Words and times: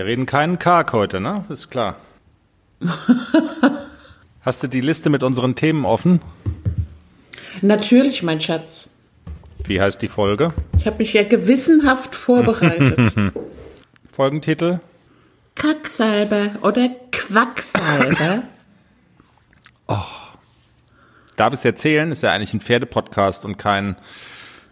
Wir 0.00 0.06
reden 0.06 0.24
keinen 0.24 0.58
Karg 0.58 0.94
heute, 0.94 1.20
ne? 1.20 1.44
Ist 1.50 1.68
klar. 1.68 1.96
Hast 4.40 4.62
du 4.62 4.66
die 4.66 4.80
Liste 4.80 5.10
mit 5.10 5.22
unseren 5.22 5.56
Themen 5.56 5.84
offen? 5.84 6.22
Natürlich, 7.60 8.22
mein 8.22 8.40
Schatz. 8.40 8.88
Wie 9.64 9.78
heißt 9.78 10.00
die 10.00 10.08
Folge? 10.08 10.54
Ich 10.78 10.86
habe 10.86 10.96
mich 10.96 11.12
ja 11.12 11.22
gewissenhaft 11.22 12.14
vorbereitet. 12.14 13.12
Folgentitel? 14.12 14.80
Kacksalber 15.54 16.52
oder 16.62 16.88
Quacksalber? 17.12 18.44
Darf 21.36 21.52
es 21.52 21.62
erzählen? 21.62 22.10
Ist 22.10 22.22
ja 22.22 22.32
eigentlich 22.32 22.54
ein 22.54 22.62
Pferdepodcast 22.62 23.44
und 23.44 23.58
kein 23.58 23.96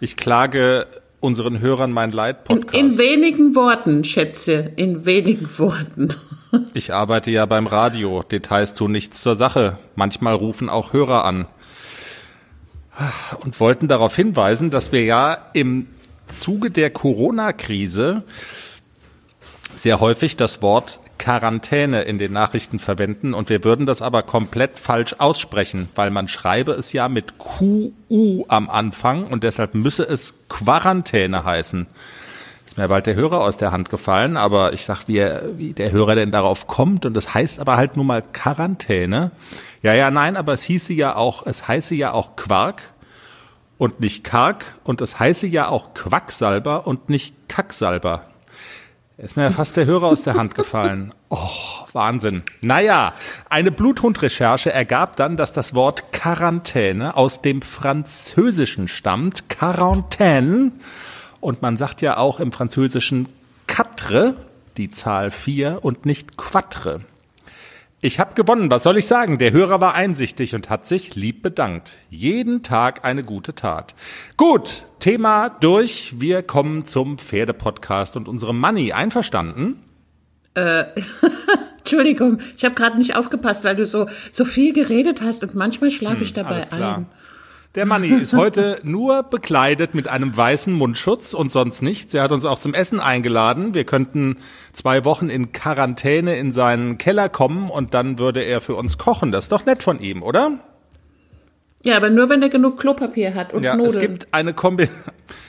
Ich 0.00 0.16
klage 0.16 0.86
unseren 1.20 1.60
Hörern 1.60 1.92
mein 1.92 2.10
Leid 2.10 2.48
In, 2.48 2.60
Podcast. 2.60 2.76
in 2.76 2.98
wenigen 2.98 3.54
Worten, 3.54 4.04
Schätze, 4.04 4.72
in 4.76 5.06
wenigen 5.06 5.48
Worten. 5.58 6.14
Ich 6.72 6.94
arbeite 6.94 7.30
ja 7.30 7.44
beim 7.44 7.66
Radio. 7.66 8.22
Details 8.22 8.72
tun 8.72 8.90
nichts 8.90 9.20
zur 9.20 9.36
Sache. 9.36 9.76
Manchmal 9.96 10.34
rufen 10.34 10.70
auch 10.70 10.94
Hörer 10.94 11.26
an. 11.26 11.46
Und 13.40 13.60
wollten 13.60 13.86
darauf 13.86 14.16
hinweisen, 14.16 14.70
dass 14.70 14.90
wir 14.90 15.04
ja 15.04 15.36
im 15.52 15.88
Zuge 16.28 16.70
der 16.70 16.88
Corona-Krise 16.88 18.22
sehr 19.74 20.00
häufig 20.00 20.36
das 20.36 20.62
Wort 20.62 21.00
Quarantäne 21.18 22.02
in 22.02 22.18
den 22.18 22.32
Nachrichten 22.32 22.78
verwenden 22.78 23.34
und 23.34 23.50
wir 23.50 23.64
würden 23.64 23.86
das 23.86 24.02
aber 24.02 24.22
komplett 24.22 24.78
falsch 24.78 25.16
aussprechen, 25.18 25.88
weil 25.94 26.10
man 26.10 26.28
schreibe 26.28 26.72
es 26.72 26.92
ja 26.92 27.08
mit 27.08 27.34
QU 27.38 28.44
am 28.48 28.70
Anfang 28.70 29.26
und 29.26 29.44
deshalb 29.44 29.74
müsse 29.74 30.04
es 30.04 30.34
Quarantäne 30.48 31.44
heißen. 31.44 31.86
Ist 32.66 32.78
mir 32.78 32.88
bald 32.88 33.06
der 33.06 33.14
Hörer 33.14 33.40
aus 33.40 33.56
der 33.56 33.72
Hand 33.72 33.90
gefallen, 33.90 34.36
aber 34.36 34.72
ich 34.72 34.84
sag, 34.84 35.08
wie, 35.08 35.18
er, 35.18 35.58
wie 35.58 35.72
der 35.72 35.90
Hörer 35.90 36.14
denn 36.14 36.30
darauf 36.30 36.66
kommt 36.66 37.04
und 37.04 37.14
das 37.14 37.34
heißt 37.34 37.60
aber 37.60 37.76
halt 37.76 37.96
nur 37.96 38.04
mal 38.04 38.22
Quarantäne. 38.22 39.30
Ja, 39.82 39.94
ja, 39.94 40.10
nein, 40.10 40.36
aber 40.36 40.52
es 40.52 40.62
hieße 40.62 40.92
ja 40.92 41.16
auch, 41.16 41.46
es 41.46 41.66
heiße 41.66 41.94
ja 41.94 42.12
auch 42.12 42.36
Quark 42.36 42.82
und 43.78 44.00
nicht 44.00 44.24
Kark 44.24 44.64
und 44.84 45.00
es 45.00 45.18
heiße 45.18 45.46
ja 45.46 45.68
auch 45.68 45.94
Quacksalber 45.94 46.86
und 46.86 47.08
nicht 47.08 47.48
Kacksalber. 47.48 48.24
Ist 49.20 49.36
mir 49.36 49.42
ja 49.42 49.50
fast 49.50 49.76
der 49.76 49.84
Hörer 49.84 50.06
aus 50.06 50.22
der 50.22 50.34
Hand 50.34 50.54
gefallen. 50.54 51.12
Oh, 51.30 51.84
Wahnsinn. 51.92 52.42
Naja, 52.62 53.12
eine 53.50 53.70
Bluthundrecherche 53.70 54.72
ergab 54.72 55.16
dann, 55.16 55.36
dass 55.36 55.52
das 55.52 55.74
Wort 55.74 56.10
Quarantäne 56.10 57.18
aus 57.18 57.42
dem 57.42 57.60
Französischen 57.60 58.88
stammt. 58.88 59.50
Quarantaine. 59.50 60.72
Und 61.40 61.60
man 61.60 61.76
sagt 61.76 62.00
ja 62.00 62.16
auch 62.16 62.40
im 62.40 62.50
Französischen 62.50 63.28
quatre, 63.66 64.36
die 64.78 64.90
Zahl 64.90 65.30
vier 65.30 65.80
und 65.82 66.06
nicht 66.06 66.38
quatre. 66.38 67.00
Ich 68.00 68.20
habe 68.20 68.34
gewonnen, 68.34 68.70
was 68.70 68.84
soll 68.84 68.96
ich 68.96 69.06
sagen? 69.08 69.38
Der 69.38 69.50
Hörer 69.50 69.80
war 69.80 69.94
einsichtig 69.94 70.54
und 70.54 70.70
hat 70.70 70.86
sich 70.86 71.16
lieb 71.16 71.42
bedankt. 71.42 71.94
Jeden 72.10 72.62
Tag 72.62 73.04
eine 73.04 73.24
gute 73.24 73.56
Tat. 73.56 73.96
Gut, 74.36 74.86
Thema 75.00 75.48
durch. 75.48 76.14
Wir 76.20 76.44
kommen 76.44 76.86
zum 76.86 77.18
Pferdepodcast 77.18 78.16
und 78.16 78.28
unserem 78.28 78.60
Money. 78.60 78.92
Einverstanden? 78.92 79.82
Entschuldigung, 81.78 82.38
ich 82.56 82.64
habe 82.64 82.74
gerade 82.74 82.98
nicht 82.98 83.16
aufgepasst, 83.16 83.64
weil 83.64 83.74
du 83.76 83.86
so, 83.86 84.06
so 84.32 84.44
viel 84.44 84.72
geredet 84.72 85.20
hast 85.22 85.42
und 85.42 85.54
manchmal 85.54 85.90
schlafe 85.90 86.22
ich 86.22 86.32
dabei 86.32 86.50
Hm, 86.50 86.56
Alles 86.56 86.68
klar. 86.70 86.96
ein. 86.98 87.06
Der 87.74 87.84
Manni 87.86 88.08
ist 88.08 88.32
heute 88.32 88.80
nur 88.82 89.22
bekleidet 89.22 89.94
mit 89.94 90.08
einem 90.08 90.34
weißen 90.36 90.72
Mundschutz 90.72 91.34
und 91.34 91.52
sonst 91.52 91.82
nichts. 91.82 92.14
Er 92.14 92.22
hat 92.22 92.32
uns 92.32 92.44
auch 92.44 92.58
zum 92.58 92.74
Essen 92.74 92.98
eingeladen. 92.98 93.74
Wir 93.74 93.84
könnten 93.84 94.38
zwei 94.72 95.04
Wochen 95.04 95.28
in 95.28 95.52
Quarantäne 95.52 96.36
in 96.36 96.52
seinen 96.52 96.96
Keller 96.98 97.28
kommen 97.28 97.70
und 97.70 97.92
dann 97.94 98.18
würde 98.18 98.40
er 98.42 98.60
für 98.60 98.74
uns 98.74 98.96
kochen. 98.98 99.32
Das 99.32 99.44
ist 99.44 99.52
doch 99.52 99.66
nett 99.66 99.82
von 99.82 100.00
ihm, 100.00 100.22
oder? 100.22 100.58
Ja, 101.82 101.96
aber 101.96 102.10
nur 102.10 102.28
wenn 102.30 102.42
er 102.42 102.48
genug 102.48 102.78
Klopapier 102.80 103.34
hat 103.34 103.52
und 103.52 103.62
Ja, 103.62 103.76
Nudeln. 103.76 103.90
es 103.94 104.00
gibt 104.00 104.34
eine 104.34 104.54
Kombi. 104.54 104.88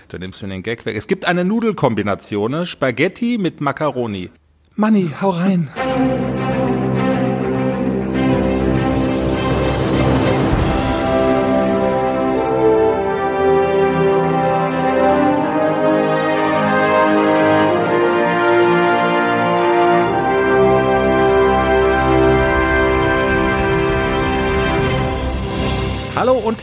Du 0.10 0.18
nimmst 0.18 0.42
mir 0.42 0.50
den 0.50 0.64
Gag 0.64 0.88
weg. 0.88 0.98
Es 0.98 1.06
gibt 1.06 1.26
eine 1.26 1.46
Nudelkombination? 1.46 2.66
Spaghetti 2.66 3.38
mit 3.38 3.62
Macaroni. 3.62 4.32
Manni, 4.76 5.12
hau 5.22 5.30
rein. 5.30 5.70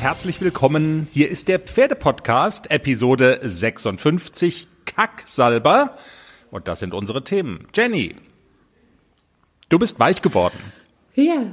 Herzlich 0.06 0.40
willkommen. 0.40 1.08
Hier 1.10 1.28
ist 1.28 1.48
der 1.48 1.58
Pferdepodcast, 1.58 2.70
Episode 2.70 3.40
56, 3.42 4.68
Kacksalber. 4.84 5.96
Und 6.52 6.68
das 6.68 6.78
sind 6.78 6.94
unsere 6.94 7.24
Themen. 7.24 7.66
Jenny, 7.74 8.14
du 9.68 9.80
bist 9.80 9.98
weich 9.98 10.22
geworden. 10.22 10.58
Ja. 11.16 11.46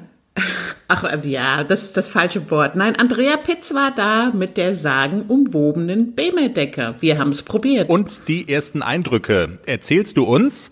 Ach 0.87 1.03
ja, 1.23 1.63
das 1.63 1.81
ist 1.81 1.97
das 1.97 2.11
falsche 2.11 2.51
Wort. 2.51 2.75
Nein, 2.75 2.95
Andrea 2.95 3.37
Pitz 3.37 3.73
war 3.73 3.89
da 3.89 4.31
mit 4.35 4.55
der 4.57 4.75
sagenumwobenen 4.75 6.13
Bemerdecke. 6.13 6.93
Wir 6.99 7.17
haben 7.17 7.31
es 7.31 7.41
probiert. 7.41 7.89
Und 7.89 8.27
die 8.27 8.53
ersten 8.53 8.83
Eindrücke 8.83 9.57
erzählst 9.65 10.15
du 10.15 10.25
uns 10.25 10.69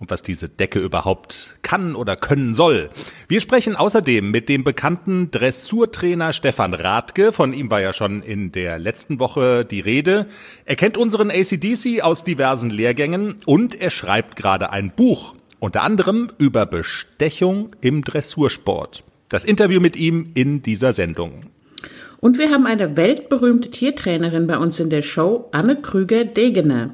und 0.00 0.10
was 0.10 0.22
diese 0.22 0.48
Decke 0.48 0.80
überhaupt 0.80 1.56
kann 1.62 1.94
oder 1.94 2.16
können 2.16 2.54
soll. 2.54 2.88
Wir 3.28 3.40
sprechen 3.40 3.76
außerdem 3.76 4.30
mit 4.30 4.48
dem 4.48 4.64
bekannten 4.64 5.30
Dressurtrainer 5.30 6.32
Stefan 6.32 6.72
Rathke. 6.72 7.32
Von 7.32 7.52
ihm 7.52 7.70
war 7.70 7.82
ja 7.82 7.92
schon 7.92 8.22
in 8.22 8.50
der 8.50 8.78
letzten 8.78 9.20
Woche 9.20 9.64
die 9.64 9.80
Rede. 9.80 10.26
Er 10.64 10.76
kennt 10.76 10.96
unseren 10.96 11.30
ACDC 11.30 12.02
aus 12.02 12.24
diversen 12.24 12.70
Lehrgängen 12.70 13.36
und 13.44 13.78
er 13.78 13.90
schreibt 13.90 14.36
gerade 14.36 14.72
ein 14.72 14.90
Buch. 14.90 15.34
Unter 15.58 15.82
anderem 15.82 16.28
über 16.38 16.64
Bestechung 16.64 17.76
im 17.82 18.02
Dressursport. 18.02 19.04
Das 19.28 19.44
Interview 19.44 19.80
mit 19.80 19.96
ihm 19.96 20.30
in 20.34 20.62
dieser 20.62 20.94
Sendung. 20.94 21.44
Und 22.20 22.38
wir 22.38 22.50
haben 22.50 22.66
eine 22.66 22.96
weltberühmte 22.96 23.70
Tiertrainerin 23.70 24.46
bei 24.46 24.56
uns 24.56 24.80
in 24.80 24.88
der 24.88 25.02
Show, 25.02 25.48
Anne 25.52 25.76
Krüger-Degener. 25.80 26.90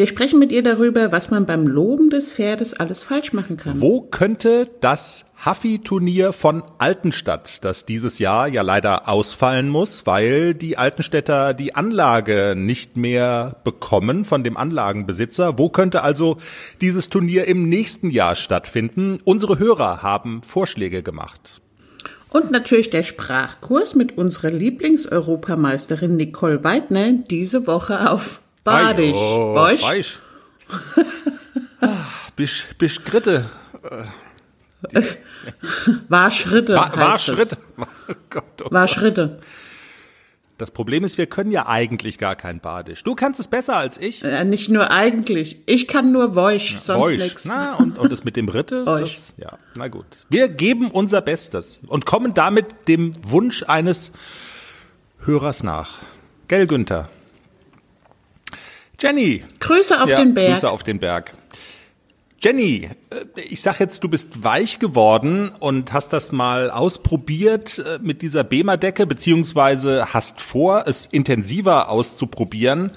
Wir 0.00 0.06
sprechen 0.06 0.38
mit 0.38 0.50
ihr 0.50 0.62
darüber, 0.62 1.12
was 1.12 1.30
man 1.30 1.44
beim 1.44 1.66
Loben 1.66 2.08
des 2.08 2.32
Pferdes 2.32 2.72
alles 2.72 3.02
falsch 3.02 3.34
machen 3.34 3.58
kann. 3.58 3.82
Wo 3.82 4.00
könnte 4.00 4.70
das 4.80 5.26
Haffi-Turnier 5.44 6.32
von 6.32 6.62
Altenstadt, 6.78 7.62
das 7.66 7.84
dieses 7.84 8.18
Jahr 8.18 8.48
ja 8.48 8.62
leider 8.62 9.10
ausfallen 9.10 9.68
muss, 9.68 10.06
weil 10.06 10.54
die 10.54 10.78
Altenstädter 10.78 11.52
die 11.52 11.74
Anlage 11.74 12.54
nicht 12.56 12.96
mehr 12.96 13.56
bekommen 13.62 14.24
von 14.24 14.42
dem 14.42 14.56
Anlagenbesitzer, 14.56 15.58
wo 15.58 15.68
könnte 15.68 16.02
also 16.02 16.38
dieses 16.80 17.10
Turnier 17.10 17.44
im 17.46 17.68
nächsten 17.68 18.08
Jahr 18.08 18.36
stattfinden? 18.36 19.18
Unsere 19.24 19.58
Hörer 19.58 20.02
haben 20.02 20.40
Vorschläge 20.42 21.02
gemacht. 21.02 21.60
Und 22.30 22.50
natürlich 22.50 22.88
der 22.88 23.02
Sprachkurs 23.02 23.94
mit 23.94 24.16
unserer 24.16 24.48
Lieblingseuropameisterin 24.48 26.16
Nicole 26.16 26.64
Weidner 26.64 27.12
diese 27.12 27.66
Woche 27.66 28.10
auf 28.10 28.40
Badisch. 28.64 29.16
Oh. 29.16 29.54
Weich. 29.54 30.18
Ah, 31.80 31.88
Bisch, 32.36 32.66
Bisch 32.78 33.02
Gritte. 33.04 33.50
War 36.08 36.30
Schritte. 36.30 36.74
War. 36.74 36.92
Oh 38.10 38.14
Gott, 38.28 38.62
oh 38.64 38.72
War 38.72 38.88
Schritte. 38.88 39.38
Das 40.58 40.72
Problem 40.72 41.04
ist, 41.04 41.16
wir 41.16 41.26
können 41.26 41.52
ja 41.52 41.68
eigentlich 41.68 42.18
gar 42.18 42.36
kein 42.36 42.60
Badisch. 42.60 43.02
Du 43.02 43.14
kannst 43.14 43.40
es 43.40 43.48
besser 43.48 43.76
als 43.76 43.96
ich. 43.96 44.22
Äh, 44.22 44.44
nicht 44.44 44.68
nur 44.68 44.90
eigentlich. 44.90 45.60
Ich 45.64 45.88
kann 45.88 46.12
nur 46.12 46.34
Voisch, 46.34 46.78
sonst 46.80 47.18
nix. 47.18 47.44
Na, 47.46 47.76
und, 47.76 47.98
und 47.98 48.12
das 48.12 48.24
mit 48.24 48.36
dem 48.36 48.48
Ritte? 48.48 48.84
Das, 49.00 49.32
ja, 49.38 49.56
na 49.74 49.88
gut. 49.88 50.04
Wir 50.28 50.48
geben 50.48 50.90
unser 50.90 51.22
Bestes 51.22 51.80
und 51.86 52.04
kommen 52.04 52.34
damit 52.34 52.66
dem 52.88 53.14
Wunsch 53.22 53.62
eines 53.62 54.12
Hörers 55.24 55.62
nach. 55.62 55.98
Gell, 56.48 56.66
Günther? 56.66 57.08
Jenny. 59.00 59.44
Grüße 59.60 60.00
auf 60.00 60.08
ja, 60.08 60.16
den 60.16 60.34
Berg. 60.34 60.54
Grüße 60.54 60.70
auf 60.70 60.82
den 60.82 60.98
Berg. 60.98 61.34
Jenny, 62.42 62.88
äh, 63.10 63.40
ich 63.40 63.60
sag 63.60 63.80
jetzt, 63.80 64.02
du 64.02 64.08
bist 64.08 64.44
weich 64.44 64.78
geworden 64.78 65.50
und 65.58 65.92
hast 65.92 66.12
das 66.12 66.32
mal 66.32 66.70
ausprobiert 66.70 67.78
äh, 67.78 67.98
mit 68.02 68.22
dieser 68.22 68.44
Bema-Decke, 68.44 69.06
beziehungsweise 69.06 70.12
hast 70.14 70.40
vor, 70.40 70.84
es 70.86 71.06
intensiver 71.06 71.90
auszuprobieren. 71.90 72.92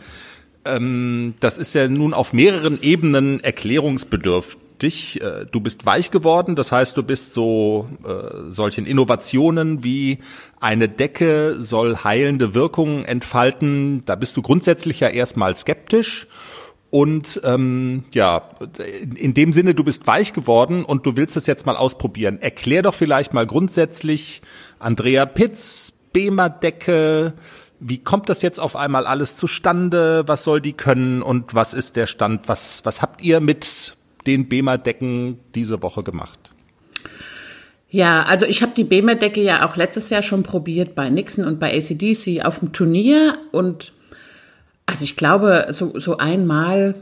Ähm, 0.65 1.35
Das 1.39 1.57
ist 1.57 1.73
ja 1.73 1.87
nun 1.87 2.13
auf 2.13 2.33
mehreren 2.33 2.81
Ebenen 2.81 3.41
erklärungsbedürftig. 3.41 4.63
Äh, 4.83 5.45
Du 5.51 5.59
bist 5.59 5.85
weich 5.85 6.11
geworden, 6.11 6.55
das 6.55 6.71
heißt, 6.71 6.97
du 6.97 7.03
bist 7.03 7.33
so 7.33 7.87
äh, 8.03 8.49
solchen 8.49 8.85
Innovationen 8.85 9.83
wie 9.83 10.19
eine 10.59 10.89
Decke 10.89 11.55
soll 11.59 11.97
heilende 12.03 12.53
Wirkungen 12.53 13.05
entfalten. 13.05 14.03
Da 14.05 14.15
bist 14.15 14.35
du 14.37 14.41
grundsätzlich 14.41 14.99
ja 14.99 15.09
erstmal 15.09 15.55
skeptisch. 15.55 16.27
Und 16.89 17.41
ähm, 17.43 18.03
ja, 18.13 18.49
in 19.15 19.33
dem 19.33 19.51
Sinne, 19.51 19.73
du 19.73 19.83
bist 19.83 20.05
weich 20.05 20.31
geworden 20.31 20.85
und 20.85 21.07
du 21.07 21.17
willst 21.17 21.35
es 21.37 21.47
jetzt 21.47 21.65
mal 21.65 21.75
ausprobieren. 21.75 22.39
Erklär 22.39 22.83
doch 22.83 22.93
vielleicht 22.93 23.33
mal 23.33 23.47
grundsätzlich 23.47 24.43
Andrea 24.77 25.25
Pitz, 25.25 25.93
Bema-Decke, 26.13 27.33
wie 27.85 27.97
kommt 27.97 28.29
das 28.29 28.41
jetzt 28.41 28.59
auf 28.59 28.75
einmal 28.75 29.05
alles 29.05 29.35
zustande? 29.35 30.23
Was 30.27 30.43
soll 30.43 30.61
die 30.61 30.73
können 30.73 31.21
und 31.21 31.53
was 31.53 31.73
ist 31.73 31.95
der 31.95 32.07
Stand? 32.07 32.47
Was, 32.47 32.85
was 32.85 33.01
habt 33.01 33.21
ihr 33.21 33.41
mit 33.41 33.97
den 34.27 34.47
Bema-Decken 34.49 35.39
diese 35.55 35.81
Woche 35.81 36.03
gemacht? 36.03 36.53
Ja, 37.89 38.23
also 38.23 38.45
ich 38.45 38.61
habe 38.63 38.71
die 38.75 38.83
Bema-Decke 38.83 39.41
ja 39.41 39.67
auch 39.67 39.75
letztes 39.75 40.09
Jahr 40.09 40.23
schon 40.23 40.41
probiert 40.41 40.95
bei 40.95 41.09
Nixon 41.09 41.45
und 41.45 41.59
bei 41.59 41.77
ACDC 41.77 42.43
auf 42.43 42.59
dem 42.59 42.73
Turnier 42.73 43.37
und 43.51 43.93
also 44.85 45.03
ich 45.03 45.15
glaube, 45.15 45.67
so, 45.71 45.97
so 45.99 46.17
einmal 46.17 46.95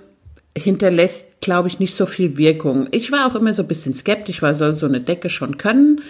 hinterlässt, 0.57 1.39
glaube 1.39 1.69
ich, 1.69 1.79
nicht 1.79 1.95
so 1.95 2.05
viel 2.05 2.37
Wirkung. 2.37 2.87
Ich 2.91 3.11
war 3.11 3.25
auch 3.25 3.35
immer 3.35 3.53
so 3.53 3.61
ein 3.61 3.67
bisschen 3.67 3.93
skeptisch, 3.93 4.41
weil 4.41 4.55
soll 4.55 4.75
so 4.75 4.85
eine 4.85 4.99
Decke 4.99 5.29
schon 5.29 5.57
können. 5.57 6.01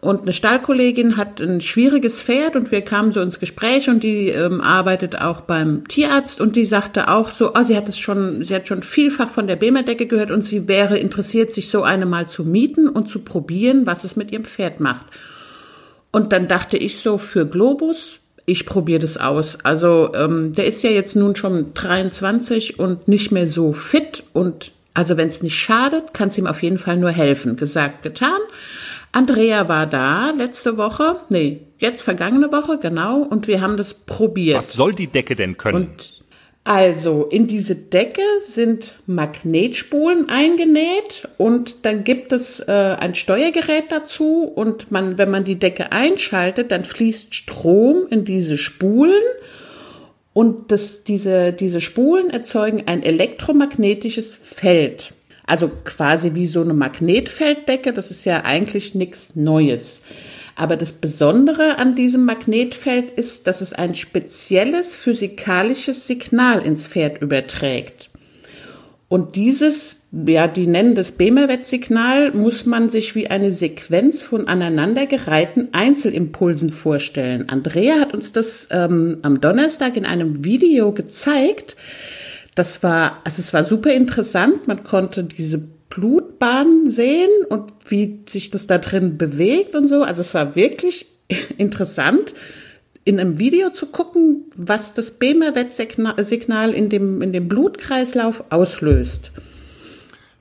Und 0.00 0.22
eine 0.22 0.32
Stallkollegin 0.32 1.16
hat 1.16 1.40
ein 1.40 1.60
schwieriges 1.60 2.22
Pferd 2.22 2.54
und 2.54 2.70
wir 2.70 2.82
kamen 2.82 3.12
so 3.12 3.20
ins 3.20 3.40
Gespräch 3.40 3.88
und 3.88 4.04
die 4.04 4.28
ähm, 4.28 4.60
arbeitet 4.60 5.20
auch 5.20 5.40
beim 5.40 5.88
Tierarzt 5.88 6.40
und 6.40 6.54
die 6.54 6.66
sagte 6.66 7.08
auch 7.08 7.32
so, 7.32 7.52
oh, 7.54 7.62
sie 7.64 7.76
hat 7.76 7.88
es 7.88 7.98
schon, 7.98 8.44
sie 8.44 8.54
hat 8.54 8.68
schon 8.68 8.84
vielfach 8.84 9.28
von 9.28 9.48
der 9.48 9.56
Bema-Decke 9.56 10.06
gehört 10.06 10.30
und 10.30 10.44
sie 10.44 10.68
wäre 10.68 10.98
interessiert, 10.98 11.52
sich 11.52 11.68
so 11.68 11.82
eine 11.82 12.06
mal 12.06 12.28
zu 12.28 12.44
mieten 12.44 12.88
und 12.88 13.08
zu 13.08 13.20
probieren, 13.20 13.86
was 13.86 14.04
es 14.04 14.14
mit 14.14 14.30
ihrem 14.30 14.44
Pferd 14.44 14.78
macht. 14.78 15.06
Und 16.12 16.32
dann 16.32 16.46
dachte 16.46 16.76
ich 16.76 17.00
so, 17.00 17.18
für 17.18 17.44
Globus 17.44 18.20
ich 18.48 18.64
probiere 18.64 19.00
das 19.00 19.18
aus. 19.18 19.58
Also 19.62 20.14
ähm, 20.14 20.52
der 20.54 20.64
ist 20.64 20.82
ja 20.82 20.88
jetzt 20.88 21.14
nun 21.14 21.36
schon 21.36 21.74
23 21.74 22.78
und 22.78 23.06
nicht 23.06 23.30
mehr 23.30 23.46
so 23.46 23.74
fit 23.74 24.24
und 24.32 24.72
also 24.94 25.16
wenn 25.16 25.28
es 25.28 25.42
nicht 25.42 25.56
schadet, 25.56 26.14
kann 26.14 26.28
es 26.28 26.38
ihm 26.38 26.46
auf 26.46 26.62
jeden 26.62 26.78
Fall 26.78 26.96
nur 26.96 27.10
helfen. 27.10 27.56
Gesagt, 27.56 28.02
getan. 28.02 28.40
Andrea 29.12 29.68
war 29.68 29.86
da 29.86 30.30
letzte 30.30 30.76
Woche, 30.76 31.16
nee, 31.28 31.60
jetzt 31.78 32.02
vergangene 32.02 32.52
Woche, 32.52 32.78
genau, 32.78 33.22
und 33.22 33.48
wir 33.48 33.60
haben 33.60 33.76
das 33.76 33.94
probiert. 33.94 34.58
Was 34.58 34.72
soll 34.72 34.94
die 34.94 35.06
Decke 35.06 35.34
denn 35.34 35.56
können? 35.56 35.86
Und 35.86 36.18
also 36.68 37.24
in 37.24 37.46
diese 37.46 37.74
Decke 37.76 38.20
sind 38.44 38.96
Magnetspulen 39.06 40.28
eingenäht 40.28 41.26
und 41.38 41.86
dann 41.86 42.04
gibt 42.04 42.30
es 42.30 42.60
äh, 42.60 42.96
ein 43.00 43.14
Steuergerät 43.14 43.84
dazu 43.88 44.42
und 44.42 44.90
man, 44.90 45.16
wenn 45.16 45.30
man 45.30 45.44
die 45.44 45.58
Decke 45.58 45.92
einschaltet, 45.92 46.70
dann 46.70 46.84
fließt 46.84 47.34
Strom 47.34 48.06
in 48.10 48.26
diese 48.26 48.58
Spulen 48.58 49.22
und 50.34 50.70
das, 50.70 51.04
diese, 51.04 51.54
diese 51.54 51.80
Spulen 51.80 52.28
erzeugen 52.28 52.82
ein 52.86 53.02
elektromagnetisches 53.02 54.36
Feld. 54.36 55.14
Also 55.48 55.70
quasi 55.84 56.34
wie 56.34 56.46
so 56.46 56.60
eine 56.60 56.74
Magnetfelddecke, 56.74 57.92
das 57.92 58.10
ist 58.10 58.26
ja 58.26 58.44
eigentlich 58.44 58.94
nichts 58.94 59.34
Neues. 59.34 60.02
Aber 60.54 60.76
das 60.76 60.92
Besondere 60.92 61.78
an 61.78 61.94
diesem 61.94 62.26
Magnetfeld 62.26 63.12
ist, 63.12 63.46
dass 63.46 63.62
es 63.62 63.72
ein 63.72 63.94
spezielles 63.94 64.94
physikalisches 64.94 66.06
Signal 66.06 66.60
ins 66.66 66.86
Pferd 66.88 67.22
überträgt. 67.22 68.10
Und 69.08 69.36
dieses, 69.36 70.02
ja, 70.12 70.48
die 70.48 70.66
nennen 70.66 70.94
das 70.94 71.12
Bemerwett-Signal, 71.12 72.32
muss 72.32 72.66
man 72.66 72.90
sich 72.90 73.14
wie 73.14 73.28
eine 73.28 73.52
Sequenz 73.52 74.22
von 74.22 74.48
aneinandergereihten 74.48 75.72
Einzelimpulsen 75.72 76.70
vorstellen. 76.70 77.48
Andrea 77.48 78.00
hat 78.00 78.12
uns 78.12 78.32
das 78.32 78.68
ähm, 78.70 79.18
am 79.22 79.40
Donnerstag 79.40 79.96
in 79.96 80.04
einem 80.04 80.44
Video 80.44 80.92
gezeigt. 80.92 81.76
Das 82.54 82.82
war, 82.82 83.20
also 83.24 83.40
es 83.40 83.52
war 83.52 83.64
super 83.64 83.92
interessant. 83.92 84.66
Man 84.66 84.84
konnte 84.84 85.24
diese 85.24 85.58
Blutbahn 85.58 86.90
sehen 86.90 87.30
und 87.48 87.72
wie 87.88 88.20
sich 88.28 88.50
das 88.50 88.66
da 88.66 88.78
drin 88.78 89.18
bewegt 89.18 89.74
und 89.74 89.88
so. 89.88 90.02
Also 90.02 90.22
es 90.22 90.34
war 90.34 90.54
wirklich 90.54 91.06
interessant, 91.58 92.34
in 93.04 93.18
einem 93.18 93.38
Video 93.38 93.70
zu 93.70 93.86
gucken, 93.86 94.44
was 94.54 94.92
das 94.92 95.18
BMR-Wettsignal 95.18 96.74
in 96.74 96.90
dem, 96.90 97.22
in 97.22 97.32
dem 97.32 97.48
Blutkreislauf 97.48 98.44
auslöst. 98.50 99.32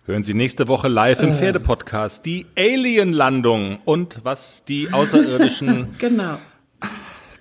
Hören 0.05 0.23
Sie 0.23 0.33
nächste 0.33 0.67
Woche 0.67 0.87
live 0.87 1.21
im 1.21 1.29
äh. 1.29 1.33
Pferdepodcast 1.33 2.25
die 2.25 2.45
Alien-Landung 2.57 3.79
und 3.85 4.19
was 4.23 4.63
die 4.65 4.91
Außerirdischen 4.91 5.89
genau 5.97 6.37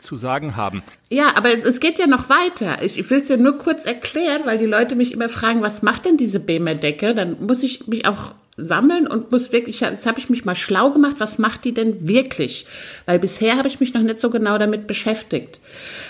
zu 0.07 0.17
sagen 0.17 0.57
haben. 0.57 0.83
Ja, 1.11 1.37
aber 1.37 1.53
es, 1.53 1.65
es 1.65 1.81
geht 1.81 1.99
ja 1.99 2.07
noch 2.07 2.31
weiter. 2.31 2.83
Ich, 2.83 2.99
ich 2.99 3.11
will 3.11 3.19
es 3.19 3.29
ja 3.29 3.37
nur 3.37 3.59
kurz 3.59 3.85
erklären, 3.85 4.43
weil 4.45 4.59
die 4.59 4.67
Leute 4.67 4.97
mich 4.97 5.13
immer 5.13 5.29
fragen, 5.29 5.61
was 5.61 5.83
macht 5.83 6.07
denn 6.07 6.17
diese 6.17 6.41
BEMER-Decke? 6.41 7.15
Dann 7.15 7.45
muss 7.45 7.63
ich 7.63 7.87
mich 7.87 8.07
auch 8.07 8.33
sammeln 8.57 9.07
und 9.07 9.31
muss 9.31 9.53
wirklich, 9.53 9.81
jetzt 9.81 10.07
habe 10.07 10.19
ich 10.19 10.31
mich 10.31 10.45
mal 10.45 10.55
schlau 10.55 10.91
gemacht, 10.91 11.17
was 11.19 11.39
macht 11.39 11.65
die 11.65 11.75
denn 11.75 12.09
wirklich? 12.09 12.67
Weil 13.05 13.19
bisher 13.19 13.59
habe 13.59 13.69
ich 13.69 13.81
mich 13.81 13.93
noch 13.93 14.01
nicht 14.01 14.21
so 14.21 14.31
genau 14.31 14.57
damit 14.57 14.87
beschäftigt. 14.87 15.61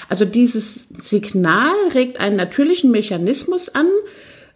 Also 0.09 0.25
dieses 0.25 0.89
Signal 0.89 1.75
regt 1.93 2.21
einen 2.21 2.37
natürlichen 2.37 2.93
Mechanismus 2.93 3.69
an, 3.69 3.89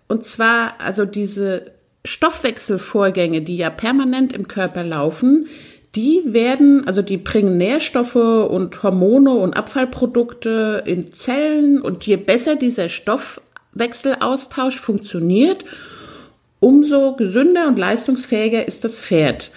und 0.07 0.25
zwar 0.25 0.81
also 0.81 1.05
diese 1.05 1.73
Stoffwechselvorgänge, 2.05 3.43
die 3.43 3.57
ja 3.57 3.71
permanent 3.71 4.33
im 4.33 4.49
Körper 4.49 4.85
laufen, 4.85 5.49
die 5.95 6.23
werden, 6.25 6.87
also 6.87 7.03
die 7.03 7.17
bringen 7.17 7.57
Nährstoffe 7.57 8.15
und 8.15 8.83
Hormone 8.83 9.33
und 9.33 9.55
Abfallprodukte 9.55 10.83
in 10.87 11.13
Zellen 11.13 11.81
und 11.81 12.07
je 12.07 12.17
besser 12.17 12.55
dieser 12.57 12.89
Stoffwechselaustausch 12.89 14.79
funktioniert, 14.79 15.65
umso 16.61 17.17
gesünder 17.17 17.67
und 17.67 17.79
leistungsfähiger 17.79 18.69
ist 18.69 18.85
das 18.85 19.01
Pferd. 19.01 19.51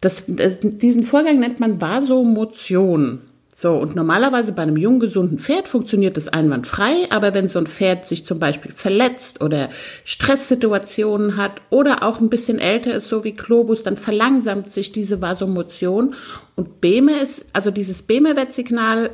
Das, 0.00 0.24
diesen 0.26 1.04
Vorgang 1.04 1.40
nennt 1.40 1.58
man 1.58 1.80
Vasomotion. 1.80 3.22
So, 3.60 3.74
und 3.74 3.94
normalerweise 3.94 4.52
bei 4.52 4.62
einem 4.62 4.78
jungen, 4.78 5.00
gesunden 5.00 5.38
Pferd 5.38 5.68
funktioniert 5.68 6.16
das 6.16 6.28
einwandfrei, 6.28 7.10
aber 7.10 7.34
wenn 7.34 7.46
so 7.46 7.58
ein 7.58 7.66
Pferd 7.66 8.06
sich 8.06 8.24
zum 8.24 8.38
Beispiel 8.38 8.72
verletzt 8.72 9.42
oder 9.42 9.68
Stresssituationen 10.02 11.36
hat 11.36 11.60
oder 11.68 12.02
auch 12.02 12.22
ein 12.22 12.30
bisschen 12.30 12.58
älter 12.58 12.94
ist, 12.94 13.10
so 13.10 13.22
wie 13.22 13.32
Globus, 13.32 13.82
dann 13.82 13.98
verlangsamt 13.98 14.72
sich 14.72 14.92
diese 14.92 15.20
Vasomotion 15.20 16.14
und 16.56 16.80
Beme 16.80 17.20
ist, 17.20 17.44
also 17.52 17.70
dieses 17.70 18.00
Beme-Wettsignal 18.00 19.10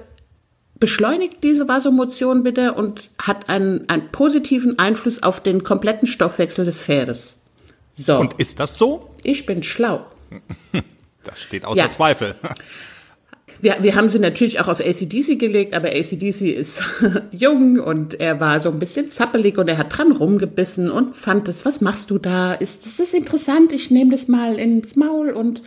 beschleunigt 0.79 1.43
diese 1.43 1.67
Vasomotion 1.67 2.45
bitte 2.45 2.75
und 2.75 3.11
hat 3.21 3.49
einen, 3.49 3.89
einen 3.89 4.13
positiven 4.13 4.79
Einfluss 4.79 5.25
auf 5.25 5.41
den 5.41 5.65
kompletten 5.65 6.07
Stoffwechsel 6.07 6.65
des 6.65 6.85
Pferdes. 6.85 7.35
So. 7.99 8.17
Und 8.19 8.35
ist 8.35 8.61
das 8.61 8.79
so? 8.79 9.11
Ich 9.25 9.45
bin 9.45 9.65
schlau. 9.65 10.07
Das 11.25 11.43
steht 11.43 11.65
außer 11.65 11.77
ja. 11.77 11.91
Zweifel. 11.91 12.37
wir, 13.61 13.77
wir 13.81 13.95
haben 13.95 14.11
sie 14.11 14.19
natürlich 14.19 14.61
auch 14.61 14.69
auf 14.69 14.81
ACDC 14.81 15.39
gelegt, 15.39 15.75
aber 15.75 15.89
ACDC 15.89 16.43
ist 16.43 16.81
jung 17.33 17.79
und 17.79 18.21
er 18.21 18.41
war 18.41 18.61
so 18.61 18.71
ein 18.71 18.79
bisschen 18.79 19.13
zappelig 19.13 19.59
und 19.59 19.69
er 19.69 19.79
hat 19.79 19.97
dran 19.97 20.13
rumgebissen 20.13 20.91
und 20.91 21.17
fand 21.17 21.49
es, 21.49 21.65
was 21.65 21.81
machst 21.81 22.11
du 22.11 22.19
da? 22.19 22.55
Ist 22.55 22.85
das 22.85 22.99
ist 22.99 23.15
interessant? 23.15 23.73
Ich 23.73 23.91
nehme 23.91 24.13
das 24.13 24.29
mal 24.29 24.59
ins 24.59 24.97
Maul 24.97 25.31
und 25.31 25.63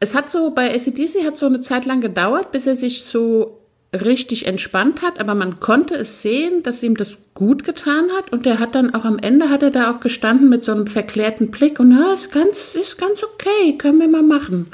es 0.00 0.14
hat 0.14 0.30
so, 0.30 0.50
bei 0.50 0.74
ACDC 0.74 1.24
hat 1.24 1.36
so 1.36 1.46
eine 1.46 1.60
Zeit 1.60 1.86
lang 1.86 2.00
gedauert, 2.00 2.52
bis 2.52 2.66
er 2.66 2.76
sich 2.76 3.04
so 3.04 3.60
richtig 3.94 4.46
entspannt 4.46 5.02
hat, 5.02 5.20
aber 5.20 5.34
man 5.34 5.60
konnte 5.60 5.94
es 5.94 6.20
sehen, 6.20 6.62
dass 6.62 6.82
ihm 6.82 6.96
das 6.96 7.16
gut 7.34 7.64
getan 7.64 8.10
hat 8.16 8.32
und 8.32 8.46
er 8.46 8.58
hat 8.58 8.74
dann 8.74 8.94
auch 8.94 9.04
am 9.04 9.18
Ende 9.18 9.50
hat 9.50 9.62
er 9.62 9.70
da 9.70 9.90
auch 9.90 10.00
gestanden 10.00 10.48
mit 10.48 10.64
so 10.64 10.72
einem 10.72 10.86
verklärten 10.86 11.50
Blick 11.50 11.78
und 11.78 11.92
ja, 11.92 12.12
ist 12.12 12.32
ganz, 12.32 12.74
ist 12.74 12.98
ganz 12.98 13.22
okay, 13.22 13.76
können 13.78 14.00
wir 14.00 14.08
mal 14.08 14.22
machen. 14.22 14.66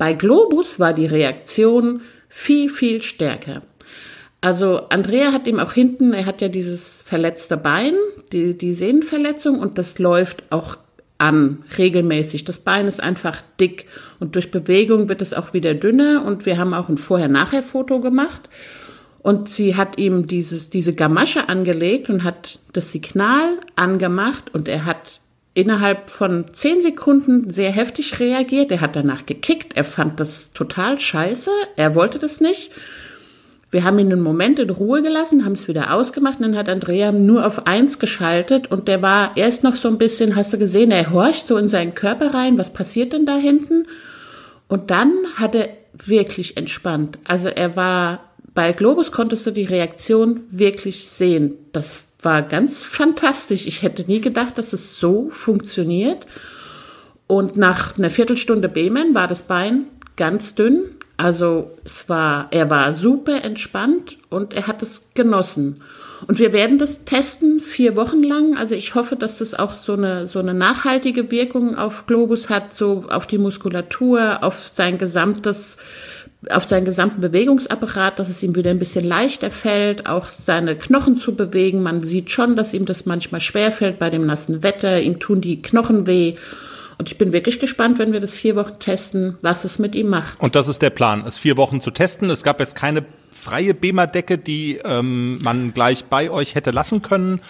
Bei 0.00 0.14
Globus 0.14 0.80
war 0.80 0.94
die 0.94 1.04
Reaktion 1.04 2.00
viel, 2.30 2.70
viel 2.70 3.02
stärker. 3.02 3.60
Also 4.40 4.88
Andrea 4.88 5.30
hat 5.30 5.46
ihm 5.46 5.60
auch 5.60 5.74
hinten, 5.74 6.14
er 6.14 6.24
hat 6.24 6.40
ja 6.40 6.48
dieses 6.48 7.02
verletzte 7.02 7.58
Bein, 7.58 7.92
die, 8.32 8.56
die 8.56 8.72
Sehnenverletzung 8.72 9.58
und 9.58 9.76
das 9.76 9.98
läuft 9.98 10.44
auch 10.48 10.78
an, 11.18 11.64
regelmäßig. 11.76 12.46
Das 12.46 12.60
Bein 12.60 12.88
ist 12.88 13.02
einfach 13.02 13.42
dick 13.60 13.88
und 14.20 14.36
durch 14.36 14.50
Bewegung 14.50 15.10
wird 15.10 15.20
es 15.20 15.34
auch 15.34 15.52
wieder 15.52 15.74
dünner 15.74 16.24
und 16.24 16.46
wir 16.46 16.56
haben 16.56 16.72
auch 16.72 16.88
ein 16.88 16.96
Vorher-Nachher-Foto 16.96 18.00
gemacht. 18.00 18.48
Und 19.18 19.50
sie 19.50 19.76
hat 19.76 19.98
ihm 19.98 20.26
dieses, 20.26 20.70
diese 20.70 20.94
Gamasche 20.94 21.50
angelegt 21.50 22.08
und 22.08 22.24
hat 22.24 22.58
das 22.72 22.90
Signal 22.90 23.58
angemacht 23.76 24.54
und 24.54 24.66
er 24.66 24.86
hat 24.86 25.20
innerhalb 25.54 26.10
von 26.10 26.46
zehn 26.52 26.80
Sekunden 26.82 27.50
sehr 27.50 27.70
heftig 27.70 28.20
reagiert. 28.20 28.70
Er 28.70 28.80
hat 28.80 28.96
danach 28.96 29.26
gekickt. 29.26 29.76
Er 29.76 29.84
fand 29.84 30.20
das 30.20 30.52
total 30.52 31.00
scheiße. 31.00 31.50
Er 31.76 31.94
wollte 31.94 32.18
das 32.18 32.40
nicht. 32.40 32.70
Wir 33.72 33.84
haben 33.84 34.00
ihn 34.00 34.12
einen 34.12 34.22
Moment 34.22 34.58
in 34.58 34.70
Ruhe 34.70 35.00
gelassen, 35.00 35.44
haben 35.44 35.52
es 35.52 35.68
wieder 35.68 35.94
ausgemacht 35.94 36.40
und 36.40 36.42
dann 36.42 36.56
hat 36.56 36.68
Andrea 36.68 37.12
nur 37.12 37.46
auf 37.46 37.68
eins 37.68 38.00
geschaltet 38.00 38.68
und 38.68 38.88
der 38.88 39.00
war 39.00 39.36
erst 39.36 39.62
noch 39.62 39.76
so 39.76 39.86
ein 39.86 39.98
bisschen, 39.98 40.34
hast 40.34 40.52
du 40.52 40.58
gesehen, 40.58 40.90
er 40.90 41.12
horcht 41.12 41.46
so 41.46 41.56
in 41.56 41.68
seinen 41.68 41.94
Körper 41.94 42.34
rein, 42.34 42.58
was 42.58 42.72
passiert 42.72 43.12
denn 43.12 43.26
da 43.26 43.36
hinten? 43.36 43.86
Und 44.66 44.90
dann 44.90 45.12
hat 45.36 45.54
er 45.54 45.68
wirklich 45.92 46.56
entspannt. 46.56 47.18
Also 47.22 47.46
er 47.46 47.76
war, 47.76 48.30
bei 48.54 48.72
Globus 48.72 49.12
konntest 49.12 49.46
du 49.46 49.52
die 49.52 49.64
Reaktion 49.64 50.40
wirklich 50.50 51.08
sehen. 51.08 51.54
Das 51.72 52.02
war 52.24 52.42
ganz 52.42 52.82
fantastisch. 52.82 53.66
Ich 53.66 53.82
hätte 53.82 54.04
nie 54.04 54.20
gedacht, 54.20 54.58
dass 54.58 54.72
es 54.72 54.98
so 54.98 55.30
funktioniert. 55.30 56.26
Und 57.26 57.56
nach 57.56 57.96
einer 57.96 58.10
Viertelstunde 58.10 58.68
Bemen 58.68 59.14
war 59.14 59.28
das 59.28 59.42
Bein 59.42 59.86
ganz 60.16 60.54
dünn. 60.54 60.82
Also 61.16 61.70
es 61.84 62.08
war, 62.08 62.48
er 62.50 62.70
war 62.70 62.94
super 62.94 63.44
entspannt 63.44 64.18
und 64.30 64.54
er 64.54 64.66
hat 64.66 64.82
es 64.82 65.02
genossen. 65.14 65.82
Und 66.26 66.38
wir 66.38 66.52
werden 66.52 66.78
das 66.78 67.04
testen 67.04 67.60
vier 67.60 67.96
Wochen 67.96 68.22
lang. 68.22 68.56
Also 68.56 68.74
ich 68.74 68.94
hoffe, 68.94 69.16
dass 69.16 69.38
das 69.38 69.54
auch 69.54 69.74
so 69.74 69.94
eine, 69.94 70.28
so 70.28 70.38
eine 70.38 70.54
nachhaltige 70.54 71.30
Wirkung 71.30 71.76
auf 71.76 72.06
Globus 72.06 72.48
hat, 72.48 72.74
so 72.74 73.04
auf 73.08 73.26
die 73.26 73.38
Muskulatur, 73.38 74.42
auf 74.42 74.68
sein 74.68 74.98
gesamtes, 74.98 75.76
auf 76.48 76.64
seinen 76.64 76.86
gesamten 76.86 77.20
Bewegungsapparat, 77.20 78.18
dass 78.18 78.30
es 78.30 78.42
ihm 78.42 78.54
wieder 78.54 78.70
ein 78.70 78.78
bisschen 78.78 79.04
leichter 79.04 79.50
fällt, 79.50 80.06
auch 80.06 80.28
seine 80.28 80.74
Knochen 80.74 81.18
zu 81.18 81.34
bewegen. 81.34 81.82
Man 81.82 82.00
sieht 82.00 82.30
schon, 82.30 82.56
dass 82.56 82.72
ihm 82.72 82.86
das 82.86 83.04
manchmal 83.04 83.42
schwerfällt 83.42 83.98
bei 83.98 84.08
dem 84.08 84.24
nassen 84.24 84.62
Wetter. 84.62 85.00
Ihm 85.02 85.20
tun 85.20 85.42
die 85.42 85.60
Knochen 85.60 86.06
weh. 86.06 86.36
Und 86.96 87.10
ich 87.10 87.18
bin 87.18 87.32
wirklich 87.32 87.58
gespannt, 87.58 87.98
wenn 87.98 88.12
wir 88.12 88.20
das 88.20 88.34
vier 88.34 88.56
Wochen 88.56 88.78
testen, 88.78 89.36
was 89.42 89.64
es 89.64 89.78
mit 89.78 89.94
ihm 89.94 90.08
macht. 90.08 90.40
Und 90.40 90.54
das 90.54 90.68
ist 90.68 90.82
der 90.82 90.90
Plan, 90.90 91.24
es 91.26 91.38
vier 91.38 91.56
Wochen 91.56 91.80
zu 91.80 91.90
testen. 91.90 92.30
Es 92.30 92.42
gab 92.42 92.60
jetzt 92.60 92.74
keine 92.74 93.04
freie 93.30 93.74
BEMA-Decke, 93.74 94.38
die 94.38 94.78
ähm, 94.84 95.38
man 95.42 95.72
gleich 95.72 96.04
bei 96.04 96.30
euch 96.30 96.54
hätte 96.54 96.70
lassen 96.70 97.02
können. 97.02 97.40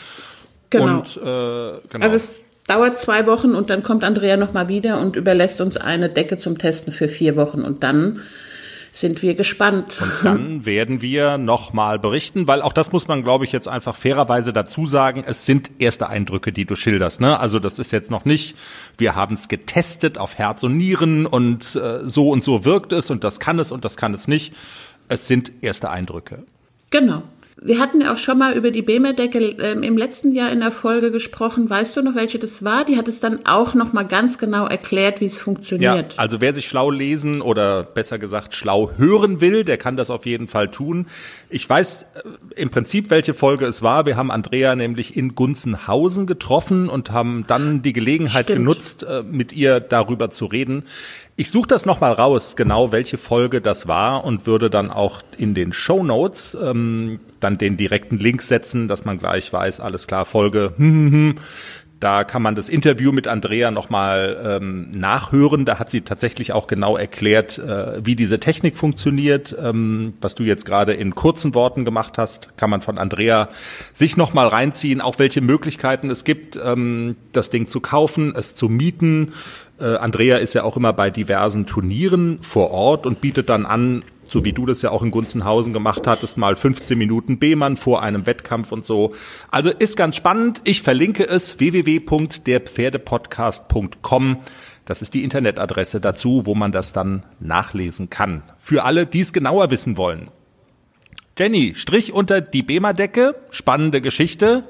Genau. 0.71 0.99
Und, 0.99 1.17
äh, 1.17 1.21
genau. 1.21 2.05
Also 2.05 2.17
es 2.17 2.29
dauert 2.69 3.01
zwei 3.01 3.27
Wochen 3.27 3.57
und 3.57 3.71
dann 3.71 3.83
kommt 3.83 4.05
Andrea 4.05 4.37
nochmal 4.37 4.69
wieder 4.69 5.01
und 5.01 5.17
überlässt 5.17 5.61
uns 5.61 5.77
eine 5.77 6.09
Decke 6.09 6.39
zum 6.39 6.59
Testen 6.59 6.93
für 6.93 7.09
vier 7.09 7.37
Wochen. 7.37 7.63
Und 7.63 7.83
dann 7.83 8.21
sind 8.93 9.23
wir 9.23 9.35
gespannt. 9.35 10.01
Und 10.03 10.13
dann 10.23 10.67
werden 10.67 11.03
wir 11.03 11.39
nochmal 11.39 11.99
berichten, 11.99 12.47
weil 12.47 12.63
auch 12.63 12.73
das 12.73 12.93
muss 12.93 13.09
man, 13.09 13.23
glaube 13.23 13.45
ich, 13.45 13.53
jetzt 13.53 13.69
einfach 13.69 13.95
fairerweise 13.97 14.53
dazu 14.53 14.87
sagen. 14.87 15.25
Es 15.27 15.47
sind 15.47 15.71
erste 15.79 16.09
Eindrücke, 16.09 16.53
die 16.53 16.65
du 16.65 16.75
schilderst. 16.75 17.21
Ne? 17.21 17.39
Also 17.39 17.59
das 17.59 17.79
ist 17.79 17.93
jetzt 17.93 18.11
noch 18.11 18.25
nicht, 18.25 18.57
wir 18.99 19.15
haben 19.15 19.35
es 19.35 19.49
getestet 19.49 20.19
auf 20.19 20.39
Herz 20.39 20.63
und 20.63 20.77
Nieren 20.77 21.27
und 21.27 21.77
äh, 21.77 22.09
so 22.09 22.31
und 22.31 22.45
so 22.45 22.65
wirkt 22.65 22.93
es 22.93 23.11
und 23.11 23.25
das 23.25 23.41
kann 23.41 23.59
es 23.59 23.71
und 23.71 23.85
das 23.85 23.97
kann 23.97 24.15
es 24.15 24.29
nicht. 24.29 24.55
Es 25.09 25.27
sind 25.27 25.53
erste 25.61 25.91
Eindrücke. 25.91 26.45
Genau. 26.91 27.23
Wir 27.63 27.79
hatten 27.79 28.01
ja 28.01 28.15
auch 28.15 28.19
schon 28.19 28.39
mal 28.39 28.57
über 28.57 28.71
die 28.71 28.81
BEMER-Decke 28.81 29.39
äh, 29.59 29.73
im 29.73 29.99
letzten 29.99 30.35
Jahr 30.35 30.51
in 30.51 30.61
der 30.61 30.71
Folge 30.71 31.11
gesprochen. 31.11 31.69
Weißt 31.69 31.95
du 31.95 32.03
noch, 32.03 32.15
welche 32.15 32.39
das 32.39 32.65
war? 32.65 32.87
Die 32.87 32.97
hat 32.97 33.07
es 33.07 33.21
dann 33.21 33.45
auch 33.45 33.75
noch 33.75 33.93
mal 33.93 34.05
ganz 34.05 34.39
genau 34.39 34.67
erklärt, 34.67 35.21
wie 35.21 35.27
es 35.27 35.37
funktioniert. 35.37 36.15
Ja, 36.15 36.19
also 36.19 36.41
wer 36.41 36.55
sich 36.55 36.67
schlau 36.67 36.91
lesen 36.91 37.43
oder 37.43 37.83
besser 37.83 38.19
gesagt 38.19 38.55
schlau 38.55 38.93
hören 38.97 39.43
will, 39.43 39.65
der 39.65 39.77
kann 39.77 39.99
das 39.99 40.09
auf 40.09 40.25
jeden 40.25 40.49
Fall 40.49 40.71
tun. 40.71 41.07
Ich 41.51 41.69
weiß 41.69 42.03
äh, 42.03 42.61
im 42.61 42.71
Prinzip, 42.71 43.11
welche 43.11 43.35
Folge 43.35 43.67
es 43.67 43.83
war. 43.83 44.07
Wir 44.07 44.17
haben 44.17 44.31
Andrea 44.31 44.75
nämlich 44.75 45.15
in 45.17 45.35
Gunzenhausen 45.35 46.27
getroffen 46.27 46.89
und 46.89 47.11
haben 47.11 47.45
dann 47.47 47.83
die 47.83 47.93
Gelegenheit 47.93 48.45
Stimmt. 48.45 48.59
genutzt, 48.59 49.03
äh, 49.03 49.23
mit 49.23 49.53
ihr 49.53 49.81
darüber 49.81 50.31
zu 50.31 50.47
reden. 50.47 50.85
Ich 51.41 51.51
suche 51.51 51.69
das 51.69 51.87
nochmal 51.87 52.13
raus, 52.13 52.55
genau 52.55 52.93
welche 52.93 53.17
Folge 53.17 53.63
das 53.63 53.89
war 53.89 54.27
und 54.27 54.47
würde 54.47 54.69
dann 54.69 54.91
auch 54.91 55.23
in 55.39 55.55
den 55.55 55.73
Show 55.73 56.05
Notes 56.05 56.55
ähm, 56.63 57.19
dann 57.41 57.57
den 57.57 57.79
direkten 57.79 58.19
Link 58.19 58.43
setzen, 58.43 58.89
dass 58.89 59.07
man 59.07 59.17
gleich 59.17 59.51
weiß, 59.51 59.81
alles 59.81 60.07
klar, 60.07 60.27
Folge. 60.27 60.75
Hm, 60.77 60.93
hm, 60.93 61.13
hm. 61.13 61.35
Da 62.01 62.25
kann 62.25 62.41
man 62.41 62.55
das 62.55 62.71
Interview 62.71 63.13
mit 63.13 63.29
Andrea 63.29 63.71
nochmal 63.71 64.59
ähm, 64.63 64.91
nachhören. 64.91 65.67
Da 65.67 65.79
hat 65.79 65.91
sie 65.91 66.01
tatsächlich 66.01 66.53
auch 66.53 66.67
genau 66.67 66.97
erklärt, 66.97 67.59
äh, 67.59 68.05
wie 68.05 68.17
diese 68.17 68.41
Technik 68.41 68.79
funktioniert. 68.79 69.55
Ähm, 69.63 70.15
was 70.23 70.35
du 70.35 70.43
jetzt 70.43 70.65
gerade 70.65 70.95
in 70.95 71.15
kurzen 71.15 71.55
Worten 71.55 71.85
gemacht 71.85 72.17
hast, 72.17 72.57
kann 72.57 72.71
man 72.71 72.81
von 72.81 72.97
Andrea 72.97 73.51
sich 73.93 74.17
nochmal 74.17 74.49
reinziehen, 74.49 75.03
auch 75.03 75.19
welche 75.19 75.43
Möglichkeiten 75.43 76.09
es 76.09 76.25
gibt, 76.25 76.59
ähm, 76.63 77.17
das 77.33 77.51
Ding 77.51 77.69
zu 77.69 77.81
kaufen, 77.81 78.35
es 78.35 78.55
zu 78.55 78.71
mieten, 78.71 79.35
äh, 79.81 79.97
Andrea 79.97 80.37
ist 80.37 80.55
ja 80.55 80.63
auch 80.63 80.77
immer 80.77 80.93
bei 80.93 81.11
diversen 81.11 81.67
Turnieren 81.67 82.39
vor 82.43 82.71
Ort 82.71 83.07
und 83.07 83.21
bietet 83.21 83.49
dann 83.49 83.67
an, 83.67 84.03
so 84.31 84.45
wie 84.45 84.53
du 84.53 84.65
das 84.65 84.81
ja 84.83 84.93
auch 84.93 85.03
in 85.03 85.11
Gunzenhausen 85.11 85.73
gemacht 85.73 86.07
hattest, 86.07 86.39
mal 86.39 86.55
15 86.55 86.97
Minuten 86.97 87.41
B-Mann 87.41 87.77
vor 87.77 88.01
einem 88.03 88.27
Wettkampf 88.27 88.71
und 88.71 88.85
so. 88.85 89.13
Also 89.51 89.71
ist 89.71 89.97
ganz 89.97 90.15
spannend. 90.15 90.61
Ich 90.65 90.83
verlinke 90.83 91.27
es 91.27 91.59
www.derpferdepodcast.com. 91.59 94.37
Das 94.85 95.03
ist 95.03 95.15
die 95.15 95.25
Internetadresse 95.25 96.01
dazu, 96.01 96.47
wo 96.47 96.55
man 96.55 96.71
das 96.71 96.93
dann 96.93 97.27
nachlesen 97.41 98.09
kann. 98.09 98.45
Für 98.59 98.85
alle, 98.85 99.05
die 99.07 99.19
es 99.21 99.33
genauer 99.33 99.73
wissen 99.73 99.97
wollen. 99.97 100.29
Jenny, 101.37 101.75
Strich 101.75 102.13
unter 102.13 102.41
die 102.41 102.63
BEMA-Decke, 102.63 103.35
spannende 103.51 104.01
Geschichte. 104.01 104.63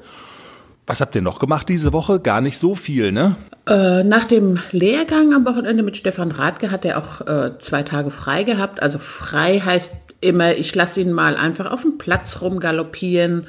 Was 0.87 1.01
habt 1.01 1.13
ihr 1.15 1.21
noch 1.21 1.37
gemacht 1.39 1.69
diese 1.69 1.93
Woche? 1.93 2.19
Gar 2.19 2.41
nicht 2.41 2.57
so 2.57 2.73
viel, 2.75 3.11
ne? 3.11 3.35
Äh, 3.67 4.03
nach 4.03 4.25
dem 4.25 4.59
Lehrgang 4.71 5.33
am 5.33 5.45
Wochenende 5.45 5.83
mit 5.83 5.95
Stefan 5.95 6.31
Radke 6.31 6.71
hat 6.71 6.83
er 6.83 6.97
auch 6.97 7.21
äh, 7.27 7.59
zwei 7.59 7.83
Tage 7.83 8.09
frei 8.09 8.43
gehabt. 8.43 8.81
Also 8.81 8.97
frei 8.97 9.59
heißt 9.59 9.93
immer, 10.19 10.55
ich 10.55 10.73
lasse 10.73 11.01
ihn 11.01 11.11
mal 11.11 11.35
einfach 11.35 11.69
auf 11.69 11.83
dem 11.83 11.97
Platz 11.97 12.41
rumgaloppieren. 12.41 13.47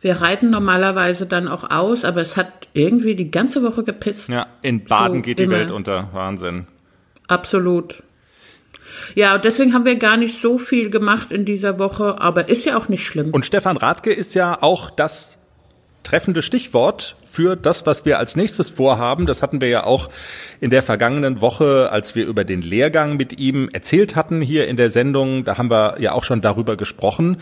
Wir 0.00 0.20
reiten 0.20 0.50
normalerweise 0.50 1.26
dann 1.26 1.48
auch 1.48 1.70
aus, 1.70 2.04
aber 2.04 2.20
es 2.20 2.36
hat 2.36 2.68
irgendwie 2.72 3.14
die 3.14 3.30
ganze 3.30 3.62
Woche 3.62 3.84
gepisst. 3.84 4.28
Ja, 4.28 4.46
in 4.60 4.84
Baden 4.84 5.18
so 5.18 5.22
geht 5.22 5.38
die 5.38 5.44
immer. 5.44 5.54
Welt 5.54 5.70
unter. 5.70 6.10
Wahnsinn. 6.12 6.66
Absolut. 7.28 8.02
Ja, 9.14 9.38
deswegen 9.38 9.72
haben 9.72 9.84
wir 9.84 9.96
gar 9.96 10.16
nicht 10.16 10.40
so 10.40 10.58
viel 10.58 10.90
gemacht 10.90 11.32
in 11.32 11.44
dieser 11.44 11.78
Woche, 11.78 12.20
aber 12.20 12.48
ist 12.48 12.64
ja 12.64 12.76
auch 12.76 12.88
nicht 12.88 13.04
schlimm. 13.04 13.30
Und 13.30 13.46
Stefan 13.46 13.76
Radke 13.76 14.12
ist 14.12 14.34
ja 14.34 14.62
auch 14.62 14.90
das 14.90 15.38
treffende 16.04 16.42
Stichwort 16.42 17.16
für 17.26 17.56
das, 17.56 17.84
was 17.86 18.04
wir 18.04 18.18
als 18.18 18.36
nächstes 18.36 18.70
vorhaben. 18.70 19.26
Das 19.26 19.42
hatten 19.42 19.60
wir 19.60 19.68
ja 19.68 19.84
auch 19.84 20.08
in 20.60 20.70
der 20.70 20.82
vergangenen 20.82 21.40
Woche, 21.40 21.90
als 21.90 22.14
wir 22.14 22.26
über 22.26 22.44
den 22.44 22.62
Lehrgang 22.62 23.16
mit 23.16 23.40
ihm 23.40 23.68
erzählt 23.72 24.14
hatten 24.14 24.40
hier 24.40 24.68
in 24.68 24.76
der 24.76 24.90
Sendung. 24.90 25.44
Da 25.44 25.58
haben 25.58 25.70
wir 25.70 25.96
ja 25.98 26.12
auch 26.12 26.22
schon 26.22 26.40
darüber 26.40 26.76
gesprochen, 26.76 27.38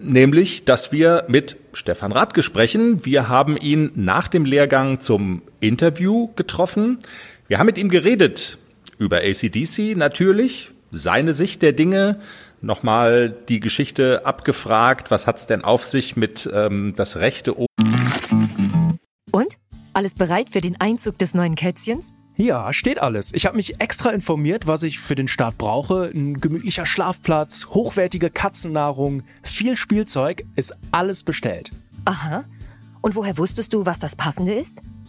nämlich, 0.00 0.64
dass 0.64 0.92
wir 0.92 1.24
mit 1.28 1.56
Stefan 1.72 2.12
Radke 2.12 2.44
sprechen. 2.44 3.04
Wir 3.04 3.28
haben 3.28 3.56
ihn 3.56 3.90
nach 3.96 4.28
dem 4.28 4.44
Lehrgang 4.44 5.00
zum 5.00 5.42
Interview 5.58 6.28
getroffen. 6.36 6.98
Wir 7.48 7.58
haben 7.58 7.66
mit 7.66 7.78
ihm 7.78 7.88
geredet 7.88 8.58
über 8.98 9.18
ACDC 9.18 9.96
natürlich, 9.96 10.70
seine 10.90 11.34
Sicht 11.34 11.62
der 11.62 11.72
Dinge, 11.72 12.20
nochmal 12.62 13.34
die 13.48 13.60
Geschichte 13.60 14.24
abgefragt, 14.24 15.10
was 15.10 15.26
hat's 15.26 15.46
denn 15.46 15.62
auf 15.62 15.86
sich 15.86 16.16
mit 16.16 16.48
ähm, 16.52 16.94
das 16.96 17.16
rechte 17.16 17.58
Und? 19.36 19.58
Alles 19.92 20.14
bereit 20.14 20.48
für 20.48 20.62
den 20.62 20.80
Einzug 20.80 21.18
des 21.18 21.34
neuen 21.34 21.56
Kätzchens? 21.56 22.14
Ja, 22.36 22.72
steht 22.72 22.98
alles. 22.98 23.34
Ich 23.34 23.44
habe 23.44 23.58
mich 23.58 23.82
extra 23.82 24.08
informiert, 24.08 24.66
was 24.66 24.82
ich 24.82 24.98
für 24.98 25.14
den 25.14 25.28
Start 25.28 25.58
brauche. 25.58 26.10
Ein 26.14 26.40
gemütlicher 26.40 26.86
Schlafplatz, 26.86 27.66
hochwertige 27.66 28.30
Katzennahrung, 28.30 29.24
viel 29.42 29.76
Spielzeug, 29.76 30.46
ist 30.56 30.74
alles 30.90 31.22
bestellt. 31.22 31.70
Aha. 32.06 32.44
Und 33.02 33.14
woher 33.14 33.36
wusstest 33.36 33.74
du, 33.74 33.84
was 33.84 33.98
das 33.98 34.16
Passende 34.16 34.54
ist? 34.54 34.80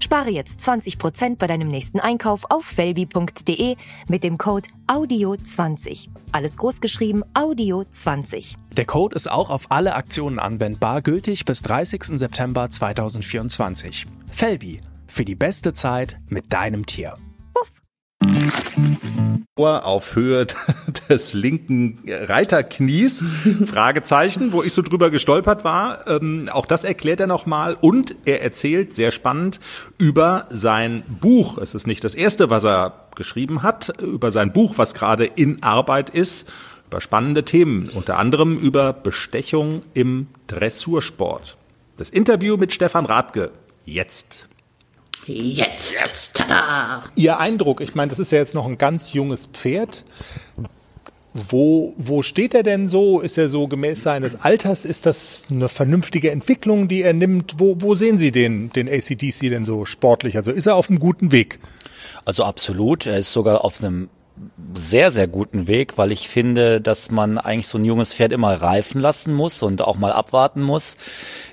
Spare 0.00 0.30
jetzt 0.30 0.60
20% 0.60 1.36
bei 1.36 1.46
deinem 1.46 1.68
nächsten 1.68 2.00
Einkauf 2.00 2.44
auf 2.50 2.64
felbi.de 2.64 3.76
mit 4.08 4.24
dem 4.24 4.38
Code 4.38 4.68
AUDIO20. 4.86 6.08
Alles 6.32 6.56
großgeschrieben 6.56 7.24
AUDIO20. 7.34 8.56
Der 8.76 8.84
Code 8.84 9.14
ist 9.14 9.30
auch 9.30 9.50
auf 9.50 9.70
alle 9.70 9.94
Aktionen 9.94 10.38
anwendbar, 10.38 11.02
gültig 11.02 11.44
bis 11.44 11.62
30. 11.62 12.18
September 12.18 12.68
2024. 12.68 14.06
Felbi, 14.30 14.80
für 15.06 15.24
die 15.24 15.34
beste 15.34 15.72
Zeit 15.72 16.18
mit 16.28 16.52
deinem 16.52 16.86
Tier. 16.86 17.16
Puff. 17.54 17.72
Auf 19.58 20.14
Höhe 20.14 20.46
des 21.08 21.32
linken 21.32 22.04
Reiterknies, 22.06 23.24
Fragezeichen, 23.66 24.52
wo 24.52 24.62
ich 24.62 24.74
so 24.74 24.82
drüber 24.82 25.08
gestolpert 25.08 25.64
war. 25.64 26.06
Ähm, 26.06 26.50
auch 26.52 26.66
das 26.66 26.84
erklärt 26.84 27.20
er 27.20 27.26
nochmal 27.26 27.74
und 27.80 28.16
er 28.26 28.42
erzählt, 28.42 28.94
sehr 28.94 29.12
spannend, 29.12 29.58
über 29.96 30.44
sein 30.50 31.04
Buch. 31.22 31.56
Es 31.56 31.74
ist 31.74 31.86
nicht 31.86 32.04
das 32.04 32.14
erste, 32.14 32.50
was 32.50 32.64
er 32.64 33.06
geschrieben 33.14 33.62
hat, 33.62 33.98
über 34.02 34.30
sein 34.30 34.52
Buch, 34.52 34.74
was 34.76 34.92
gerade 34.92 35.24
in 35.24 35.62
Arbeit 35.62 36.10
ist, 36.10 36.46
über 36.88 37.00
spannende 37.00 37.42
Themen, 37.42 37.88
unter 37.94 38.18
anderem 38.18 38.58
über 38.58 38.92
Bestechung 38.92 39.80
im 39.94 40.26
Dressursport. 40.48 41.56
Das 41.96 42.10
Interview 42.10 42.58
mit 42.58 42.74
Stefan 42.74 43.06
Radke 43.06 43.52
jetzt. 43.86 44.48
Jetzt, 45.24 45.92
jetzt, 45.92 46.34
tada! 46.34 47.04
Ihr 47.16 47.38
Eindruck, 47.38 47.80
ich 47.80 47.94
meine, 47.94 48.10
das 48.10 48.18
ist 48.18 48.32
ja 48.32 48.38
jetzt 48.38 48.54
noch 48.54 48.66
ein 48.66 48.78
ganz 48.78 49.12
junges 49.12 49.46
Pferd. 49.46 50.04
Wo, 51.34 51.92
wo 51.96 52.22
steht 52.22 52.54
er 52.54 52.62
denn 52.62 52.88
so? 52.88 53.20
Ist 53.20 53.36
er 53.36 53.48
so 53.48 53.68
gemäß 53.68 54.02
seines 54.02 54.40
Alters? 54.42 54.84
Ist 54.84 55.04
das 55.04 55.42
eine 55.50 55.68
vernünftige 55.68 56.30
Entwicklung, 56.30 56.88
die 56.88 57.02
er 57.02 57.12
nimmt? 57.12 57.56
Wo, 57.58 57.76
wo 57.80 57.94
sehen 57.94 58.18
Sie 58.18 58.32
den, 58.32 58.70
den 58.72 58.88
ACDC 58.88 59.50
denn 59.50 59.66
so 59.66 59.84
sportlich? 59.84 60.36
Also 60.36 60.50
ist 60.50 60.66
er 60.66 60.76
auf 60.76 60.88
einem 60.88 60.98
guten 60.98 61.32
Weg? 61.32 61.58
Also 62.24 62.44
absolut. 62.44 63.06
Er 63.06 63.18
ist 63.18 63.32
sogar 63.32 63.64
auf 63.64 63.82
einem 63.82 64.08
sehr, 64.74 65.10
sehr 65.10 65.26
guten 65.26 65.66
Weg, 65.66 65.96
weil 65.96 66.12
ich 66.12 66.28
finde, 66.28 66.80
dass 66.80 67.10
man 67.10 67.38
eigentlich 67.38 67.68
so 67.68 67.78
ein 67.78 67.84
junges 67.84 68.12
Pferd 68.12 68.32
immer 68.32 68.54
reifen 68.60 69.00
lassen 69.00 69.32
muss 69.32 69.62
und 69.62 69.82
auch 69.82 69.96
mal 69.96 70.12
abwarten 70.12 70.62
muss. 70.62 70.96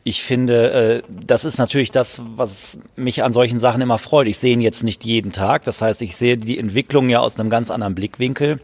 Ich 0.04 0.24
finde, 0.24 0.72
äh, 0.72 1.02
das 1.10 1.46
ist 1.46 1.58
natürlich 1.58 1.92
das, 1.92 2.22
was 2.36 2.80
mich 2.96 3.24
an 3.24 3.34
solchen 3.34 3.60
Sachen 3.60 3.82
immer 3.82 3.98
freut. 3.98 4.28
Ich 4.28 4.38
sehe 4.38 4.54
ihn 4.54 4.62
jetzt 4.62 4.84
nicht 4.84 5.06
jeden 5.06 5.32
Tag. 5.32 5.64
Das 5.64 5.82
heißt, 5.82 6.02
ich 6.02 6.16
sehe 6.16 6.38
die 6.38 6.60
Entwicklung 6.60 7.10
ja 7.10 7.20
aus 7.20 7.40
einem 7.40 7.50
ganz 7.50 7.72
anderen 7.72 7.96
Blickwinkel. 7.96 8.60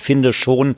Finde 0.00 0.32
schon, 0.32 0.76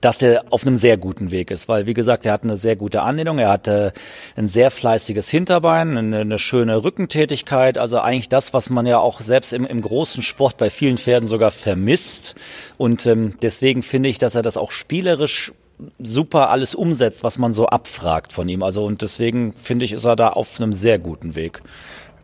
dass 0.00 0.18
der 0.18 0.44
auf 0.50 0.66
einem 0.66 0.76
sehr 0.76 0.96
guten 0.96 1.30
Weg 1.30 1.50
ist, 1.50 1.68
weil 1.68 1.86
wie 1.86 1.94
gesagt, 1.94 2.24
er 2.24 2.32
hat 2.32 2.42
eine 2.42 2.56
sehr 2.56 2.76
gute 2.76 3.02
Anlehnung, 3.02 3.38
er 3.38 3.50
hatte 3.50 3.92
ein 4.36 4.48
sehr 4.48 4.70
fleißiges 4.70 5.28
Hinterbein, 5.28 5.96
eine, 5.96 6.20
eine 6.20 6.38
schöne 6.38 6.82
Rückentätigkeit, 6.82 7.76
also 7.76 8.00
eigentlich 8.00 8.28
das, 8.28 8.54
was 8.54 8.70
man 8.70 8.86
ja 8.86 8.98
auch 8.98 9.20
selbst 9.20 9.52
im, 9.52 9.66
im 9.66 9.82
großen 9.82 10.22
Sport 10.22 10.56
bei 10.56 10.70
vielen 10.70 10.98
Pferden 10.98 11.28
sogar 11.28 11.50
vermisst. 11.50 12.34
Und 12.78 13.06
ähm, 13.06 13.34
deswegen 13.42 13.82
finde 13.82 14.08
ich, 14.08 14.18
dass 14.18 14.34
er 14.34 14.42
das 14.42 14.56
auch 14.56 14.70
spielerisch 14.70 15.52
super 15.98 16.50
alles 16.50 16.74
umsetzt, 16.74 17.24
was 17.24 17.38
man 17.38 17.52
so 17.52 17.66
abfragt 17.66 18.32
von 18.32 18.48
ihm. 18.48 18.62
Also 18.62 18.84
und 18.84 19.02
deswegen 19.02 19.52
finde 19.52 19.84
ich, 19.84 19.92
ist 19.92 20.04
er 20.04 20.16
da 20.16 20.28
auf 20.28 20.60
einem 20.60 20.72
sehr 20.72 20.98
guten 20.98 21.34
Weg. 21.34 21.62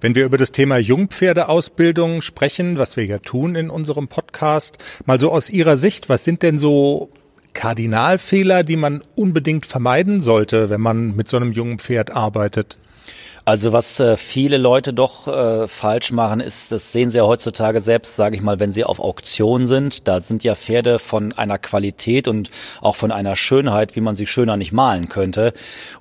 Wenn 0.00 0.14
wir 0.14 0.24
über 0.26 0.36
das 0.36 0.52
Thema 0.52 0.76
Jungpferdeausbildung 0.76 2.20
sprechen, 2.20 2.78
was 2.78 2.96
wir 2.96 3.06
ja 3.06 3.18
tun 3.18 3.54
in 3.54 3.70
unserem 3.70 4.08
Podcast, 4.08 4.78
mal 5.06 5.18
so 5.18 5.32
aus 5.32 5.48
Ihrer 5.48 5.76
Sicht, 5.76 6.08
was 6.08 6.24
sind 6.24 6.42
denn 6.42 6.58
so 6.58 7.10
Kardinalfehler, 7.54 8.62
die 8.62 8.76
man 8.76 9.00
unbedingt 9.14 9.64
vermeiden 9.64 10.20
sollte, 10.20 10.68
wenn 10.68 10.82
man 10.82 11.16
mit 11.16 11.28
so 11.28 11.38
einem 11.38 11.52
jungen 11.52 11.78
Pferd 11.78 12.14
arbeitet? 12.14 12.76
Also 13.46 13.72
was 13.72 14.00
äh, 14.00 14.16
viele 14.16 14.56
Leute 14.56 14.92
doch 14.92 15.28
äh, 15.28 15.68
falsch 15.68 16.10
machen, 16.10 16.40
ist, 16.40 16.72
das 16.72 16.90
sehen 16.90 17.12
sie 17.12 17.18
ja 17.18 17.24
heutzutage 17.24 17.80
selbst, 17.80 18.16
sage 18.16 18.34
ich 18.34 18.42
mal, 18.42 18.58
wenn 18.58 18.72
sie 18.72 18.82
auf 18.82 18.98
Auktion 18.98 19.68
sind. 19.68 20.08
Da 20.08 20.20
sind 20.20 20.42
ja 20.42 20.56
Pferde 20.56 20.98
von 20.98 21.32
einer 21.32 21.56
Qualität 21.56 22.26
und 22.26 22.50
auch 22.80 22.96
von 22.96 23.12
einer 23.12 23.36
Schönheit, 23.36 23.94
wie 23.94 24.00
man 24.00 24.16
sie 24.16 24.26
schöner 24.26 24.56
nicht 24.56 24.72
malen 24.72 25.08
könnte. 25.08 25.52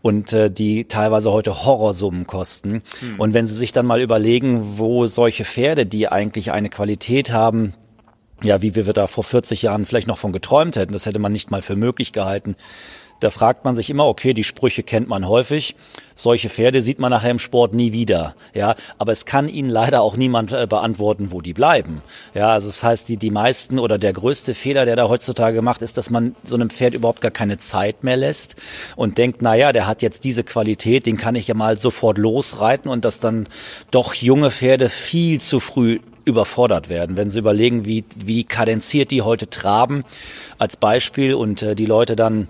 Und 0.02 0.34
äh, 0.34 0.50
die 0.50 0.88
teilweise 0.88 1.32
heute 1.32 1.64
Horrorsummen 1.64 2.26
kosten. 2.26 2.82
Hm. 3.00 3.20
Und 3.20 3.36
wenn 3.36 3.46
sie 3.46 3.54
sich 3.54 3.72
dann 3.72 3.86
mal 3.86 4.02
überlegen, 4.02 4.80
wo 4.80 5.06
solche 5.06 5.46
Pferde, 5.46 5.86
die 5.86 6.08
eigentlich 6.08 6.52
eine 6.52 6.70
Qualität 6.70 7.32
haben, 7.32 7.76
ja, 8.44 8.64
wie 8.64 8.76
wir 8.76 8.92
da 8.92 9.06
vor 9.06 9.24
40 9.24 9.62
Jahren 9.62 9.86
vielleicht 9.86 10.08
noch 10.08 10.18
von 10.18 10.34
geträumt 10.34 10.76
hätten. 10.78 10.94
Das 10.94 11.06
hätte 11.06 11.20
man 11.20 11.32
nicht 11.32 11.52
mal 11.52 11.62
für 11.62 11.76
möglich 11.76 12.12
gehalten. 12.12 12.56
Da 13.22 13.30
fragt 13.30 13.64
man 13.64 13.76
sich 13.76 13.90
immer, 13.90 14.06
okay, 14.06 14.34
die 14.34 14.44
Sprüche 14.44 14.84
kennt 14.84 15.08
man 15.08 15.28
häufig. 15.28 15.76
Solche 16.16 16.50
Pferde 16.50 16.82
sieht 16.82 17.00
man 17.00 17.12
nachher 17.12 17.32
im 17.32 17.40
Sport 17.40 17.74
nie 17.74 17.92
wieder. 17.92 18.36
Ja, 18.54 18.76
aber 18.98 19.12
es 19.12 19.26
kann 19.26 19.50
ihnen 19.50 19.70
leider 19.70 20.02
auch 20.02 20.18
niemand 20.18 20.52
äh, 20.52 20.68
beantworten, 20.68 21.32
wo 21.32 21.42
die 21.42 21.54
bleiben. 21.54 22.02
Ja, 22.34 22.50
also 22.50 22.68
das 22.68 22.84
heißt, 22.84 23.08
die, 23.08 23.18
die 23.18 23.32
meisten 23.32 23.80
oder 23.80 23.98
der 23.98 24.14
größte 24.14 24.54
Fehler, 24.54 24.86
der 24.86 24.96
da 24.96 25.08
heutzutage 25.08 25.62
macht, 25.62 25.82
ist, 25.82 25.98
dass 25.98 26.10
man 26.10 26.36
so 26.44 26.56
einem 26.56 26.70
Pferd 26.70 26.94
überhaupt 26.94 27.22
gar 27.22 27.32
keine 27.32 27.58
Zeit 27.58 28.04
mehr 28.04 28.18
lässt 28.18 28.56
und 28.96 29.18
denkt, 29.18 29.42
na 29.42 29.56
ja, 29.56 29.72
der 29.72 29.88
hat 29.88 30.02
jetzt 30.02 30.24
diese 30.24 30.44
Qualität, 30.44 31.06
den 31.06 31.18
kann 31.18 31.36
ich 31.36 31.48
ja 31.48 31.54
mal 31.54 31.78
sofort 31.78 32.18
losreiten 32.18 32.90
und 32.90 33.06
dass 33.06 33.20
dann 33.20 33.48
doch 33.92 34.14
junge 34.14 34.52
Pferde 34.52 34.90
viel 34.90 35.42
zu 35.42 35.60
früh 35.60 36.00
überfordert 36.26 36.90
werden. 36.90 37.18
Wenn 37.18 37.30
Sie 37.30 37.40
überlegen, 37.40 37.86
wie, 37.86 38.04
wie 38.16 38.44
kadenziert 38.44 39.12
die 39.12 39.22
heute 39.22 39.50
traben 39.50 40.04
als 40.58 40.76
Beispiel 40.76 41.36
und 41.36 41.62
äh, 41.62 41.76
die 41.76 41.86
Leute 41.86 42.16
dann 42.16 42.48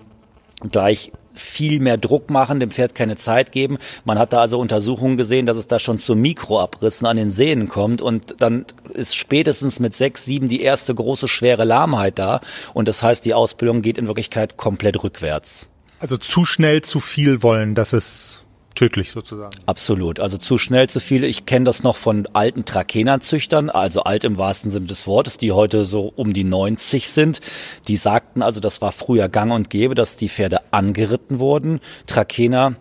gleich 0.71 1.11
viel 1.35 1.79
mehr 1.79 1.97
Druck 1.97 2.29
machen, 2.29 2.59
dem 2.59 2.71
Pferd 2.71 2.95
keine 2.95 3.15
Zeit 3.15 3.51
geben. 3.51 3.77
Man 4.05 4.17
hat 4.17 4.33
da 4.33 4.39
also 4.39 4.59
Untersuchungen 4.59 5.17
gesehen, 5.17 5.45
dass 5.45 5.57
es 5.57 5.67
da 5.67 5.79
schon 5.79 5.99
zu 5.99 6.15
Mikroabrissen 6.15 7.05
an 7.05 7.17
den 7.17 7.31
Sehnen 7.31 7.67
kommt 7.67 8.01
und 8.01 8.35
dann 8.39 8.65
ist 8.93 9.15
spätestens 9.15 9.79
mit 9.79 9.93
sechs, 9.93 10.25
sieben 10.25 10.47
die 10.47 10.61
erste 10.61 10.95
große 10.95 11.27
schwere 11.27 11.65
Lahmheit 11.65 12.17
da 12.19 12.39
und 12.73 12.87
das 12.87 13.03
heißt, 13.03 13.25
die 13.25 13.33
Ausbildung 13.33 13.81
geht 13.81 13.97
in 13.97 14.07
Wirklichkeit 14.07 14.57
komplett 14.57 15.03
rückwärts. 15.03 15.69
Also 15.99 16.17
zu 16.17 16.45
schnell 16.45 16.81
zu 16.81 16.99
viel 16.99 17.43
wollen, 17.43 17.75
dass 17.75 17.93
es 17.93 18.44
tödlich 18.75 19.11
sozusagen. 19.11 19.55
Absolut. 19.65 20.19
Also 20.19 20.37
zu 20.37 20.57
schnell 20.57 20.89
zu 20.89 20.99
viel. 20.99 21.23
Ich 21.23 21.45
kenne 21.45 21.65
das 21.65 21.83
noch 21.83 21.95
von 21.95 22.27
alten 22.33 22.65
Trakehnerzüchtern, 22.65 23.69
also 23.69 24.03
alt 24.03 24.23
im 24.23 24.37
wahrsten 24.37 24.69
Sinne 24.69 24.85
des 24.85 25.07
Wortes, 25.07 25.37
die 25.37 25.51
heute 25.51 25.85
so 25.85 26.11
um 26.15 26.33
die 26.33 26.43
90 26.43 27.09
sind. 27.09 27.41
Die 27.87 27.97
sagten 27.97 28.41
also, 28.41 28.59
das 28.59 28.81
war 28.81 28.91
früher 28.91 29.29
gang 29.29 29.51
und 29.51 29.69
gäbe, 29.69 29.95
dass 29.95 30.17
die 30.17 30.29
Pferde 30.29 30.61
angeritten 30.71 31.39
wurden. 31.39 31.79
Trakehner 32.05 32.75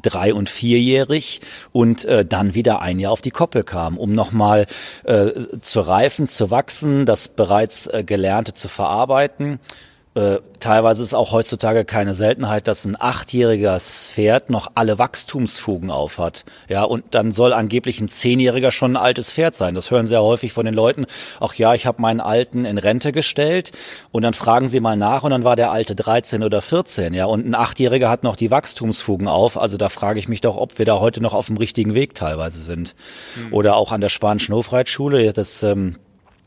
drei- 0.00 0.32
und 0.32 0.48
vierjährig 0.48 1.40
und 1.72 2.04
äh, 2.06 2.24
dann 2.24 2.54
wieder 2.54 2.80
ein 2.80 2.98
Jahr 2.98 3.12
auf 3.12 3.20
die 3.20 3.30
Koppel 3.30 3.62
kam, 3.62 3.98
um 3.98 4.14
nochmal 4.14 4.66
äh, 5.04 5.30
zu 5.60 5.80
reifen, 5.80 6.28
zu 6.28 6.50
wachsen, 6.50 7.04
das 7.04 7.28
bereits 7.28 7.86
äh, 7.88 8.02
Gelernte 8.04 8.54
zu 8.54 8.68
verarbeiten. 8.68 9.60
Äh, 10.14 10.36
teilweise 10.60 11.02
ist 11.02 11.14
auch 11.14 11.32
heutzutage 11.32 11.86
keine 11.86 12.12
Seltenheit, 12.12 12.68
dass 12.68 12.84
ein 12.84 13.00
achtjähriges 13.00 14.10
Pferd 14.12 14.50
noch 14.50 14.72
alle 14.74 14.98
Wachstumsfugen 14.98 15.90
aufhat. 15.90 16.44
Ja, 16.68 16.84
und 16.84 17.04
dann 17.12 17.32
soll 17.32 17.54
angeblich 17.54 17.98
ein 17.98 18.10
zehnjähriger 18.10 18.72
schon 18.72 18.92
ein 18.92 19.02
altes 19.02 19.32
Pferd 19.32 19.54
sein. 19.54 19.74
Das 19.74 19.90
hören 19.90 20.06
sehr 20.06 20.22
häufig 20.22 20.52
von 20.52 20.66
den 20.66 20.74
Leuten. 20.74 21.06
Ach 21.40 21.54
ja, 21.54 21.72
ich 21.72 21.86
habe 21.86 22.02
meinen 22.02 22.20
Alten 22.20 22.66
in 22.66 22.76
Rente 22.76 23.10
gestellt 23.10 23.72
und 24.10 24.22
dann 24.22 24.34
fragen 24.34 24.68
sie 24.68 24.80
mal 24.80 24.98
nach 24.98 25.22
und 25.22 25.30
dann 25.30 25.44
war 25.44 25.56
der 25.56 25.70
Alte 25.70 25.94
13 25.94 26.42
oder 26.42 26.60
14. 26.60 27.14
Ja, 27.14 27.24
und 27.24 27.46
ein 27.46 27.54
achtjähriger 27.54 28.10
hat 28.10 28.22
noch 28.22 28.36
die 28.36 28.50
Wachstumsfugen 28.50 29.28
auf. 29.28 29.58
Also 29.58 29.78
da 29.78 29.88
frage 29.88 30.18
ich 30.18 30.28
mich 30.28 30.42
doch, 30.42 30.58
ob 30.58 30.78
wir 30.78 30.84
da 30.84 31.00
heute 31.00 31.22
noch 31.22 31.32
auf 31.32 31.46
dem 31.46 31.56
richtigen 31.56 31.94
Weg 31.94 32.14
teilweise 32.14 32.60
sind. 32.60 32.94
Mhm. 33.36 33.54
Oder 33.54 33.76
auch 33.76 33.92
an 33.92 34.02
der 34.02 34.10
Spanischen 34.10 34.54
Hofreitschule. 34.54 35.32
Das 35.32 35.62
ähm, 35.62 35.96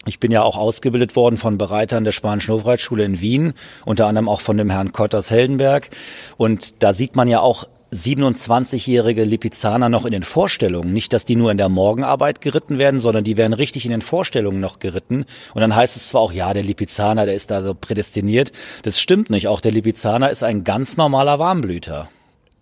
ich 0.08 0.20
bin 0.20 0.32
ja 0.32 0.42
auch 0.44 0.58
ausgebildet 0.58 1.16
worden 1.16 1.38
von 1.38 1.58
Bereitern 1.58 2.04
der 2.04 2.12
Spanischen 2.12 2.54
Hofreitschule 2.54 3.04
in 3.04 3.22
Wien, 3.22 3.54
unter 3.86 4.08
anderem 4.08 4.30
auch 4.30 4.42
von 4.42 4.58
dem 4.58 4.70
Herrn 4.70 4.92
Kotters 4.92 5.32
Heldenberg. 5.32 5.90
Und 6.38 6.84
da 6.84 6.94
sieht 6.94 7.16
man 7.16 7.28
ja 7.28 7.40
auch 7.40 7.68
27-jährige 7.94 9.24
Lipizzaner 9.24 9.90
noch 9.90 10.06
in 10.06 10.12
den 10.12 10.24
Vorstellungen. 10.24 10.94
Nicht, 10.94 11.14
dass 11.14 11.26
die 11.26 11.36
nur 11.36 11.52
in 11.52 11.58
der 11.58 11.70
Morgenarbeit 11.70 12.42
geritten 12.42 12.78
werden, 12.78 13.00
sondern 13.00 13.24
die 13.24 13.38
werden 13.38 13.54
richtig 13.54 13.86
in 13.86 13.92
den 13.92 14.02
Vorstellungen 14.02 14.60
noch 14.60 14.80
geritten. 14.80 15.26
Und 15.54 15.62
dann 15.62 15.76
heißt 15.76 15.96
es 15.96 16.10
zwar 16.10 16.22
auch, 16.22 16.32
ja, 16.34 16.54
der 16.54 16.64
Lipizzaner, 16.64 17.26
der 17.26 17.36
ist 17.36 17.52
da 17.52 17.64
so 17.64 17.74
prädestiniert. 17.74 18.52
Das 18.84 19.00
stimmt 19.00 19.30
nicht. 19.30 19.48
Auch 19.48 19.62
der 19.62 19.72
Lipizzaner 19.72 20.30
ist 20.30 20.44
ein 20.44 20.64
ganz 20.64 20.98
normaler 20.98 21.40
Warmblüter. 21.40 22.10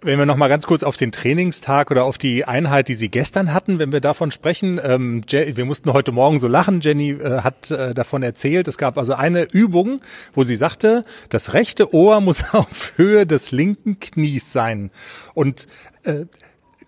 Wenn 0.06 0.20
wir 0.20 0.26
noch 0.26 0.36
mal 0.36 0.50
ganz 0.50 0.68
kurz 0.68 0.84
auf 0.84 0.98
den 0.98 1.14
Trainingstag 1.14 1.90
oder 1.90 2.04
auf 2.04 2.18
die 2.18 2.44
Einheit, 2.44 2.90
die 2.90 2.94
Sie 2.94 3.08
gestern 3.08 3.54
hatten, 3.54 3.80
wenn 3.80 3.94
wir 3.94 4.02
davon 4.02 4.32
sprechen, 4.32 4.78
ähm, 4.84 5.24
wir 5.30 5.64
mussten 5.64 5.94
heute 5.94 6.12
Morgen 6.12 6.42
so 6.42 6.50
lachen. 6.50 6.82
Jenny 6.82 7.12
äh, 7.12 7.40
hat 7.40 7.72
äh, 7.72 7.94
davon 7.94 8.22
erzählt. 8.22 8.68
Es 8.68 8.78
gab 8.78 8.98
also 8.98 9.14
eine 9.14 9.44
Übung, 9.44 10.02
wo 10.34 10.44
sie 10.44 10.58
sagte, 10.58 11.06
das 11.30 11.54
rechte 11.54 11.94
Ohr 11.94 12.20
muss 12.20 12.44
auf 12.54 12.92
Höhe 12.98 13.26
des 13.26 13.52
linken 13.52 13.98
Knies 14.02 14.52
sein. 14.52 14.92
Und 15.34 15.68
äh, 16.04 16.26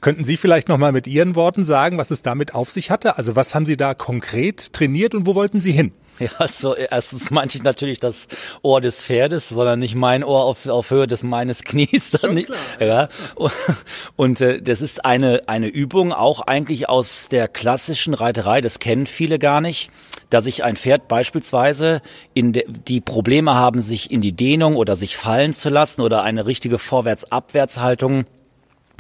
Könnten 0.02 0.26
Sie 0.26 0.38
vielleicht 0.38 0.68
noch 0.68 0.78
mal 0.78 0.92
mit 0.92 1.08
Ihren 1.08 1.36
Worten 1.36 1.66
sagen, 1.66 1.98
was 1.98 2.12
es 2.12 2.22
damit 2.22 2.54
auf 2.54 2.70
sich 2.70 2.92
hatte? 2.92 3.18
Also 3.18 3.36
was 3.36 3.56
haben 3.56 3.66
Sie 3.66 3.76
da 3.76 3.96
konkret 3.96 4.72
trainiert 4.72 5.16
und 5.16 5.26
wo 5.26 5.34
wollten 5.34 5.62
Sie 5.62 5.72
hin? 5.72 5.94
Ja, 6.20 6.30
also 6.38 6.76
erstens 6.76 7.30
meinte 7.30 7.58
ich 7.58 7.64
natürlich 7.64 8.00
das 8.00 8.28
Ohr 8.62 8.80
des 8.80 9.04
Pferdes, 9.04 9.50
sondern 9.50 9.80
nicht 9.80 9.96
mein 9.96 10.24
Ohr 10.24 10.46
auf, 10.46 10.66
auf 10.68 10.90
Höhe 10.90 11.08
des 11.08 11.24
meines 11.24 11.64
Knies. 11.64 12.12
Dann 12.22 12.36
nicht, 12.36 12.50
ja. 12.80 13.10
Und, 13.36 13.52
und 14.16 14.42
äh, 14.42 14.62
das 14.62 14.82
ist 14.82 15.04
eine, 15.04 15.44
eine 15.48 15.68
Übung 15.68 16.14
auch 16.14 16.42
eigentlich 16.42 16.88
aus 16.88 17.28
der 17.30 17.48
klassischen 17.48 18.14
Reiterei, 18.14 18.62
das 18.62 18.80
kennen 18.80 19.06
viele 19.06 19.40
gar 19.40 19.60
nicht, 19.60 19.92
dass 20.30 20.46
ich 20.46 20.64
ein 20.64 20.78
Pferd 20.78 21.08
beispielsweise 21.08 22.02
in 22.34 22.54
de, 22.54 22.66
die 22.88 23.02
Probleme 23.02 23.54
haben, 23.54 23.82
sich 23.82 24.12
in 24.12 24.22
die 24.22 24.32
Dehnung 24.34 24.76
oder 24.76 24.96
sich 24.96 25.18
fallen 25.18 25.54
zu 25.54 25.70
lassen 25.70 26.02
oder 26.02 26.24
eine 26.24 26.46
richtige 26.46 26.80
Vorwärts-Abwärts-Haltung 26.80 28.26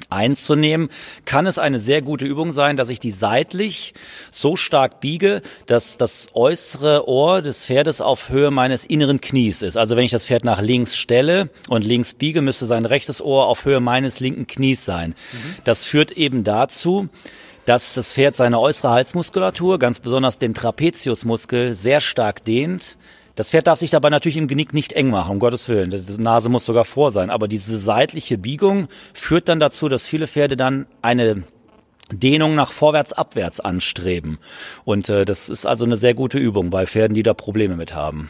einzunehmen, 0.09 0.89
kann 1.25 1.45
es 1.45 1.57
eine 1.57 1.79
sehr 1.79 2.01
gute 2.01 2.25
Übung 2.25 2.51
sein, 2.51 2.77
dass 2.77 2.89
ich 2.89 2.99
die 2.99 3.11
seitlich 3.11 3.93
so 4.31 4.55
stark 4.55 4.99
biege, 4.99 5.41
dass 5.65 5.97
das 5.97 6.27
äußere 6.33 7.07
Ohr 7.07 7.41
des 7.41 7.65
Pferdes 7.65 8.01
auf 8.01 8.29
Höhe 8.29 8.51
meines 8.51 8.85
inneren 8.85 9.21
Knies 9.21 9.61
ist. 9.61 9.77
Also 9.77 9.95
wenn 9.95 10.05
ich 10.05 10.11
das 10.11 10.25
Pferd 10.25 10.43
nach 10.43 10.61
links 10.61 10.95
stelle 10.95 11.49
und 11.69 11.83
links 11.83 12.13
biege, 12.13 12.41
müsste 12.41 12.65
sein 12.65 12.85
rechtes 12.85 13.21
Ohr 13.21 13.47
auf 13.47 13.65
Höhe 13.65 13.79
meines 13.79 14.19
linken 14.19 14.47
Knies 14.47 14.85
sein. 14.85 15.11
Mhm. 15.31 15.55
Das 15.63 15.85
führt 15.85 16.11
eben 16.11 16.43
dazu, 16.43 17.09
dass 17.65 17.95
das 17.95 18.13
Pferd 18.13 18.35
seine 18.35 18.59
äußere 18.59 18.91
Halsmuskulatur, 18.91 19.79
ganz 19.79 19.99
besonders 19.99 20.37
den 20.37 20.53
Trapeziusmuskel, 20.53 21.73
sehr 21.73 21.99
stark 21.99 22.43
dehnt, 22.45 22.97
das 23.35 23.49
Pferd 23.49 23.67
darf 23.67 23.79
sich 23.79 23.91
dabei 23.91 24.09
natürlich 24.09 24.37
im 24.37 24.47
Genick 24.47 24.73
nicht 24.73 24.93
eng 24.93 25.09
machen, 25.09 25.31
um 25.31 25.39
Gottes 25.39 25.67
Willen. 25.67 25.91
Die 25.91 26.21
Nase 26.21 26.49
muss 26.49 26.65
sogar 26.65 26.85
vor 26.85 27.11
sein. 27.11 27.29
Aber 27.29 27.47
diese 27.47 27.77
seitliche 27.77 28.37
Biegung 28.37 28.87
führt 29.13 29.49
dann 29.49 29.59
dazu, 29.59 29.89
dass 29.89 30.05
viele 30.05 30.27
Pferde 30.27 30.55
dann 30.55 30.87
eine 31.01 31.43
Dehnung 32.11 32.55
nach 32.55 32.71
vorwärts, 32.71 33.13
abwärts 33.13 33.59
anstreben. 33.59 34.37
Und 34.85 35.09
äh, 35.09 35.25
das 35.25 35.49
ist 35.49 35.65
also 35.65 35.85
eine 35.85 35.97
sehr 35.97 36.13
gute 36.13 36.37
Übung 36.37 36.69
bei 36.69 36.85
Pferden, 36.85 37.13
die 37.13 37.23
da 37.23 37.33
Probleme 37.33 37.75
mit 37.75 37.93
haben. 37.93 38.29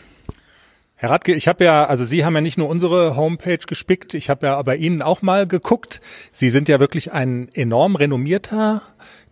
Herr 0.96 1.10
Radke, 1.10 1.36
ich 1.36 1.50
habe 1.50 1.66
ja, 1.66 1.86
also 1.86 2.06
Sie 2.06 2.24
haben 2.24 2.36
ja 2.36 2.42
nicht 2.42 2.58
nur 2.58 2.70
unsere 2.70 3.18
Homepage 3.18 3.60
gespickt, 3.68 4.14
ich 4.14 4.30
habe 4.30 4.48
ja 4.48 4.62
bei 4.62 4.78
Ihnen 4.78 5.02
auch 5.02 5.22
mal 5.22 5.46
geguckt. 5.46 6.00
Sie 6.32 6.50
sind 6.50 6.70
ja 6.70 6.80
wirklich 6.80 7.12
ein 7.12 7.50
enorm 7.54 7.98
renommierter 7.98 8.82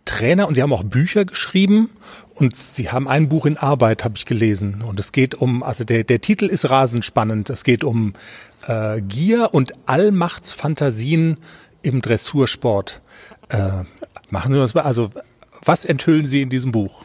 Trainer 0.04 0.48
und 0.48 0.54
Sie 0.54 0.62
haben 0.62 0.72
auch 0.72 0.84
Bücher 0.84 1.24
geschrieben 1.24 1.90
und 2.34 2.54
Sie 2.54 2.90
haben 2.90 3.08
ein 3.08 3.28
Buch 3.28 3.46
in 3.46 3.56
Arbeit, 3.56 4.04
habe 4.04 4.14
ich 4.16 4.26
gelesen. 4.26 4.82
Und 4.82 5.00
es 5.00 5.12
geht 5.12 5.34
um, 5.34 5.62
also 5.62 5.84
der, 5.84 6.04
der 6.04 6.20
Titel 6.20 6.46
ist 6.46 6.68
rasend 6.68 7.04
spannend. 7.04 7.50
Es 7.50 7.64
geht 7.64 7.84
um 7.84 8.14
äh, 8.66 9.00
Gier 9.00 9.50
und 9.52 9.72
Allmachtsfantasien 9.86 11.38
im 11.82 12.02
Dressursport. 12.02 13.02
Äh, 13.48 13.84
machen 14.30 14.52
Sie 14.52 14.58
das 14.58 14.74
mal, 14.74 14.82
also 14.82 15.10
was 15.64 15.84
enthüllen 15.84 16.26
Sie 16.26 16.42
in 16.42 16.50
diesem 16.50 16.72
Buch? 16.72 17.02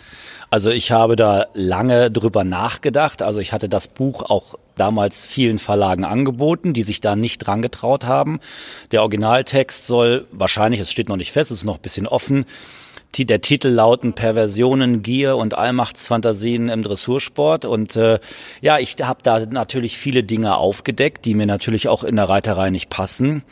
Also 0.51 0.71
ich 0.71 0.91
habe 0.91 1.15
da 1.15 1.45
lange 1.53 2.09
drüber 2.09 2.43
nachgedacht. 2.43 3.21
Also 3.21 3.39
ich 3.39 3.53
hatte 3.53 3.69
das 3.69 3.87
Buch 3.87 4.23
auch 4.23 4.55
damals 4.75 5.27
vielen 5.27 5.59
Verlagen 5.59 6.05
angeboten, 6.05 6.73
die 6.73 6.81
sich 6.81 7.01
da 7.01 7.15
nicht 7.15 7.39
dran 7.39 7.61
getraut 7.61 8.05
haben. 8.05 8.39
Der 8.91 9.01
Originaltext 9.01 9.85
soll 9.85 10.25
wahrscheinlich, 10.31 10.79
es 10.79 10.91
steht 10.91 11.09
noch 11.09 11.17
nicht 11.17 11.31
fest, 11.31 11.51
es 11.51 11.59
ist 11.59 11.63
noch 11.65 11.75
ein 11.75 11.81
bisschen 11.81 12.07
offen, 12.07 12.45
der 13.17 13.41
Titel 13.41 13.69
lauten 13.69 14.13
Perversionen, 14.13 15.01
Gier 15.01 15.35
und 15.35 15.57
Allmachtsfantasien 15.57 16.69
im 16.69 16.83
Dressursport. 16.83 17.65
Und 17.65 17.95
äh, 17.95 18.19
ja, 18.61 18.79
ich 18.79 18.95
habe 19.01 19.19
da 19.23 19.45
natürlich 19.45 19.97
viele 19.97 20.23
Dinge 20.23 20.57
aufgedeckt, 20.57 21.25
die 21.25 21.33
mir 21.33 21.45
natürlich 21.45 21.87
auch 21.87 22.03
in 22.03 22.15
der 22.15 22.29
Reiterei 22.29 22.69
nicht 22.69 22.89
passen. 22.89 23.43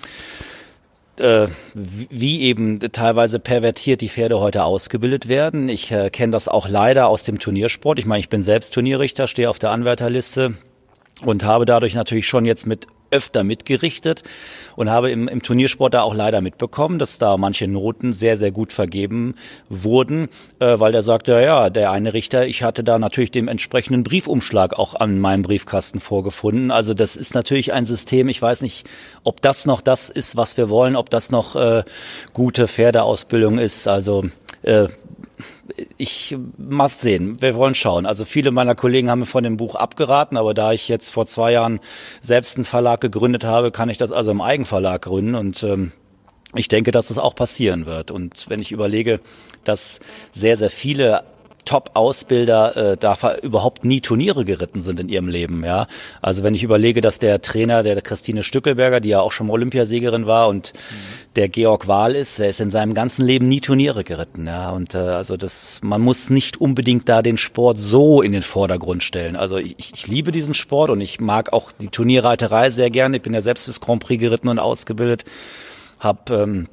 Äh, 1.20 1.48
wie 1.74 2.42
eben 2.42 2.80
teilweise 2.80 3.40
pervertiert 3.40 4.02
die 4.02 4.10
Pferde 4.10 4.40
heute 4.40 4.64
ausgebildet 4.64 5.28
werden. 5.28 5.68
Ich 5.68 5.92
äh, 5.92 6.12
kenne 6.12 6.32
das 6.32 6.48
auch 6.48 6.70
leider 6.70 7.08
aus 7.08 7.24
dem 7.24 7.40
Turniersport. 7.40 7.98
Ich 7.98 8.06
meine, 8.06 8.20
ich 8.20 8.30
bin 8.30 8.44
selbst 8.44 8.74
Turnierrichter, 8.76 9.28
stehe 9.28 9.50
auf 9.50 9.58
der 9.58 9.72
Anwärterliste 9.72 10.54
und 11.26 11.44
habe 11.44 11.66
dadurch 11.66 11.96
natürlich 11.96 12.28
schon 12.28 12.46
jetzt 12.46 12.68
mit 12.68 12.88
öfter 13.12 13.44
mitgerichtet 13.44 14.24
und 14.76 14.90
habe 14.90 15.12
im, 15.12 15.28
im 15.28 15.42
Turniersport 15.42 15.94
da 15.94 16.02
auch 16.02 16.16
leider 16.16 16.42
mitbekommen, 16.42 17.00
dass 17.00 17.18
da 17.18 17.38
manche 17.38 17.68
Noten 17.68 18.14
sehr, 18.14 18.38
sehr 18.38 18.52
gut 18.52 18.74
vergeben 18.74 19.36
wurden, 19.70 20.30
äh, 20.60 20.80
weil 20.80 20.92
der 20.92 21.02
sagte, 21.02 21.34
ja, 21.34 21.42
ja, 21.42 21.70
der 21.70 21.92
eine 21.92 22.14
Richter, 22.14 22.46
ich 22.46 22.64
hatte 22.64 22.84
da 22.84 23.00
natürlich 23.00 23.32
den 23.32 23.48
entsprechenden 23.48 24.04
Briefumschlag 24.04 24.74
auch 24.78 24.96
an 24.96 25.20
meinem 25.20 25.42
Briefkasten 25.42 26.00
vorgefunden. 26.00 26.72
Also 26.72 26.94
das 26.94 27.16
ist 27.16 27.34
natürlich 27.34 27.74
ein 27.74 27.86
System, 27.86 28.30
ich 28.30 28.42
weiß 28.42 28.62
nicht, 28.62 28.88
ob 29.24 29.42
das 29.42 29.66
noch 29.66 29.82
das 29.82 30.10
ist, 30.10 30.36
was 30.36 30.58
wir 30.58 30.70
wollen, 30.70 30.96
ob 30.96 31.10
das 31.10 31.32
noch 31.32 31.56
äh, 31.56 31.84
gute 32.34 32.68
Pferdeausbildung 32.68 33.60
ist. 33.60 33.88
Also 33.88 34.26
äh, 34.64 34.88
ich 35.98 36.38
mal 36.58 36.90
sehen. 36.90 37.42
Wir 37.42 37.56
wollen 37.56 37.76
schauen. 37.76 38.06
Also 38.06 38.26
viele 38.26 38.52
meiner 38.52 38.76
Kollegen 38.76 39.10
haben 39.10 39.20
mir 39.20 39.26
von 39.26 39.44
dem 39.44 39.58
Buch 39.58 39.76
abgeraten, 39.76 40.38
aber 40.38 40.54
da 40.54 40.72
ich 40.72 40.88
jetzt 40.88 41.12
vor 41.12 41.26
zwei 41.26 41.52
Jahren 41.52 41.80
selbst 42.22 42.58
einen 42.58 42.66
Verlag 42.66 43.02
gegründet 43.02 43.44
habe, 43.44 43.72
kann 43.72 43.90
ich 43.90 43.98
das 43.98 44.12
also 44.12 44.32
im 44.32 44.42
Eigenverlag 44.42 45.04
gründen 45.04 45.36
und 45.36 45.64
ähm, 45.64 45.92
ich 46.56 46.68
denke, 46.70 46.92
dass 46.92 47.08
das 47.08 47.18
auch 47.18 47.36
passieren 47.36 47.86
wird. 47.86 48.10
Und 48.10 48.50
wenn 48.50 48.62
ich 48.62 48.72
überlege, 48.72 49.20
dass 49.64 50.00
sehr, 50.32 50.58
sehr 50.58 50.70
viele 50.70 51.24
Top-Ausbilder 51.68 52.94
äh, 52.94 52.98
da 52.98 53.18
überhaupt 53.44 53.86
nie 53.86 54.02
Turniere 54.02 54.46
geritten 54.46 54.82
sind 54.82 55.00
in 55.00 55.10
ihrem 55.10 55.28
Leben. 55.28 55.64
Ja, 55.64 55.88
also 56.22 56.44
wenn 56.44 56.56
ich 56.56 56.64
überlege, 56.64 57.02
dass 57.02 57.20
der 57.20 57.42
Trainer 57.42 57.84
der 57.84 58.02
Christine 58.02 58.44
Stückelberger, 58.44 59.02
die 59.02 59.10
ja 59.10 59.20
auch 59.20 59.32
schon 59.32 59.50
Olympiasiegerin 59.50 60.26
war, 60.26 60.48
und 60.48 60.74
mhm. 60.74 61.34
der 61.36 61.50
Georg 61.50 61.88
Wahl 61.88 62.16
ist, 62.16 62.40
der 62.40 62.50
ist 62.50 62.62
in 62.62 62.72
seinem 62.72 62.94
ganzen 62.94 63.26
Leben 63.26 63.48
nie 63.48 63.62
Turniere 63.62 64.04
geritten. 64.04 64.48
Ja, 64.48 64.72
und 64.72 64.96
äh, 64.96 65.00
also 65.00 65.38
das, 65.38 65.82
man 65.84 66.02
muss 66.02 66.30
nicht 66.30 66.60
unbedingt 66.60 67.10
da 67.10 67.22
den 67.22 67.38
Sport 67.38 67.78
so 67.78 68.22
in 68.22 68.32
den 68.32 68.44
Vordergrund 68.44 69.04
stellen. 69.04 69.36
Also 69.36 69.58
ich, 69.58 69.76
ich 69.78 70.08
liebe 70.08 70.32
diesen 70.32 70.54
Sport 70.54 70.90
und 70.90 71.02
ich 71.02 71.20
mag 71.20 71.52
auch 71.54 71.72
die 71.72 71.90
Turnierreiterei 71.90 72.70
sehr 72.70 72.90
gerne. 72.90 73.18
Ich 73.18 73.24
bin 73.24 73.34
ja 73.34 73.42
selbst 73.42 73.66
bis 73.66 73.82
Grand 73.82 74.04
Prix 74.04 74.20
geritten 74.22 74.48
und 74.48 74.60
ausgebildet, 74.60 75.26
habe 76.00 76.34
ähm, 76.34 76.68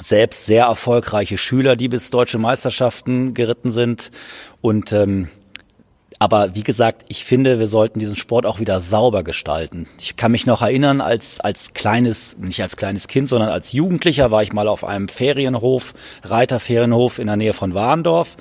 selbst 0.00 0.46
sehr 0.46 0.64
erfolgreiche 0.64 1.38
Schüler, 1.38 1.76
die 1.76 1.88
bis 1.88 2.10
deutsche 2.10 2.38
Meisterschaften 2.38 3.34
geritten 3.34 3.70
sind. 3.70 4.10
Und 4.60 4.92
ähm, 4.92 5.28
aber 6.22 6.54
wie 6.54 6.62
gesagt, 6.62 7.06
ich 7.08 7.24
finde, 7.24 7.58
wir 7.58 7.66
sollten 7.66 7.98
diesen 7.98 8.14
Sport 8.14 8.44
auch 8.44 8.60
wieder 8.60 8.78
sauber 8.78 9.24
gestalten. 9.24 9.88
Ich 9.98 10.16
kann 10.16 10.32
mich 10.32 10.44
noch 10.44 10.60
erinnern, 10.60 11.00
als, 11.00 11.40
als 11.40 11.72
kleines, 11.72 12.36
nicht 12.36 12.60
als 12.62 12.76
kleines 12.76 13.08
Kind, 13.08 13.26
sondern 13.26 13.48
als 13.48 13.72
Jugendlicher 13.72 14.30
war 14.30 14.42
ich 14.42 14.52
mal 14.52 14.68
auf 14.68 14.84
einem 14.84 15.08
Ferienhof, 15.08 15.94
Reiterferienhof 16.22 17.18
in 17.18 17.26
der 17.26 17.36
Nähe 17.36 17.54
von 17.54 17.72
Warndorf. 17.72 18.36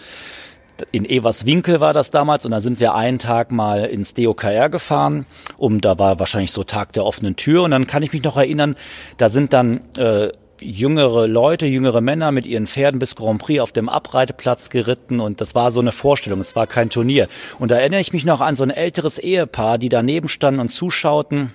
In 0.91 1.05
Everswinkel 1.05 1.79
war 1.79 1.93
das 1.93 2.11
damals 2.11 2.43
und 2.45 2.51
da 2.51 2.59
sind 2.59 2.81
wir 2.81 2.95
einen 2.95 3.17
Tag 3.17 3.49
mal 3.51 3.85
ins 3.85 4.13
DOKR 4.13 4.69
gefahren, 4.69 5.25
um 5.57 5.79
da 5.79 5.97
war 5.97 6.19
wahrscheinlich 6.19 6.51
so 6.51 6.65
Tag 6.65 6.91
der 6.91 7.05
offenen 7.05 7.37
Tür 7.37 7.63
und 7.63 7.71
dann 7.71 7.87
kann 7.87 8.03
ich 8.03 8.11
mich 8.11 8.23
noch 8.23 8.35
erinnern, 8.35 8.75
da 9.15 9.29
sind 9.29 9.53
dann 9.53 9.81
äh, 9.97 10.29
jüngere 10.61 11.27
Leute, 11.27 11.65
jüngere 11.65 12.01
Männer 12.01 12.31
mit 12.31 12.45
ihren 12.45 12.67
Pferden 12.67 12.99
bis 12.99 13.15
Grand 13.15 13.41
Prix 13.41 13.61
auf 13.61 13.71
dem 13.71 13.89
Abreiteplatz 13.89 14.69
geritten 14.69 15.19
und 15.19 15.41
das 15.41 15.55
war 15.55 15.71
so 15.71 15.79
eine 15.79 15.91
Vorstellung, 15.91 16.39
es 16.39 16.55
war 16.55 16.67
kein 16.67 16.89
Turnier. 16.89 17.27
Und 17.59 17.71
da 17.71 17.77
erinnere 17.77 18.01
ich 18.01 18.13
mich 18.13 18.25
noch 18.25 18.41
an 18.41 18.55
so 18.55 18.63
ein 18.63 18.69
älteres 18.69 19.17
Ehepaar, 19.17 19.77
die 19.77 19.89
daneben 19.89 20.29
standen 20.29 20.59
und 20.59 20.69
zuschauten 20.69 21.51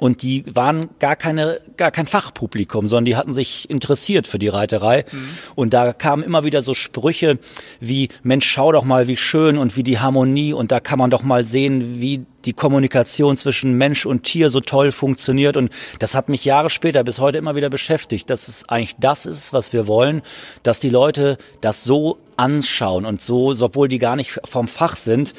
und 0.00 0.22
die 0.22 0.44
waren 0.46 0.90
gar 0.98 1.16
keine, 1.16 1.60
gar 1.76 1.90
kein 1.90 2.06
Fachpublikum, 2.06 2.88
sondern 2.88 3.04
die 3.04 3.16
hatten 3.16 3.32
sich 3.32 3.70
interessiert 3.70 4.26
für 4.26 4.38
die 4.38 4.48
Reiterei. 4.48 5.04
Mhm. 5.10 5.28
Und 5.54 5.74
da 5.74 5.92
kamen 5.92 6.22
immer 6.22 6.44
wieder 6.44 6.62
so 6.62 6.74
Sprüche 6.74 7.38
wie, 7.80 8.08
Mensch, 8.22 8.48
schau 8.48 8.72
doch 8.72 8.84
mal, 8.84 9.06
wie 9.06 9.16
schön 9.16 9.56
und 9.56 9.76
wie 9.76 9.82
die 9.82 10.00
Harmonie 10.00 10.52
und 10.52 10.72
da 10.72 10.80
kann 10.80 10.98
man 10.98 11.10
doch 11.10 11.22
mal 11.22 11.46
sehen, 11.46 12.00
wie 12.00 12.26
die 12.44 12.52
Kommunikation 12.52 13.36
zwischen 13.36 13.72
Mensch 13.74 14.04
und 14.04 14.24
Tier 14.24 14.50
so 14.50 14.60
toll 14.60 14.92
funktioniert. 14.92 15.56
Und 15.56 15.72
das 15.98 16.14
hat 16.14 16.28
mich 16.28 16.44
Jahre 16.44 16.70
später 16.70 17.04
bis 17.04 17.18
heute 17.18 17.38
immer 17.38 17.54
wieder 17.54 17.70
beschäftigt, 17.70 18.28
dass 18.28 18.48
es 18.48 18.68
eigentlich 18.68 18.96
das 18.98 19.26
ist, 19.26 19.52
was 19.52 19.72
wir 19.72 19.86
wollen, 19.86 20.22
dass 20.62 20.80
die 20.80 20.90
Leute 20.90 21.38
das 21.60 21.84
so 21.84 22.18
anschauen 22.36 23.06
und 23.06 23.22
so, 23.22 23.54
obwohl 23.60 23.88
die 23.88 23.98
gar 23.98 24.16
nicht 24.16 24.40
vom 24.44 24.68
Fach 24.68 24.96
sind, 24.96 25.34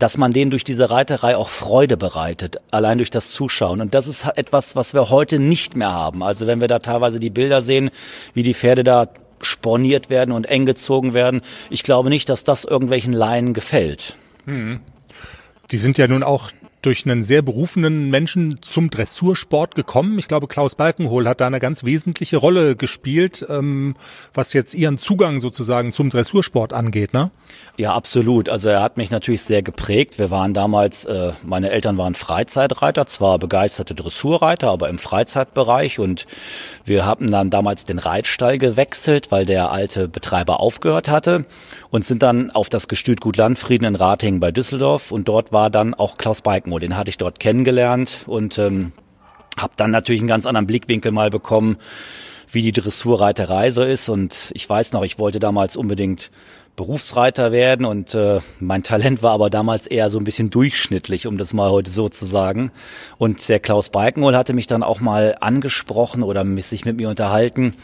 dass 0.00 0.16
man 0.16 0.32
denen 0.32 0.50
durch 0.50 0.64
diese 0.64 0.90
Reiterei 0.90 1.36
auch 1.36 1.50
Freude 1.50 1.96
bereitet, 1.96 2.56
allein 2.70 2.98
durch 2.98 3.10
das 3.10 3.30
Zuschauen. 3.30 3.80
Und 3.80 3.94
das 3.94 4.06
ist 4.08 4.26
etwas, 4.36 4.74
was 4.74 4.94
wir 4.94 5.10
heute 5.10 5.38
nicht 5.38 5.76
mehr 5.76 5.92
haben. 5.92 6.22
Also 6.22 6.46
wenn 6.46 6.60
wir 6.60 6.68
da 6.68 6.78
teilweise 6.78 7.20
die 7.20 7.30
Bilder 7.30 7.62
sehen, 7.62 7.90
wie 8.32 8.42
die 8.42 8.54
Pferde 8.54 8.82
da 8.82 9.08
sporniert 9.42 10.10
werden 10.10 10.32
und 10.32 10.46
eng 10.46 10.64
gezogen 10.64 11.14
werden, 11.14 11.42
ich 11.68 11.82
glaube 11.82 12.08
nicht, 12.08 12.30
dass 12.30 12.44
das 12.44 12.64
irgendwelchen 12.64 13.12
Laien 13.12 13.52
gefällt. 13.52 14.16
Hm. 14.46 14.80
Die 15.70 15.76
sind 15.76 15.98
ja 15.98 16.08
nun 16.08 16.22
auch 16.22 16.50
durch 16.82 17.04
einen 17.04 17.22
sehr 17.22 17.42
berufenen 17.42 18.08
Menschen 18.08 18.58
zum 18.62 18.88
Dressursport 18.88 19.74
gekommen. 19.74 20.18
Ich 20.18 20.28
glaube, 20.28 20.48
Klaus 20.48 20.74
Balkenhol 20.74 21.28
hat 21.28 21.40
da 21.40 21.46
eine 21.46 21.60
ganz 21.60 21.84
wesentliche 21.84 22.38
Rolle 22.38 22.74
gespielt, 22.74 23.44
ähm, 23.48 23.96
was 24.32 24.54
jetzt 24.54 24.74
ihren 24.74 24.96
Zugang 24.96 25.40
sozusagen 25.40 25.92
zum 25.92 26.08
Dressursport 26.08 26.72
angeht, 26.72 27.12
ne? 27.12 27.30
Ja, 27.76 27.94
absolut. 27.94 28.48
Also 28.48 28.68
er 28.68 28.82
hat 28.82 28.96
mich 28.96 29.10
natürlich 29.10 29.42
sehr 29.42 29.62
geprägt. 29.62 30.18
Wir 30.18 30.30
waren 30.30 30.54
damals, 30.54 31.04
äh, 31.04 31.32
meine 31.42 31.70
Eltern 31.70 31.98
waren 31.98 32.14
Freizeitreiter, 32.14 33.06
zwar 33.06 33.38
begeisterte 33.38 33.94
Dressurreiter, 33.94 34.70
aber 34.70 34.88
im 34.88 34.98
Freizeitbereich 34.98 35.98
und 35.98 36.26
wir 36.84 37.04
haben 37.04 37.30
dann 37.30 37.50
damals 37.50 37.84
den 37.84 37.98
Reitstall 37.98 38.58
gewechselt, 38.58 39.30
weil 39.30 39.44
der 39.44 39.70
alte 39.70 40.08
Betreiber 40.08 40.60
aufgehört 40.60 41.08
hatte 41.08 41.44
und 41.90 42.04
sind 42.04 42.22
dann 42.22 42.50
auf 42.50 42.68
das 42.68 42.88
Gestüt 42.88 43.20
Gut 43.20 43.36
Landfrieden 43.36 43.86
in 43.86 43.96
Ratingen 43.96 44.40
bei 44.40 44.50
Düsseldorf 44.50 45.12
und 45.12 45.28
dort 45.28 45.52
war 45.52 45.70
dann 45.70 45.94
auch 45.94 46.16
Klaus 46.16 46.42
Balkenhol. 46.42 46.69
Den 46.78 46.96
hatte 46.96 47.10
ich 47.10 47.18
dort 47.18 47.40
kennengelernt 47.40 48.24
und 48.26 48.58
ähm, 48.58 48.92
habe 49.58 49.72
dann 49.76 49.90
natürlich 49.90 50.20
einen 50.20 50.28
ganz 50.28 50.46
anderen 50.46 50.66
Blickwinkel 50.66 51.12
mal 51.12 51.30
bekommen, 51.30 51.76
wie 52.50 52.62
die 52.62 52.72
Dressurreiterei 52.72 53.70
so 53.70 53.82
ist. 53.82 54.08
Und 54.08 54.52
ich 54.54 54.68
weiß 54.68 54.92
noch, 54.92 55.02
ich 55.02 55.18
wollte 55.18 55.38
damals 55.38 55.76
unbedingt 55.76 56.30
Berufsreiter 56.76 57.52
werden 57.52 57.84
und 57.84 58.14
äh, 58.14 58.40
mein 58.58 58.82
Talent 58.82 59.22
war 59.22 59.32
aber 59.32 59.50
damals 59.50 59.86
eher 59.86 60.08
so 60.08 60.18
ein 60.18 60.24
bisschen 60.24 60.48
durchschnittlich, 60.48 61.26
um 61.26 61.36
das 61.36 61.52
mal 61.52 61.68
heute 61.68 61.90
so 61.90 62.08
zu 62.08 62.24
sagen. 62.24 62.72
Und 63.18 63.48
der 63.50 63.60
Klaus 63.60 63.90
Balkenhol 63.90 64.34
hatte 64.34 64.54
mich 64.54 64.66
dann 64.66 64.82
auch 64.82 65.00
mal 65.00 65.34
angesprochen 65.40 66.22
oder 66.22 66.46
sich 66.62 66.86
mit 66.86 66.96
mir 66.96 67.10
unterhalten, 67.10 67.74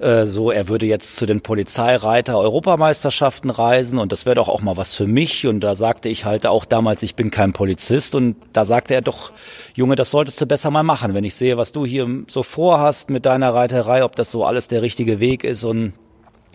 äh, 0.00 0.26
so 0.26 0.50
er 0.50 0.68
würde 0.68 0.86
jetzt 0.86 1.16
zu 1.16 1.26
den 1.26 1.40
Polizeireiter 1.40 2.38
Europameisterschaften 2.38 3.50
reisen 3.50 3.98
und 3.98 4.12
das 4.12 4.26
wäre 4.26 4.36
doch 4.36 4.48
auch 4.48 4.62
mal 4.62 4.76
was 4.76 4.94
für 4.94 5.06
mich 5.06 5.46
und 5.46 5.60
da 5.60 5.74
sagte 5.74 6.08
ich 6.08 6.24
halt 6.24 6.46
auch 6.46 6.64
damals, 6.64 7.02
ich 7.02 7.14
bin 7.14 7.30
kein 7.30 7.52
Polizist 7.52 8.14
und 8.14 8.36
da 8.52 8.64
sagte 8.64 8.94
er 8.94 9.02
doch, 9.02 9.32
Junge, 9.74 9.96
das 9.96 10.10
solltest 10.10 10.40
du 10.40 10.46
besser 10.46 10.70
mal 10.70 10.82
machen, 10.82 11.14
wenn 11.14 11.24
ich 11.24 11.34
sehe, 11.34 11.56
was 11.56 11.72
du 11.72 11.84
hier 11.84 12.08
so 12.28 12.42
vorhast 12.42 13.10
mit 13.10 13.26
deiner 13.26 13.54
Reiterei, 13.54 14.02
ob 14.04 14.16
das 14.16 14.30
so 14.30 14.44
alles 14.44 14.68
der 14.68 14.82
richtige 14.82 15.20
Weg 15.20 15.44
ist 15.44 15.64
und 15.64 15.92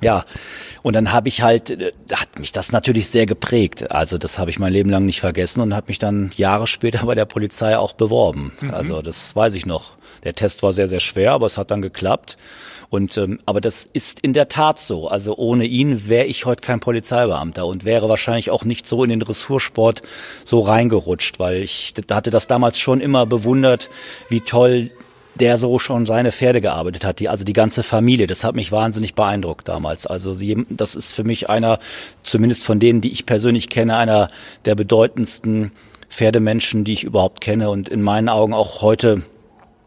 ja, 0.01 0.25
und 0.81 0.93
dann 0.93 1.13
habe 1.13 1.29
ich 1.29 1.41
halt, 1.41 1.69
äh, 1.69 1.93
hat 2.11 2.37
mich 2.37 2.51
das 2.51 2.71
natürlich 2.71 3.07
sehr 3.07 3.25
geprägt. 3.25 3.91
Also 3.91 4.17
das 4.17 4.37
habe 4.37 4.49
ich 4.49 4.59
mein 4.59 4.73
Leben 4.73 4.89
lang 4.89 5.05
nicht 5.05 5.21
vergessen 5.21 5.61
und 5.61 5.73
habe 5.73 5.87
mich 5.87 5.99
dann 5.99 6.31
Jahre 6.35 6.67
später 6.67 7.05
bei 7.05 7.15
der 7.15 7.25
Polizei 7.25 7.77
auch 7.77 7.93
beworben. 7.93 8.51
Mhm. 8.59 8.73
Also 8.73 9.01
das 9.01 9.35
weiß 9.35 9.55
ich 9.55 9.65
noch. 9.65 9.95
Der 10.25 10.33
Test 10.33 10.63
war 10.63 10.73
sehr, 10.73 10.87
sehr 10.87 10.99
schwer, 10.99 11.31
aber 11.31 11.45
es 11.45 11.57
hat 11.57 11.71
dann 11.71 11.81
geklappt. 11.81 12.37
Und 12.89 13.17
ähm, 13.17 13.39
aber 13.45 13.61
das 13.61 13.83
ist 13.83 14.19
in 14.19 14.33
der 14.33 14.47
Tat 14.47 14.79
so. 14.79 15.07
Also 15.07 15.35
ohne 15.37 15.65
ihn 15.65 16.07
wäre 16.07 16.25
ich 16.25 16.45
heute 16.45 16.61
kein 16.61 16.79
Polizeibeamter 16.79 17.65
und 17.65 17.85
wäre 17.85 18.09
wahrscheinlich 18.09 18.51
auch 18.51 18.63
nicht 18.63 18.87
so 18.87 19.03
in 19.03 19.09
den 19.09 19.19
Dressursport 19.19 20.01
so 20.43 20.61
reingerutscht, 20.61 21.39
weil 21.39 21.61
ich 21.61 21.93
hatte 22.11 22.29
das 22.29 22.47
damals 22.47 22.79
schon 22.79 23.01
immer 23.01 23.25
bewundert, 23.25 23.89
wie 24.29 24.41
toll 24.41 24.91
der 25.35 25.57
so 25.57 25.79
schon 25.79 26.05
seine 26.05 26.31
Pferde 26.31 26.61
gearbeitet 26.61 27.03
hat, 27.03 27.19
die, 27.19 27.27
also 27.27 27.43
die 27.43 27.53
ganze 27.53 27.83
Familie. 27.83 28.25
Das 28.27 28.43
hat 28.43 28.55
mich 28.55 28.71
wahnsinnig 28.71 29.15
beeindruckt 29.15 29.67
damals. 29.67 30.07
Also 30.07 30.33
sie, 30.33 30.65
das 30.69 30.95
ist 30.95 31.11
für 31.11 31.25
mich 31.25 31.49
einer, 31.49 31.79
zumindest 32.23 32.63
von 32.63 32.79
denen, 32.79 33.01
die 33.01 33.11
ich 33.11 33.25
persönlich 33.25 33.69
kenne, 33.69 33.97
einer 33.97 34.29
der 34.63 34.75
bedeutendsten 34.75 35.71
Pferdemenschen, 36.09 36.85
die 36.85 36.93
ich 36.93 37.03
überhaupt 37.03 37.41
kenne 37.41 37.69
und 37.69 37.89
in 37.89 38.01
meinen 38.01 38.29
Augen 38.29 38.53
auch 38.53 38.81
heute 38.81 39.23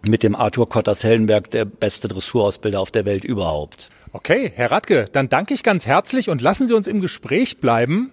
mit 0.06 0.22
dem 0.22 0.34
Arthur 0.34 0.68
Kotters-Hellenberg 0.68 1.50
der 1.50 1.64
beste 1.64 2.08
Dressurausbilder 2.08 2.80
auf 2.80 2.90
der 2.90 3.04
Welt 3.04 3.24
überhaupt. 3.24 3.90
Okay, 4.12 4.52
Herr 4.54 4.70
Radke, 4.70 5.06
dann 5.12 5.28
danke 5.28 5.54
ich 5.54 5.62
ganz 5.62 5.87
herzlich 5.87 6.28
und 6.30 6.40
lassen 6.40 6.66
Sie 6.66 6.74
uns 6.74 6.87
im 6.87 7.00
Gespräch 7.00 7.58
bleiben 7.58 8.12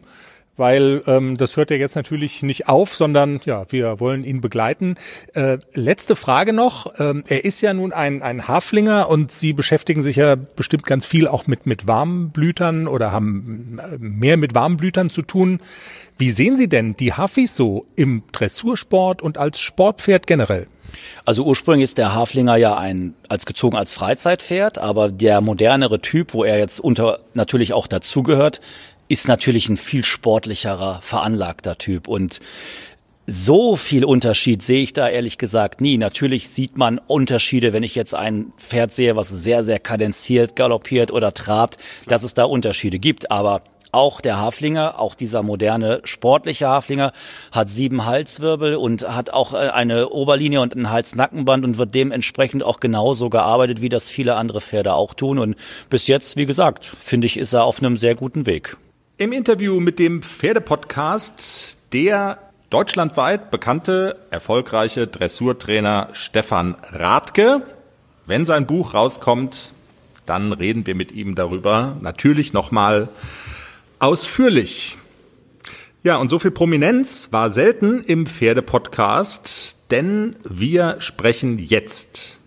weil 0.58 1.02
ähm, 1.08 1.36
das 1.38 1.58
hört 1.58 1.69
ja 1.69 1.78
jetzt 1.78 1.95
natürlich 1.95 2.43
nicht 2.43 2.67
auf, 2.67 2.95
sondern 2.95 3.41
ja, 3.45 3.65
wir 3.71 4.00
wollen 4.00 4.24
ihn 4.24 4.41
begleiten. 4.41 4.95
Äh, 5.34 5.58
letzte 5.74 6.15
Frage 6.15 6.54
noch. 6.54 7.00
Ähm, 7.00 7.24
er 7.28 7.45
ist 7.45 7.62
ja 7.62 7.74
nun 7.74 7.93
ein, 7.93 8.21
ein 8.21 8.48
Haflinger 8.48 9.10
und 9.10 9.32
Sie 9.32 9.54
beschäftigen 9.54 10.04
sich 10.04 10.15
ja 10.17 10.36
bestimmt 10.36 10.86
ganz 10.86 11.06
viel 11.06 11.28
auch 11.28 11.48
mit, 11.48 11.65
mit 11.65 11.88
Warmblütern 11.88 12.88
oder 12.88 13.12
haben 13.12 13.80
äh, 13.80 13.98
mehr 14.00 14.38
mit 14.38 14.56
Warmblütern 14.56 15.10
zu 15.10 15.21
tun. 15.21 15.60
Wie 16.17 16.32
sehen 16.32 16.56
Sie 16.56 16.69
denn 16.69 16.95
die 16.95 17.12
Hafis 17.12 17.56
so 17.56 17.86
im 17.97 18.23
Dressursport 18.32 19.21
und 19.21 19.38
als 19.38 19.60
Sportpferd 19.60 20.28
generell? 20.28 20.67
Also 21.25 21.43
ursprünglich 21.43 21.84
ist 21.84 21.97
der 21.97 22.15
Haflinger 22.15 22.56
ja 22.56 22.78
ein 22.78 23.15
als 23.28 23.45
gezogen 23.45 23.75
als 23.75 23.93
Freizeitpferd, 23.93 24.78
aber 24.78 25.12
der 25.12 25.41
modernere 25.41 25.99
Typ, 25.99 26.34
wo 26.34 26.45
er 26.45 26.58
jetzt 26.58 26.80
unter 26.80 27.19
natürlich 27.34 27.73
auch 27.73 27.88
dazugehört, 27.88 28.62
ist 29.10 29.28
natürlich 29.28 29.67
ein 29.67 29.75
viel 29.75 30.06
sportlicherer, 30.06 30.99
veranlagter 31.01 31.78
Typ 31.78 32.08
und 32.08 32.39
so 33.28 33.75
viel 33.75 34.06
Unterschied 34.06 34.62
sehe 34.62 34.84
ich 34.84 34.93
da 34.93 35.10
ehrlich 35.10 35.39
gesagt 35.39 35.82
nie. 35.82 35.97
Natürlich 35.97 36.49
sieht 36.49 36.78
man 36.78 36.99
Unterschiede, 36.99 37.73
wenn 37.73 37.82
ich 37.82 37.95
jetzt 37.95 38.13
ein 38.13 38.54
Pferd 38.58 38.93
sehe, 38.93 39.15
was 39.15 39.30
sehr, 39.30 39.63
sehr 39.63 39.80
kadenziert, 39.80 40.56
galoppiert 40.56 41.12
oder 41.12 41.34
trabt, 41.34 41.78
dass 42.08 42.21
es 42.21 42.36
da 42.36 42.43
Unterschiede 42.43 42.99
gibt. 42.99 43.32
Aber 43.32 43.63
auch 43.96 44.22
der 44.22 44.38
Haflinger, 44.38 45.00
auch 45.00 45.16
dieser 45.16 45.42
moderne 45.42 46.02
sportliche 46.04 46.68
Haflinger, 46.68 47.14
hat 47.52 47.70
sieben 47.70 48.06
Halswirbel 48.06 48.76
und 48.76 49.08
hat 49.08 49.32
auch 49.32 49.54
äh, 49.54 49.70
eine 49.70 50.10
Oberlinie 50.10 50.62
und 50.62 50.76
ein 50.76 50.92
Hals-Nackenband 50.92 51.64
und 51.64 51.78
wird 51.78 51.96
dementsprechend 51.96 52.64
auch 52.64 52.80
genauso 52.80 53.30
gearbeitet, 53.30 53.82
wie 53.82 53.90
das 53.90 54.10
viele 54.10 54.36
andere 54.36 54.62
Pferde 54.62 54.94
auch 54.94 55.14
tun. 55.14 55.40
Und 55.40 55.56
bis 55.90 56.08
jetzt, 56.08 56.36
wie 56.36 56.46
gesagt, 56.46 56.86
finde 56.86 57.26
ich, 57.26 57.38
ist 57.38 57.54
er 57.54 57.64
auf 57.64 57.80
einem 57.80 57.98
sehr 57.98 58.16
guten 58.16 58.46
Weg. 58.46 58.78
Im 59.18 59.32
Interview 59.32 59.80
mit 59.80 59.98
dem 59.98 60.22
Pferdepodcast 60.22 61.94
der 61.94 62.38
deutschlandweit 62.70 63.50
bekannte, 63.50 64.18
erfolgreiche 64.30 65.08
Dressurtrainer 65.08 66.10
Stefan 66.12 66.76
Radke. 66.92 67.62
Wenn 68.26 68.46
sein 68.46 68.66
Buch 68.66 68.94
rauskommt, 68.94 69.72
dann 70.26 70.52
reden 70.52 70.86
wir 70.86 70.96
mit 70.96 71.12
ihm 71.12 71.36
darüber. 71.36 71.96
Natürlich 72.02 72.52
nochmal 72.52 73.08
ausführlich. 74.06 74.98
Ja, 76.04 76.18
und 76.18 76.30
so 76.30 76.38
viel 76.38 76.52
Prominenz 76.52 77.30
war 77.32 77.50
selten 77.50 78.04
im 78.04 78.28
Pferdepodcast, 78.28 79.89
denn 79.89 80.36
wir 80.44 80.98
sprechen 81.00 81.58
jetzt 81.58 82.39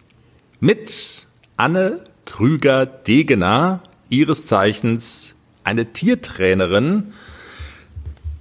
mit 0.60 1.26
Anne 1.56 2.04
Krüger-Degener, 2.26 3.82
ihres 4.08 4.46
Zeichens 4.46 5.34
eine 5.64 5.92
Tiertrainerin, 5.92 7.12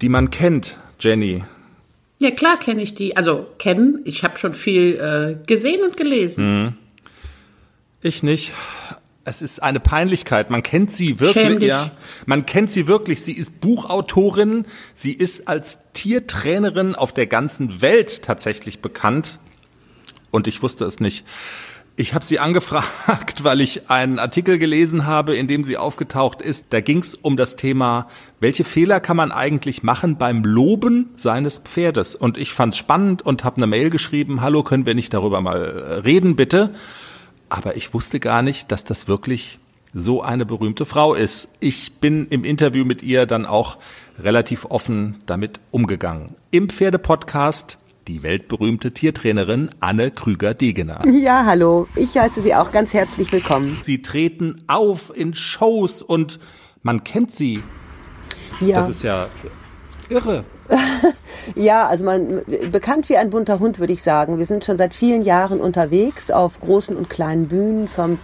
die 0.01 0.10
man 0.10 0.30
kennt, 0.30 0.77
Jenny. 0.99 1.43
Ja, 2.19 2.30
klar 2.32 2.60
kenne 2.60 2.84
ich 2.84 2.93
die. 2.93 3.17
Also 3.17 3.47
kennen, 3.58 4.01
ich 4.06 4.23
habe 4.23 4.38
schon 4.38 4.53
viel 4.53 4.95
äh, 4.95 5.45
gesehen 5.47 5.84
und 5.84 5.97
gelesen. 5.97 6.63
Mhm. 6.63 6.73
Ich 8.01 8.21
nicht. 8.21 8.53
Es 9.27 9.41
ist 9.41 9.61
eine 9.61 9.81
Peinlichkeit. 9.81 10.49
Man 10.49 10.63
kennt 10.63 10.93
sie 10.93 11.19
wirklich, 11.19 11.61
ja. 11.63 11.91
Man 12.25 12.45
kennt 12.45 12.71
sie 12.71 12.87
wirklich. 12.87 13.21
Sie 13.21 13.33
ist 13.33 13.59
Buchautorin. 13.59 14.65
Sie 14.93 15.11
ist 15.11 15.49
als 15.49 15.79
Tiertrainerin 15.91 16.95
auf 16.95 17.11
der 17.11 17.27
ganzen 17.27 17.81
Welt 17.81 18.21
tatsächlich 18.21 18.81
bekannt. 18.81 19.39
Und 20.31 20.47
ich 20.47 20.63
wusste 20.63 20.85
es 20.85 21.01
nicht. 21.01 21.25
Ich 21.97 22.13
habe 22.13 22.23
sie 22.23 22.39
angefragt, 22.39 23.43
weil 23.43 23.59
ich 23.59 23.89
einen 23.89 24.17
Artikel 24.17 24.59
gelesen 24.59 25.05
habe, 25.05 25.35
in 25.35 25.49
dem 25.49 25.65
sie 25.65 25.75
aufgetaucht 25.75 26.41
ist. 26.41 26.67
Da 26.69 26.79
ging 26.79 26.99
es 26.99 27.13
um 27.13 27.35
das 27.35 27.57
Thema, 27.57 28.07
welche 28.39 28.63
Fehler 28.63 29.01
kann 29.01 29.17
man 29.17 29.33
eigentlich 29.33 29.83
machen 29.83 30.17
beim 30.17 30.45
Loben 30.45 31.09
seines 31.17 31.57
Pferdes? 31.57 32.15
Und 32.15 32.37
ich 32.37 32.53
fand 32.53 32.75
es 32.75 32.77
spannend 32.77 33.23
und 33.23 33.43
habe 33.43 33.57
eine 33.57 33.67
Mail 33.67 33.89
geschrieben, 33.89 34.39
hallo, 34.39 34.63
können 34.63 34.85
wir 34.85 34.95
nicht 34.95 35.13
darüber 35.13 35.41
mal 35.41 35.57
äh, 35.57 35.93
reden, 35.99 36.37
bitte? 36.37 36.73
Aber 37.49 37.75
ich 37.75 37.93
wusste 37.93 38.19
gar 38.19 38.41
nicht, 38.41 38.71
dass 38.71 38.83
das 38.83 39.07
wirklich 39.07 39.60
so 39.93 40.21
eine 40.21 40.45
berühmte 40.45 40.86
Frau 40.86 41.13
ist. 41.13 41.49
Ich 41.60 41.93
bin 41.93 42.27
im 42.27 42.43
Interview 42.43 42.86
mit 42.86 43.03
ihr 43.03 43.25
dann 43.25 43.45
auch 43.45 43.77
relativ 44.19 44.65
offen 44.65 45.21
damit 45.25 45.60
umgegangen. 45.71 46.36
Im 46.51 46.69
Pferdepodcast 46.69 47.79
die 48.07 48.23
weltberühmte 48.23 48.93
Tiertrainerin 48.93 49.69
Anne 49.79 50.12
Krüger-Degener. 50.12 51.03
Ja, 51.12 51.45
hallo. 51.45 51.88
Ich 51.95 52.17
heiße 52.17 52.41
Sie 52.41 52.55
auch 52.55 52.71
ganz 52.71 52.93
herzlich 52.93 53.31
willkommen. 53.31 53.79
Sie 53.81 54.01
treten 54.01 54.63
auf 54.67 55.12
in 55.15 55.33
Shows 55.33 56.01
und 56.01 56.39
man 56.83 57.03
kennt 57.03 57.36
sie. 57.36 57.63
Ja. 58.62 58.77
Das 58.77 58.89
ist 58.89 59.03
ja 59.03 59.27
irre. 60.10 60.45
ja, 61.55 61.88
also 61.88 62.05
man 62.05 62.43
bekannt 62.71 63.10
wie 63.10 63.17
ein 63.17 63.29
bunter 63.29 63.60
Hund, 63.60 63.79
würde 63.79 63.93
ich 63.93 64.03
sagen. 64.03 64.38
Wir 64.38 64.45
sind 64.45 64.65
schon 64.65 64.77
seit 64.77 64.93
vielen 64.93 65.21
Jahren 65.21 65.60
unterwegs 65.60 66.31
auf 66.31 66.60
großen 66.60 66.95
und 66.95 67.10
kleinen 67.10 67.47
Bühnen. 67.47 67.88
Vom 67.88 68.19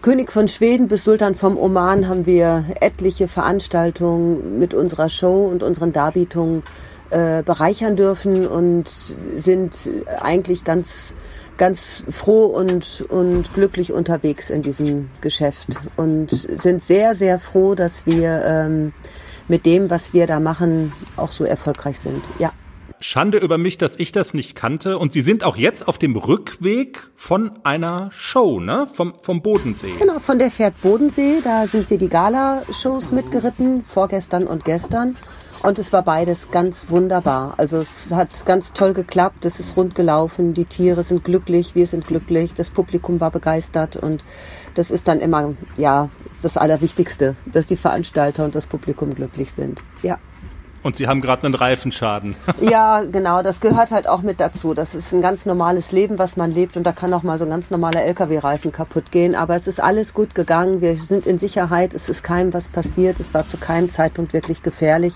König 0.00 0.32
von 0.32 0.48
Schweden 0.48 0.88
bis 0.88 1.04
Sultan 1.04 1.34
vom 1.34 1.58
Oman 1.58 2.08
haben 2.08 2.24
wir 2.24 2.64
etliche 2.80 3.28
Veranstaltungen 3.28 4.58
mit 4.58 4.72
unserer 4.72 5.08
Show 5.08 5.46
und 5.46 5.62
unseren 5.62 5.92
Darbietungen 5.92 6.62
äh, 7.10 7.42
bereichern 7.42 7.94
dürfen 7.94 8.46
und 8.46 8.88
sind 9.36 9.90
eigentlich 10.20 10.64
ganz 10.64 11.14
ganz 11.56 12.04
froh 12.10 12.46
und, 12.46 13.04
und 13.08 13.54
glücklich 13.54 13.92
unterwegs 13.92 14.50
in 14.50 14.62
diesem 14.62 15.08
Geschäft 15.20 15.68
und 15.96 16.30
sind 16.30 16.82
sehr, 16.82 17.14
sehr 17.14 17.38
froh, 17.38 17.74
dass 17.74 18.06
wir 18.06 18.44
ähm, 18.44 18.92
mit 19.48 19.66
dem, 19.66 19.90
was 19.90 20.12
wir 20.12 20.26
da 20.26 20.40
machen, 20.40 20.92
auch 21.16 21.30
so 21.30 21.44
erfolgreich 21.44 21.98
sind. 21.98 22.24
Ja. 22.38 22.52
Schande 23.00 23.38
über 23.38 23.58
mich, 23.58 23.76
dass 23.76 23.96
ich 23.96 24.10
das 24.10 24.32
nicht 24.32 24.54
kannte. 24.54 24.98
Und 24.98 25.12
Sie 25.12 25.20
sind 25.20 25.44
auch 25.44 25.56
jetzt 25.56 25.86
auf 25.86 25.98
dem 25.98 26.16
Rückweg 26.16 27.10
von 27.14 27.50
einer 27.62 28.10
Show, 28.10 28.58
ne? 28.58 28.86
Vom, 28.90 29.12
vom 29.22 29.42
Bodensee. 29.42 29.92
Genau, 29.98 30.18
von 30.18 30.38
der 30.38 30.50
Pferd 30.50 30.80
Bodensee. 30.80 31.40
Da 31.44 31.66
sind 31.66 31.90
wir 31.90 31.98
die 31.98 32.08
Gala-Shows 32.08 33.12
mitgeritten, 33.12 33.84
vorgestern 33.84 34.46
und 34.46 34.64
gestern. 34.64 35.16
Und 35.62 35.78
es 35.78 35.92
war 35.92 36.02
beides 36.02 36.50
ganz 36.50 36.90
wunderbar. 36.90 37.54
Also 37.56 37.78
es 37.78 38.12
hat 38.12 38.46
ganz 38.46 38.72
toll 38.72 38.92
geklappt, 38.92 39.44
es 39.44 39.58
ist 39.58 39.76
rund 39.76 39.94
gelaufen, 39.94 40.54
die 40.54 40.66
Tiere 40.66 41.02
sind 41.02 41.24
glücklich, 41.24 41.74
wir 41.74 41.86
sind 41.86 42.06
glücklich, 42.06 42.54
das 42.54 42.70
Publikum 42.70 43.20
war 43.20 43.30
begeistert 43.30 43.96
und 43.96 44.22
das 44.76 44.90
ist 44.90 45.08
dann 45.08 45.20
immer, 45.20 45.54
ja, 45.76 46.08
das 46.42 46.56
Allerwichtigste, 46.56 47.34
dass 47.46 47.66
die 47.66 47.76
Veranstalter 47.76 48.44
und 48.44 48.54
das 48.54 48.66
Publikum 48.66 49.14
glücklich 49.14 49.52
sind. 49.52 49.82
Ja. 50.02 50.18
Und 50.82 50.96
Sie 50.96 51.08
haben 51.08 51.20
gerade 51.20 51.44
einen 51.44 51.54
Reifenschaden. 51.54 52.36
ja, 52.60 53.02
genau, 53.02 53.42
das 53.42 53.60
gehört 53.60 53.90
halt 53.90 54.06
auch 54.06 54.22
mit 54.22 54.38
dazu. 54.38 54.74
Das 54.74 54.94
ist 54.94 55.12
ein 55.12 55.22
ganz 55.22 55.46
normales 55.46 55.90
Leben, 55.90 56.18
was 56.18 56.36
man 56.36 56.52
lebt 56.52 56.76
und 56.76 56.84
da 56.84 56.92
kann 56.92 57.12
auch 57.12 57.24
mal 57.24 57.38
so 57.38 57.44
ein 57.44 57.50
ganz 57.50 57.70
normaler 57.70 58.04
LKW-Reifen 58.04 58.70
kaputt 58.70 59.10
gehen. 59.10 59.34
Aber 59.34 59.56
es 59.56 59.66
ist 59.66 59.82
alles 59.82 60.14
gut 60.14 60.34
gegangen. 60.34 60.82
Wir 60.82 60.96
sind 60.96 61.26
in 61.26 61.38
Sicherheit. 61.38 61.94
Es 61.94 62.08
ist 62.08 62.22
keinem 62.22 62.52
was 62.52 62.68
passiert. 62.68 63.18
Es 63.18 63.34
war 63.34 63.46
zu 63.48 63.56
keinem 63.56 63.90
Zeitpunkt 63.90 64.32
wirklich 64.32 64.62
gefährlich. 64.62 65.14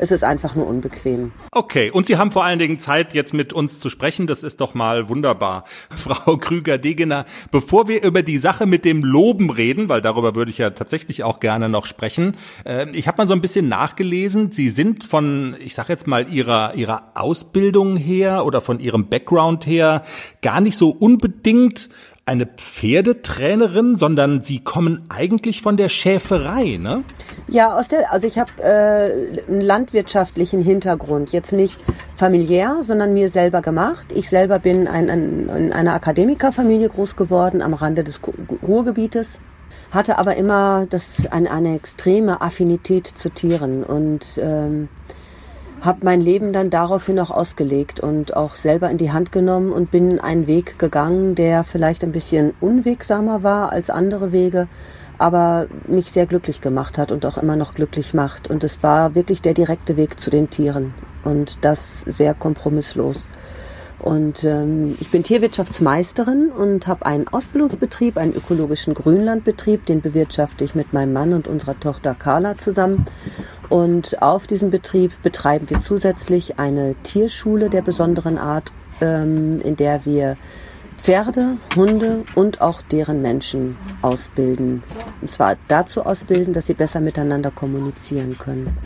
Es 0.00 0.12
ist 0.12 0.22
einfach 0.22 0.54
nur 0.54 0.68
unbequem. 0.68 1.32
Okay, 1.50 1.90
und 1.90 2.06
Sie 2.06 2.16
haben 2.16 2.30
vor 2.30 2.44
allen 2.44 2.60
Dingen 2.60 2.78
Zeit, 2.78 3.14
jetzt 3.14 3.34
mit 3.34 3.52
uns 3.52 3.80
zu 3.80 3.90
sprechen. 3.90 4.28
Das 4.28 4.44
ist 4.44 4.60
doch 4.60 4.74
mal 4.74 5.08
wunderbar. 5.08 5.64
Frau 5.90 6.36
Krüger-Degener, 6.36 7.24
bevor 7.50 7.88
wir 7.88 8.04
über 8.04 8.22
die 8.22 8.38
Sache 8.38 8.66
mit 8.66 8.84
dem 8.84 9.02
Loben 9.02 9.50
reden, 9.50 9.88
weil 9.88 10.00
darüber 10.00 10.36
würde 10.36 10.52
ich 10.52 10.58
ja 10.58 10.70
tatsächlich 10.70 11.24
auch 11.24 11.40
gerne 11.40 11.68
noch 11.68 11.84
sprechen, 11.86 12.36
äh, 12.64 12.88
ich 12.90 13.08
habe 13.08 13.18
mal 13.18 13.26
so 13.26 13.34
ein 13.34 13.40
bisschen 13.40 13.68
nachgelesen. 13.68 14.52
Sie 14.52 14.68
sind 14.68 15.02
von, 15.02 15.56
ich 15.58 15.74
sage 15.74 15.92
jetzt 15.92 16.06
mal, 16.06 16.32
Ihrer, 16.32 16.74
Ihrer 16.74 17.10
Ausbildung 17.14 17.96
her 17.96 18.44
oder 18.44 18.60
von 18.60 18.78
Ihrem 18.78 19.08
Background 19.08 19.66
her 19.66 20.02
gar 20.42 20.60
nicht 20.60 20.76
so 20.76 20.90
unbedingt 20.90 21.88
eine 22.28 22.46
Pferdetrainerin, 22.46 23.96
sondern 23.96 24.42
Sie 24.42 24.60
kommen 24.60 25.04
eigentlich 25.08 25.62
von 25.62 25.76
der 25.76 25.88
Schäferei, 25.88 26.76
ne? 26.76 27.02
Ja, 27.48 27.76
aus 27.76 27.88
der, 27.88 28.12
also 28.12 28.26
ich 28.26 28.38
habe 28.38 28.52
äh, 28.62 29.48
einen 29.48 29.62
landwirtschaftlichen 29.62 30.62
Hintergrund, 30.62 31.32
jetzt 31.32 31.52
nicht 31.52 31.78
familiär, 32.14 32.76
sondern 32.82 33.14
mir 33.14 33.30
selber 33.30 33.62
gemacht. 33.62 34.12
Ich 34.14 34.28
selber 34.28 34.58
bin 34.58 34.86
ein, 34.86 35.08
ein, 35.08 35.48
in 35.48 35.72
einer 35.72 35.94
Akademikerfamilie 35.94 36.90
groß 36.90 37.16
geworden 37.16 37.62
am 37.62 37.72
Rande 37.72 38.04
des 38.04 38.20
Ruhrgebietes, 38.62 39.40
hatte 39.90 40.18
aber 40.18 40.36
immer 40.36 40.86
das, 40.88 41.26
eine, 41.30 41.50
eine 41.50 41.74
extreme 41.74 42.42
Affinität 42.42 43.06
zu 43.06 43.30
Tieren 43.30 43.82
und 43.82 44.38
ähm, 44.42 44.88
habe 45.80 46.00
mein 46.02 46.20
Leben 46.20 46.52
dann 46.52 46.70
daraufhin 46.70 47.18
auch 47.20 47.30
ausgelegt 47.30 48.00
und 48.00 48.36
auch 48.36 48.54
selber 48.54 48.90
in 48.90 48.98
die 48.98 49.12
Hand 49.12 49.32
genommen 49.32 49.72
und 49.72 49.90
bin 49.90 50.18
einen 50.20 50.46
Weg 50.46 50.78
gegangen, 50.78 51.34
der 51.34 51.64
vielleicht 51.64 52.02
ein 52.02 52.12
bisschen 52.12 52.52
unwegsamer 52.60 53.42
war 53.42 53.72
als 53.72 53.90
andere 53.90 54.32
Wege, 54.32 54.68
aber 55.18 55.66
mich 55.86 56.10
sehr 56.10 56.26
glücklich 56.26 56.60
gemacht 56.60 56.98
hat 56.98 57.12
und 57.12 57.26
auch 57.26 57.38
immer 57.38 57.56
noch 57.56 57.74
glücklich 57.74 58.14
macht. 58.14 58.48
Und 58.48 58.64
es 58.64 58.82
war 58.82 59.14
wirklich 59.14 59.42
der 59.42 59.54
direkte 59.54 59.96
Weg 59.96 60.18
zu 60.18 60.30
den 60.30 60.50
Tieren 60.50 60.94
und 61.24 61.64
das 61.64 62.00
sehr 62.00 62.34
kompromisslos. 62.34 63.28
Und 63.98 64.44
ähm, 64.44 64.96
ich 65.00 65.10
bin 65.10 65.24
Tierwirtschaftsmeisterin 65.24 66.50
und 66.50 66.86
habe 66.86 67.04
einen 67.06 67.26
Ausbildungsbetrieb, 67.28 68.16
einen 68.16 68.32
ökologischen 68.32 68.94
Grünlandbetrieb, 68.94 69.86
den 69.86 70.00
bewirtschafte 70.00 70.64
ich 70.64 70.74
mit 70.74 70.92
meinem 70.92 71.12
Mann 71.12 71.32
und 71.32 71.48
unserer 71.48 71.78
Tochter 71.78 72.14
Carla 72.14 72.56
zusammen. 72.58 73.06
Und 73.68 74.22
auf 74.22 74.46
diesem 74.46 74.70
Betrieb 74.70 75.20
betreiben 75.22 75.68
wir 75.68 75.80
zusätzlich 75.80 76.58
eine 76.58 76.94
Tierschule 77.02 77.68
der 77.70 77.82
besonderen 77.82 78.38
Art, 78.38 78.72
ähm, 79.00 79.60
in 79.62 79.76
der 79.76 80.04
wir 80.06 80.36
Pferde, 80.96 81.56
Hunde 81.76 82.24
und 82.34 82.60
auch 82.60 82.82
deren 82.82 83.22
Menschen 83.22 83.76
ausbilden. 84.02 84.82
Und 85.20 85.30
zwar 85.30 85.56
dazu 85.68 86.04
ausbilden, 86.04 86.52
dass 86.52 86.66
sie 86.66 86.74
besser 86.74 87.00
miteinander 87.00 87.50
kommunizieren 87.50 88.36
können. 88.38 88.76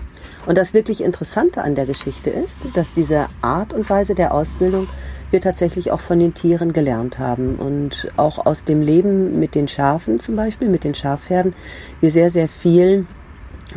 Und 0.47 0.59
das 0.59 0.75
wirklich 0.75 1.03
Interessante 1.03 1.63
an 1.63 1.75
der 1.75 1.87
Geschichte 1.87 2.31
ist, 2.31 2.61
dass 2.75 2.93
diese 2.93 3.29
Art 3.43 3.73
und 3.73 3.89
Weise 3.89 4.15
der 4.15 4.35
Ausbildung 4.35 4.89
wir 5.31 5.41
tatsächlich 5.41 5.91
auch 5.91 6.01
von 6.01 6.19
den 6.19 6.35
Tieren 6.35 6.73
gelernt 6.73 7.19
haben 7.19 7.57
und 7.57 8.09
auch 8.17 8.45
aus 8.45 8.65
dem 8.65 8.83
Leben 8.83 9.39
mit 9.39 9.55
den 9.55 9.67
Schafen 9.67 10.19
zum 10.21 10.37
Beispiel, 10.37 10.69
mit 10.69 10.85
den 10.85 10.95
Schafherden, 10.95 11.55
wir 12.01 12.11
sehr, 12.11 12.31
sehr 12.31 12.49
viel 12.49 13.07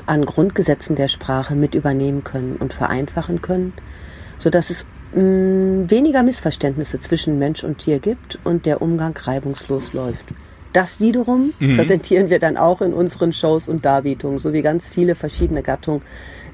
an 0.05 0.25
Grundgesetzen 0.25 0.95
der 0.95 1.07
Sprache 1.07 1.55
mit 1.55 1.75
übernehmen 1.75 2.23
können 2.23 2.57
und 2.57 2.73
vereinfachen 2.73 3.41
können, 3.41 3.73
so 4.37 4.49
dass 4.49 4.69
es 4.69 4.85
mh, 5.13 5.21
mm, 5.21 5.89
weniger 5.89 6.23
Missverständnisse 6.23 6.99
zwischen 6.99 7.39
Mensch 7.39 7.63
und 7.63 7.77
Tier 7.77 7.99
gibt 7.99 8.39
und 8.43 8.65
der 8.65 8.81
Umgang 8.81 9.15
reibungslos 9.15 9.93
läuft. 9.93 10.25
Das 10.73 10.99
wiederum 10.99 11.53
mhm. 11.57 11.77
präsentieren 11.77 12.29
wir 12.29 12.37
dann 12.37 12.57
auch 12.57 12.81
in 12.81 12.91
unseren 12.91 13.31
Shows 13.31 13.69
und 13.69 13.85
Darbietungen, 13.85 14.39
so 14.39 14.51
wie 14.51 14.61
ganz 14.61 14.89
viele 14.89 15.15
verschiedene 15.15 15.63
Gattungen 15.63 16.01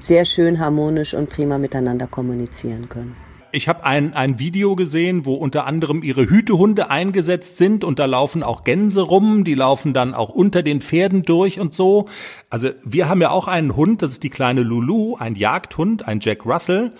sehr 0.02 0.24
schön 0.24 0.58
harmonisch 0.58 1.14
und 1.14 1.30
prima 1.30 1.58
miteinander 1.58 2.06
kommunizieren 2.06 2.88
können. 2.88 3.16
Ich 3.54 3.68
habe 3.68 3.84
ein, 3.84 4.14
ein 4.14 4.38
Video 4.38 4.76
gesehen, 4.76 5.26
wo 5.26 5.34
unter 5.34 5.66
anderem 5.66 6.02
ihre 6.02 6.22
Hütehunde 6.22 6.88
eingesetzt 6.88 7.58
sind 7.58 7.84
und 7.84 7.98
da 7.98 8.06
laufen 8.06 8.42
auch 8.42 8.64
Gänse 8.64 9.02
rum, 9.02 9.44
die 9.44 9.54
laufen 9.54 9.92
dann 9.92 10.14
auch 10.14 10.30
unter 10.30 10.62
den 10.62 10.80
Pferden 10.80 11.22
durch 11.22 11.60
und 11.60 11.74
so. 11.74 12.06
Also 12.48 12.70
wir 12.82 13.10
haben 13.10 13.20
ja 13.20 13.30
auch 13.30 13.48
einen 13.48 13.76
Hund, 13.76 14.00
das 14.00 14.12
ist 14.12 14.22
die 14.22 14.30
kleine 14.30 14.62
Lulu, 14.62 15.16
ein 15.16 15.34
Jagdhund, 15.34 16.08
ein 16.08 16.20
Jack 16.20 16.46
Russell. 16.46 16.92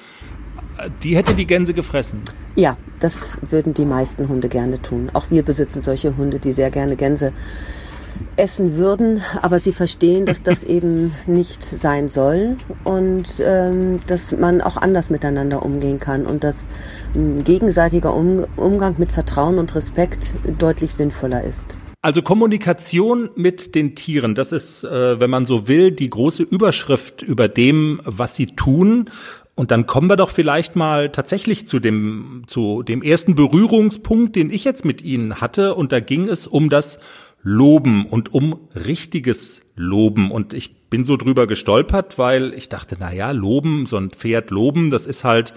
Die 1.03 1.17
hätte 1.17 1.33
die 1.33 1.47
Gänse 1.47 1.73
gefressen. 1.73 2.21
Ja, 2.55 2.77
das 3.01 3.39
würden 3.49 3.73
die 3.73 3.87
meisten 3.87 4.29
Hunde 4.29 4.51
gerne 4.51 4.83
tun. 4.83 5.11
Auch 5.15 5.31
wir 5.31 5.43
besitzen 5.43 5.81
solche 5.81 6.19
Hunde, 6.19 6.39
die 6.39 6.53
sehr 6.53 6.71
gerne 6.71 6.97
Gänse 6.97 7.33
essen 8.37 8.77
würden, 8.77 9.23
aber 9.41 9.61
sie 9.61 9.73
verstehen, 9.73 10.27
dass 10.27 10.43
das 10.43 10.65
eben 10.65 11.13
nicht 11.27 11.63
sein 11.63 12.09
soll 12.09 12.57
und 12.85 13.25
ähm, 13.41 14.01
dass 14.07 14.33
man 14.33 14.61
auch 14.61 14.77
anders 14.77 15.11
miteinander 15.11 15.65
umgehen 15.65 15.99
kann 15.99 16.27
und 16.27 16.45
dass 16.45 16.67
ein 17.15 17.45
gegenseitiger 17.45 18.15
um 18.15 18.47
Umgang 18.57 18.97
mit 18.99 19.13
Vertrauen 19.13 19.59
und 19.59 19.75
Respekt 19.75 20.35
deutlich 20.59 20.95
sinnvoller 20.95 21.43
ist. 21.45 21.77
Also 22.05 22.21
Kommunikation 22.21 23.31
mit 23.37 23.77
den 23.77 23.95
Tieren, 23.95 24.35
das 24.35 24.51
ist, 24.51 24.83
äh, 24.83 25.21
wenn 25.21 25.31
man 25.31 25.47
so 25.47 25.69
will, 25.69 25.93
die 25.93 26.11
große 26.11 26.43
Überschrift 26.43 27.23
über 27.23 27.47
dem, 27.47 28.01
was 28.05 28.35
sie 28.35 28.47
tun. 28.47 29.09
Und 29.55 29.71
dann 29.71 29.87
kommen 29.87 30.09
wir 30.09 30.17
doch 30.17 30.31
vielleicht 30.31 30.75
mal 30.75 31.11
tatsächlich 31.11 31.69
zu 31.69 31.79
dem, 31.79 32.43
zu 32.49 32.83
dem 32.83 33.03
ersten 33.03 33.37
Berührungspunkt, 33.37 34.35
den 34.35 34.51
ich 34.51 34.65
jetzt 34.65 34.85
mit 34.85 35.03
Ihnen 35.03 35.41
hatte. 35.41 35.77
Und 35.77 35.93
da 35.93 36.01
ging 36.01 36.29
es 36.29 36.49
um 36.49 36.71
das 36.71 36.99
Loben 37.43 38.07
und 38.07 38.33
um 38.33 38.69
richtiges 38.75 39.63
Loben. 39.75 40.31
Und 40.31 40.55
ich 40.55 40.89
bin 40.91 41.05
so 41.05 41.17
drüber 41.17 41.47
gestolpert, 41.47 42.19
weil 42.19 42.53
ich 42.55 42.69
dachte, 42.69 42.97
na 43.01 43.13
ja, 43.13 43.31
Loben, 43.31 43.87
so 43.87 43.97
ein 43.97 44.11
Pferd 44.11 44.51
loben, 44.51 44.91
das 44.91 45.07
ist 45.07 45.25
halt 45.25 45.55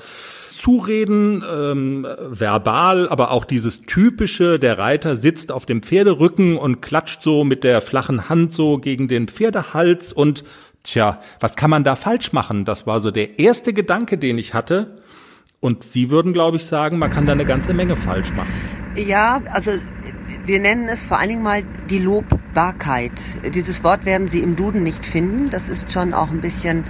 Zureden, 0.52 1.44
ähm, 1.54 2.08
verbal, 2.30 3.10
aber 3.10 3.32
auch 3.32 3.44
dieses 3.44 3.82
typische, 3.82 4.58
der 4.58 4.78
Reiter 4.78 5.18
sitzt 5.18 5.52
auf 5.52 5.66
dem 5.66 5.84
Pferderücken 5.84 6.58
und 6.58 6.82
klatscht 6.82 7.22
so 7.22 7.44
mit 7.44 7.66
der 7.66 7.82
flachen 7.82 8.30
Hand 8.30 8.54
so 8.54 8.78
gegen 8.78 9.10
den 9.10 9.28
Pferdehals 9.28 10.14
und 10.14 10.46
tja, 10.84 11.20
was 11.42 11.58
kann 11.58 11.70
man 11.70 11.84
da 11.84 11.98
falsch 11.98 12.32
machen? 12.32 12.64
Das 12.64 12.88
war 12.88 13.02
so 13.02 13.12
der 13.12 13.38
erste 13.38 13.74
Gedanke, 13.74 14.18
den 14.18 14.38
ich 14.38 14.54
hatte. 14.54 15.02
Und 15.60 15.84
Sie 15.84 16.10
würden, 16.10 16.32
glaube 16.32 16.58
ich, 16.58 16.66
sagen, 16.66 17.00
man 17.00 17.10
kann 17.10 17.26
da 17.26 17.34
eine 17.34 17.46
ganze 17.46 17.74
Menge 17.74 17.98
falsch 17.98 18.32
machen. 18.34 18.54
Ja, 18.96 19.42
also 19.52 19.72
wir 20.46 20.60
nennen 20.60 20.88
es 20.90 21.08
vor 21.08 21.20
allen 21.20 21.30
Dingen 21.30 21.44
mal 21.44 21.64
die 21.90 21.98
Lobbarkeit. 21.98 23.12
Dieses 23.54 23.84
Wort 23.84 24.06
werden 24.06 24.28
Sie 24.28 24.40
im 24.40 24.56
Duden 24.56 24.84
nicht 24.84 25.06
finden. 25.06 25.50
Das 25.50 25.70
ist 25.70 25.92
schon 25.92 26.14
auch 26.14 26.30
ein 26.30 26.42
bisschen 26.42 26.84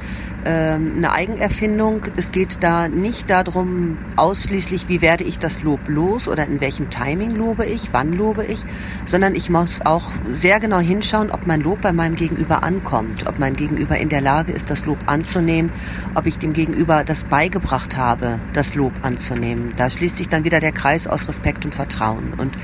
ähm, 0.46 0.94
eine 0.98 1.12
Eigenerfindung. 1.12 2.04
Es 2.16 2.32
geht 2.32 2.62
da 2.62 2.88
nicht 2.88 3.30
darum, 3.30 3.98
ausschließlich, 4.16 4.88
wie 4.88 5.02
werde 5.02 5.24
ich 5.24 5.40
das 5.40 5.64
Lob 5.64 5.80
los 5.88 6.28
oder 6.28 6.46
in 6.46 6.62
welchem 6.62 6.90
Timing 6.90 7.32
lobe 7.32 7.66
ich, 7.66 7.90
wann 7.94 8.14
lobe 8.14 8.46
ich, 8.46 8.64
sondern 9.06 9.36
ich 9.36 9.50
muss 9.50 9.82
auch 9.84 10.04
sehr 10.32 10.60
genau 10.60 10.80
hinschauen, 10.80 11.32
ob 11.32 11.48
mein 11.48 11.62
Lob 11.62 11.82
bei 11.82 11.94
meinem 11.94 12.16
Gegenüber 12.16 12.64
ankommt, 12.64 13.26
ob 13.28 13.40
mein 13.40 13.56
Gegenüber 13.56 13.98
in 13.98 14.10
der 14.10 14.22
Lage 14.22 14.52
ist, 14.52 14.70
das 14.70 14.86
Lob 14.86 15.00
anzunehmen, 15.08 15.72
ob 16.14 16.28
ich 16.28 16.38
dem 16.38 16.54
Gegenüber 16.54 17.04
das 17.04 17.24
beigebracht 17.24 17.98
habe, 17.98 18.40
das 18.54 18.76
Lob 18.76 18.94
anzunehmen. 19.02 19.74
Da 19.78 19.90
schließt 19.90 20.18
sich 20.18 20.30
dann 20.30 20.44
wieder 20.44 20.60
der 20.60 20.74
Kreis 20.74 21.08
aus 21.08 21.28
Respekt 21.28 21.66
und 21.66 21.74
Vertrauen. 21.74 22.34
Und 22.38 22.56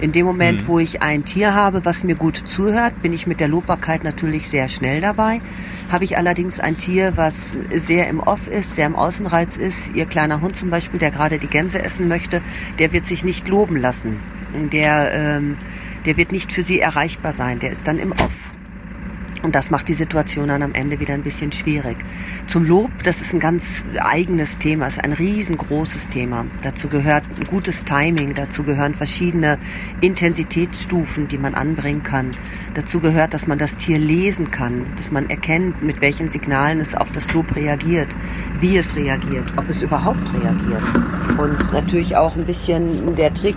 in 0.00 0.12
dem 0.12 0.24
Moment, 0.24 0.33
mhm. 0.56 0.66
wo 0.66 0.78
ich 0.78 1.02
ein 1.02 1.24
Tier 1.24 1.54
habe, 1.54 1.84
was 1.84 2.04
mir 2.04 2.14
gut 2.14 2.36
zuhört, 2.36 3.02
bin 3.02 3.12
ich 3.12 3.26
mit 3.26 3.40
der 3.40 3.48
Lobbarkeit 3.48 4.04
natürlich 4.04 4.48
sehr 4.48 4.68
schnell 4.68 5.00
dabei. 5.00 5.40
Habe 5.90 6.04
ich 6.04 6.16
allerdings 6.16 6.60
ein 6.60 6.76
Tier, 6.76 7.16
was 7.16 7.54
sehr 7.70 8.08
im 8.08 8.20
Off 8.20 8.48
ist, 8.48 8.74
sehr 8.74 8.86
im 8.86 8.96
Außenreiz 8.96 9.56
ist, 9.56 9.94
ihr 9.94 10.06
kleiner 10.06 10.40
Hund 10.40 10.56
zum 10.56 10.70
Beispiel, 10.70 10.98
der 10.98 11.10
gerade 11.10 11.38
die 11.38 11.46
Gänse 11.46 11.82
essen 11.82 12.08
möchte, 12.08 12.42
der 12.78 12.92
wird 12.92 13.06
sich 13.06 13.24
nicht 13.24 13.48
loben 13.48 13.76
lassen. 13.76 14.20
Der, 14.72 15.12
ähm, 15.12 15.56
der 16.04 16.16
wird 16.16 16.32
nicht 16.32 16.52
für 16.52 16.62
sie 16.62 16.80
erreichbar 16.80 17.32
sein, 17.32 17.58
der 17.58 17.72
ist 17.72 17.86
dann 17.86 17.98
im 17.98 18.12
Off. 18.12 18.53
Und 19.44 19.54
das 19.54 19.70
macht 19.70 19.88
die 19.88 19.94
Situation 19.94 20.48
dann 20.48 20.62
am 20.62 20.72
Ende 20.72 21.00
wieder 21.00 21.12
ein 21.12 21.22
bisschen 21.22 21.52
schwierig. 21.52 21.98
Zum 22.46 22.64
Lob, 22.64 22.90
das 23.02 23.20
ist 23.20 23.34
ein 23.34 23.40
ganz 23.40 23.84
eigenes 24.00 24.56
Thema, 24.56 24.86
ist 24.86 25.04
ein 25.04 25.12
riesengroßes 25.12 26.08
Thema. 26.08 26.46
Dazu 26.62 26.88
gehört 26.88 27.24
ein 27.38 27.44
gutes 27.44 27.84
Timing, 27.84 28.32
dazu 28.32 28.62
gehören 28.62 28.94
verschiedene 28.94 29.58
Intensitätsstufen, 30.00 31.28
die 31.28 31.36
man 31.36 31.54
anbringen 31.54 32.02
kann. 32.02 32.30
Dazu 32.72 33.00
gehört, 33.00 33.34
dass 33.34 33.46
man 33.46 33.58
das 33.58 33.76
Tier 33.76 33.98
lesen 33.98 34.50
kann, 34.50 34.86
dass 34.96 35.12
man 35.12 35.28
erkennt, 35.28 35.82
mit 35.82 36.00
welchen 36.00 36.30
Signalen 36.30 36.80
es 36.80 36.94
auf 36.94 37.12
das 37.12 37.30
Lob 37.34 37.54
reagiert, 37.54 38.16
wie 38.60 38.78
es 38.78 38.96
reagiert, 38.96 39.52
ob 39.58 39.68
es 39.68 39.82
überhaupt 39.82 40.26
reagiert. 40.32 40.82
Und 41.36 41.70
natürlich 41.70 42.16
auch 42.16 42.34
ein 42.34 42.46
bisschen 42.46 43.14
der 43.14 43.34
Trick, 43.34 43.56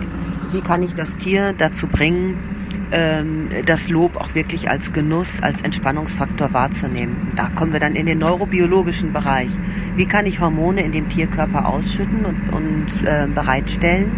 wie 0.52 0.60
kann 0.60 0.82
ich 0.82 0.94
das 0.94 1.16
Tier 1.16 1.54
dazu 1.54 1.86
bringen, 1.86 2.57
ähm, 2.92 3.48
das 3.66 3.88
Lob 3.88 4.16
auch 4.16 4.34
wirklich 4.34 4.70
als 4.70 4.92
Genuss, 4.92 5.42
als 5.42 5.62
Entspannungsfaktor 5.62 6.52
wahrzunehmen. 6.52 7.28
Da 7.36 7.48
kommen 7.54 7.72
wir 7.72 7.80
dann 7.80 7.94
in 7.94 8.06
den 8.06 8.18
neurobiologischen 8.18 9.12
Bereich. 9.12 9.50
Wie 9.96 10.06
kann 10.06 10.26
ich 10.26 10.40
Hormone 10.40 10.82
in 10.82 10.92
dem 10.92 11.08
Tierkörper 11.08 11.66
ausschütten 11.66 12.24
und, 12.24 12.48
und 12.52 13.06
äh, 13.06 13.26
bereitstellen, 13.32 14.10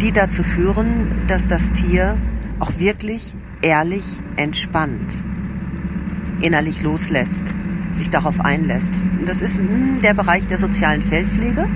die 0.00 0.12
dazu 0.12 0.42
führen, 0.42 1.22
dass 1.26 1.46
das 1.46 1.72
Tier 1.72 2.18
auch 2.58 2.78
wirklich 2.78 3.34
ehrlich 3.62 4.04
entspannt, 4.36 5.14
innerlich 6.40 6.82
loslässt, 6.82 7.54
sich 7.92 8.10
darauf 8.10 8.40
einlässt. 8.40 9.04
Das 9.24 9.40
ist 9.40 9.58
hm, 9.58 10.00
der 10.02 10.14
Bereich 10.14 10.46
der 10.46 10.58
sozialen 10.58 11.02
Feldpflege 11.02 11.68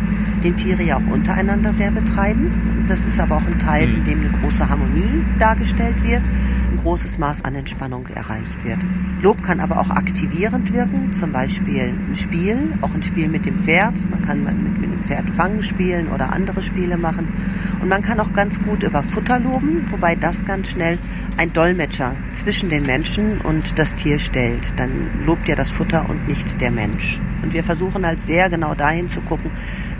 den 0.46 0.56
Tiere 0.56 0.84
ja 0.84 0.96
auch 0.96 1.12
untereinander 1.12 1.72
sehr 1.72 1.90
betreiben. 1.90 2.84
Das 2.86 3.04
ist 3.04 3.18
aber 3.18 3.36
auch 3.36 3.46
ein 3.46 3.58
Teil, 3.58 3.92
in 3.92 4.04
dem 4.04 4.20
eine 4.20 4.30
große 4.30 4.68
Harmonie 4.68 5.24
dargestellt 5.40 6.04
wird, 6.04 6.22
ein 6.22 6.78
großes 6.80 7.18
Maß 7.18 7.44
an 7.44 7.56
Entspannung 7.56 8.06
erreicht 8.06 8.64
wird. 8.64 8.78
Lob 9.20 9.42
kann 9.42 9.58
aber 9.58 9.80
auch 9.80 9.90
aktivierend 9.90 10.72
wirken, 10.72 11.12
zum 11.12 11.32
Beispiel 11.32 11.94
ein 12.08 12.14
Spiel, 12.14 12.74
auch 12.80 12.94
ein 12.94 13.02
Spiel 13.02 13.28
mit 13.28 13.44
dem 13.44 13.58
Pferd. 13.58 14.08
Man 14.08 14.22
kann 14.22 14.44
mit, 14.44 14.78
mit 14.78 14.92
dem 14.92 15.02
Pferd 15.02 15.30
fangen 15.30 15.64
spielen 15.64 16.06
oder 16.08 16.32
andere 16.32 16.62
Spiele 16.62 16.96
machen. 16.96 17.26
Und 17.80 17.88
man 17.88 18.02
kann 18.02 18.20
auch 18.20 18.32
ganz 18.32 18.62
gut 18.62 18.84
über 18.84 19.02
Futter 19.02 19.40
loben, 19.40 19.90
wobei 19.90 20.14
das 20.14 20.44
ganz 20.44 20.70
schnell 20.70 20.98
ein 21.36 21.52
Dolmetscher 21.52 22.14
zwischen 22.34 22.68
den 22.68 22.84
Menschen 22.84 23.40
und 23.40 23.80
das 23.80 23.96
Tier 23.96 24.20
stellt. 24.20 24.78
Dann 24.78 25.24
lobt 25.24 25.48
ja 25.48 25.56
das 25.56 25.70
Futter 25.70 26.08
und 26.08 26.28
nicht 26.28 26.60
der 26.60 26.70
Mensch. 26.70 27.18
Und 27.42 27.52
wir 27.52 27.64
versuchen 27.64 28.06
halt 28.06 28.22
sehr 28.22 28.48
genau 28.48 28.74
dahin 28.74 29.06
zu 29.06 29.20
gucken, 29.20 29.50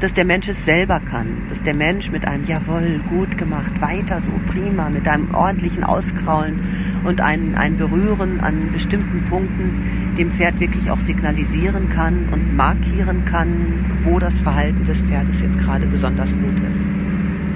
dass 0.00 0.14
der 0.14 0.24
Mensch 0.24 0.48
es 0.48 0.64
selber 0.64 1.00
kann, 1.00 1.42
dass 1.48 1.62
der 1.62 1.74
Mensch 1.74 2.10
mit 2.10 2.26
einem 2.26 2.44
Jawohl, 2.44 3.00
gut 3.08 3.38
gemacht, 3.38 3.80
weiter 3.80 4.20
so, 4.20 4.32
prima, 4.46 4.90
mit 4.90 5.08
einem 5.08 5.34
ordentlichen 5.34 5.84
Auskraulen 5.84 6.60
und 7.04 7.20
ein, 7.20 7.54
ein 7.54 7.76
Berühren 7.76 8.40
an 8.40 8.72
bestimmten 8.72 9.24
Punkten 9.24 10.14
dem 10.18 10.30
Pferd 10.30 10.60
wirklich 10.60 10.90
auch 10.90 10.98
signalisieren 10.98 11.88
kann 11.88 12.28
und 12.30 12.56
markieren 12.56 13.24
kann, 13.24 13.84
wo 14.02 14.18
das 14.18 14.38
Verhalten 14.38 14.84
des 14.84 15.00
Pferdes 15.00 15.42
jetzt 15.42 15.58
gerade 15.58 15.86
besonders 15.86 16.32
gut 16.32 16.60
ist. 16.70 16.95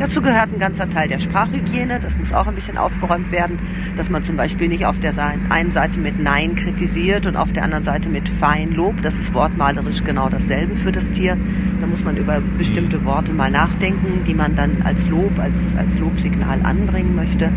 Dazu 0.01 0.23
gehört 0.23 0.51
ein 0.51 0.59
ganzer 0.59 0.89
Teil 0.89 1.09
der 1.09 1.19
Sprachhygiene. 1.19 2.01
Das 2.01 2.17
muss 2.17 2.33
auch 2.33 2.47
ein 2.47 2.55
bisschen 2.55 2.79
aufgeräumt 2.79 3.31
werden, 3.31 3.59
dass 3.97 4.09
man 4.09 4.25
zum 4.25 4.35
Beispiel 4.35 4.69
nicht 4.69 4.87
auf 4.87 4.99
der 4.99 5.13
einen 5.51 5.71
Seite 5.71 6.01
mit 6.01 6.19
Nein 6.19 6.57
kritisiert 6.57 7.27
und 7.27 7.37
auf 7.37 7.53
der 7.53 7.65
anderen 7.65 7.85
Seite 7.85 8.09
mit 8.09 8.27
Fein 8.27 8.71
lobt. 8.71 9.05
Das 9.05 9.19
ist 9.19 9.35
wortmalerisch 9.35 10.03
genau 10.03 10.31
dasselbe 10.31 10.75
für 10.77 10.91
das 10.91 11.13
Tier. 11.13 11.37
Da 11.83 11.87
muss 11.87 12.03
man 12.03 12.17
über 12.17 12.41
bestimmte 12.41 13.05
Worte 13.05 13.35
mal 13.35 13.51
nachdenken, 13.51 14.25
die 14.25 14.33
man 14.33 14.57
dann 14.57 14.81
als 14.85 15.07
Lob, 15.07 15.39
als, 15.39 15.77
als 15.77 15.99
Lobsignal 15.99 16.63
anbringen 16.63 17.15
möchte. 17.15 17.53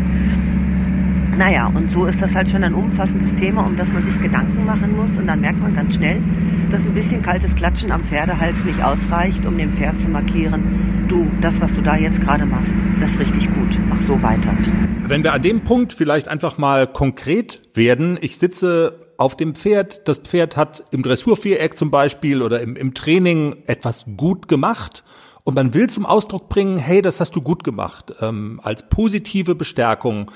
Naja, 1.38 1.66
und 1.74 1.90
so 1.90 2.04
ist 2.04 2.20
das 2.20 2.34
halt 2.34 2.50
schon 2.50 2.62
ein 2.62 2.74
umfassendes 2.74 3.34
Thema, 3.36 3.64
um 3.64 3.74
das 3.74 3.94
man 3.94 4.04
sich 4.04 4.20
Gedanken 4.20 4.66
machen 4.66 4.94
muss. 4.94 5.16
Und 5.16 5.26
dann 5.28 5.40
merkt 5.40 5.62
man 5.62 5.72
ganz 5.72 5.94
schnell, 5.94 6.22
dass 6.74 6.86
ein 6.86 6.94
bisschen 6.94 7.22
kaltes 7.22 7.54
Klatschen 7.54 7.92
am 7.92 8.02
Pferdehals 8.02 8.64
nicht 8.64 8.82
ausreicht, 8.82 9.46
um 9.46 9.56
dem 9.56 9.70
Pferd 9.70 9.96
zu 9.96 10.08
markieren, 10.08 11.06
du, 11.06 11.30
das, 11.40 11.60
was 11.60 11.76
du 11.76 11.82
da 11.82 11.94
jetzt 11.94 12.20
gerade 12.20 12.46
machst, 12.46 12.74
das 12.98 13.12
ist 13.12 13.20
richtig 13.20 13.44
gut. 13.54 13.78
Mach 13.88 14.00
so 14.00 14.20
weiter. 14.22 14.52
Wenn 15.06 15.22
wir 15.22 15.34
an 15.34 15.42
dem 15.42 15.62
Punkt 15.62 15.92
vielleicht 15.92 16.26
einfach 16.26 16.58
mal 16.58 16.88
konkret 16.88 17.62
werden, 17.74 18.18
ich 18.20 18.38
sitze 18.38 19.06
auf 19.18 19.36
dem 19.36 19.54
Pferd, 19.54 20.08
das 20.08 20.18
Pferd 20.18 20.56
hat 20.56 20.82
im 20.90 21.04
Dressurviereck 21.04 21.78
zum 21.78 21.92
Beispiel 21.92 22.42
oder 22.42 22.60
im, 22.60 22.74
im 22.74 22.92
Training 22.92 23.54
etwas 23.68 24.04
gut 24.16 24.48
gemacht 24.48 25.04
und 25.44 25.54
man 25.54 25.74
will 25.74 25.88
zum 25.88 26.04
Ausdruck 26.04 26.48
bringen, 26.48 26.76
hey, 26.76 27.02
das 27.02 27.20
hast 27.20 27.36
du 27.36 27.40
gut 27.40 27.62
gemacht, 27.62 28.12
ähm, 28.20 28.58
als 28.64 28.88
positive 28.88 29.54
Bestärkung. 29.54 30.32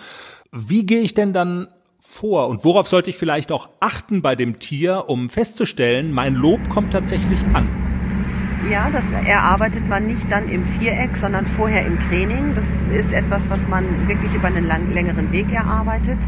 Wie 0.53 0.87
gehe 0.87 1.01
ich 1.01 1.15
denn 1.15 1.33
dann 1.33 1.67
vor 2.09 2.49
und 2.49 2.65
worauf 2.65 2.89
sollte 2.89 3.11
ich 3.11 3.17
vielleicht 3.17 3.53
auch 3.53 3.69
achten 3.81 4.23
bei 4.23 4.35
dem 4.35 4.59
Tier, 4.59 5.05
um 5.09 5.29
festzustellen, 5.29 6.13
mein 6.13 6.35
Lob 6.35 6.69
kommt 6.69 6.93
tatsächlich 6.93 7.39
an? 7.53 7.69
Ja, 8.71 8.91
das 8.91 9.11
erarbeitet 9.11 9.89
man 9.89 10.07
nicht 10.07 10.31
dann 10.33 10.49
im 10.49 10.65
Viereck, 10.65 11.17
sondern 11.17 11.47
vorher 11.47 11.87
im 11.87 11.99
Training. 12.01 12.55
Das 12.55 12.83
ist 12.83 13.13
etwas, 13.13 13.49
was 13.51 13.69
man 13.69 14.09
wirklich 14.09 14.35
über 14.35 14.49
einen 14.49 14.67
lang, 14.67 14.93
längeren 14.93 15.33
Weg 15.33 15.53
erarbeitet. 15.53 16.19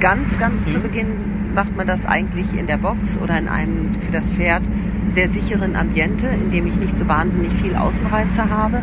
Ganz, 0.00 0.38
ganz 0.38 0.66
mhm. 0.66 0.72
zu 0.72 0.80
Beginn 0.80 1.33
macht 1.54 1.76
man 1.76 1.86
das 1.86 2.06
eigentlich 2.06 2.58
in 2.58 2.66
der 2.66 2.76
Box 2.76 3.18
oder 3.18 3.38
in 3.38 3.48
einem 3.48 3.92
für 3.94 4.12
das 4.12 4.26
Pferd 4.26 4.62
sehr 5.08 5.28
sicheren 5.28 5.76
Ambiente, 5.76 6.26
in 6.26 6.50
dem 6.50 6.66
ich 6.66 6.76
nicht 6.76 6.96
so 6.96 7.06
wahnsinnig 7.08 7.52
viel 7.52 7.76
Außenreize 7.76 8.50
habe 8.50 8.82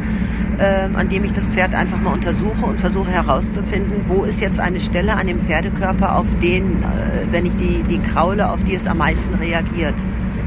äh, 0.61 0.89
an 0.93 1.09
dem 1.09 1.23
ich 1.23 1.33
das 1.33 1.47
Pferd 1.47 1.73
einfach 1.73 1.99
mal 1.99 2.13
untersuche 2.13 2.65
und 2.65 2.79
versuche 2.79 3.09
herauszufinden, 3.11 4.05
wo 4.07 4.23
ist 4.23 4.41
jetzt 4.41 4.59
eine 4.59 4.79
Stelle 4.79 5.15
an 5.15 5.27
dem 5.27 5.39
Pferdekörper, 5.39 6.15
auf 6.15 6.27
den, 6.41 6.83
äh, 6.83 7.31
wenn 7.31 7.45
ich 7.45 7.55
die, 7.55 7.83
die 7.83 7.99
kraule, 7.99 8.49
auf 8.49 8.63
die 8.63 8.75
es 8.75 8.87
am 8.87 8.99
meisten 8.99 9.33
reagiert. 9.35 9.95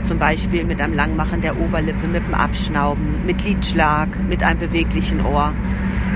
Zum 0.05 0.19
Beispiel 0.19 0.65
mit 0.65 0.81
einem 0.81 0.95
Langmachen 0.95 1.41
der 1.41 1.59
Oberlippe, 1.59 2.07
mit 2.07 2.27
dem 2.27 2.35
Abschnauben, 2.35 3.27
mit 3.27 3.43
Lidschlag, 3.45 4.09
mit 4.29 4.43
einem 4.43 4.61
beweglichen 4.61 5.25
Ohr, 5.25 5.53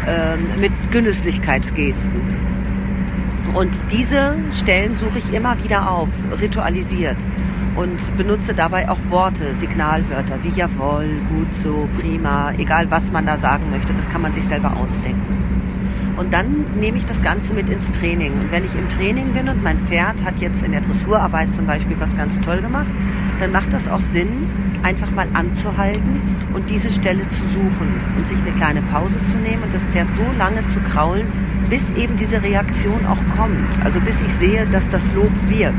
äh, 0.06 0.60
mit 0.60 0.72
Genüsslichkeitsgesten. 0.92 2.57
Und 3.54 3.82
diese 3.92 4.34
Stellen 4.52 4.94
suche 4.94 5.18
ich 5.18 5.32
immer 5.32 5.62
wieder 5.64 5.90
auf, 5.90 6.08
ritualisiert 6.40 7.16
und 7.76 8.16
benutze 8.16 8.54
dabei 8.54 8.88
auch 8.88 8.98
Worte, 9.08 9.54
Signalwörter 9.56 10.42
wie 10.42 10.50
jawohl, 10.50 11.08
gut 11.28 11.48
so, 11.62 11.88
prima, 11.98 12.52
egal 12.58 12.90
was 12.90 13.12
man 13.12 13.26
da 13.26 13.36
sagen 13.36 13.70
möchte, 13.70 13.92
das 13.94 14.08
kann 14.08 14.22
man 14.22 14.32
sich 14.32 14.44
selber 14.44 14.76
ausdenken. 14.76 15.38
Und 16.16 16.34
dann 16.34 16.64
nehme 16.80 16.98
ich 16.98 17.06
das 17.06 17.22
Ganze 17.22 17.54
mit 17.54 17.70
ins 17.70 17.92
Training. 17.92 18.32
Und 18.32 18.50
wenn 18.50 18.64
ich 18.64 18.74
im 18.74 18.88
Training 18.88 19.32
bin 19.32 19.48
und 19.48 19.62
mein 19.62 19.78
Pferd 19.78 20.24
hat 20.24 20.40
jetzt 20.40 20.64
in 20.64 20.72
der 20.72 20.80
Dressurarbeit 20.80 21.54
zum 21.54 21.66
Beispiel 21.66 21.96
was 22.00 22.16
ganz 22.16 22.40
toll 22.40 22.60
gemacht, 22.60 22.88
dann 23.38 23.52
macht 23.52 23.72
das 23.72 23.86
auch 23.86 24.00
Sinn, 24.00 24.50
einfach 24.82 25.12
mal 25.12 25.28
anzuhalten 25.34 26.20
und 26.54 26.70
diese 26.70 26.90
Stelle 26.90 27.28
zu 27.28 27.46
suchen 27.46 28.00
und 28.16 28.26
sich 28.26 28.38
eine 28.40 28.52
kleine 28.52 28.82
Pause 28.82 29.22
zu 29.30 29.38
nehmen 29.38 29.62
und 29.62 29.72
das 29.72 29.84
Pferd 29.84 30.08
so 30.16 30.24
lange 30.36 30.66
zu 30.66 30.80
kraulen, 30.80 31.26
bis 31.68 31.90
eben 31.96 32.16
diese 32.16 32.42
Reaktion 32.42 33.04
auch 33.06 33.36
kommt. 33.36 33.84
Also 33.84 34.00
bis 34.00 34.22
ich 34.22 34.32
sehe, 34.32 34.66
dass 34.66 34.88
das 34.88 35.12
Lob 35.14 35.30
wirkt. 35.48 35.76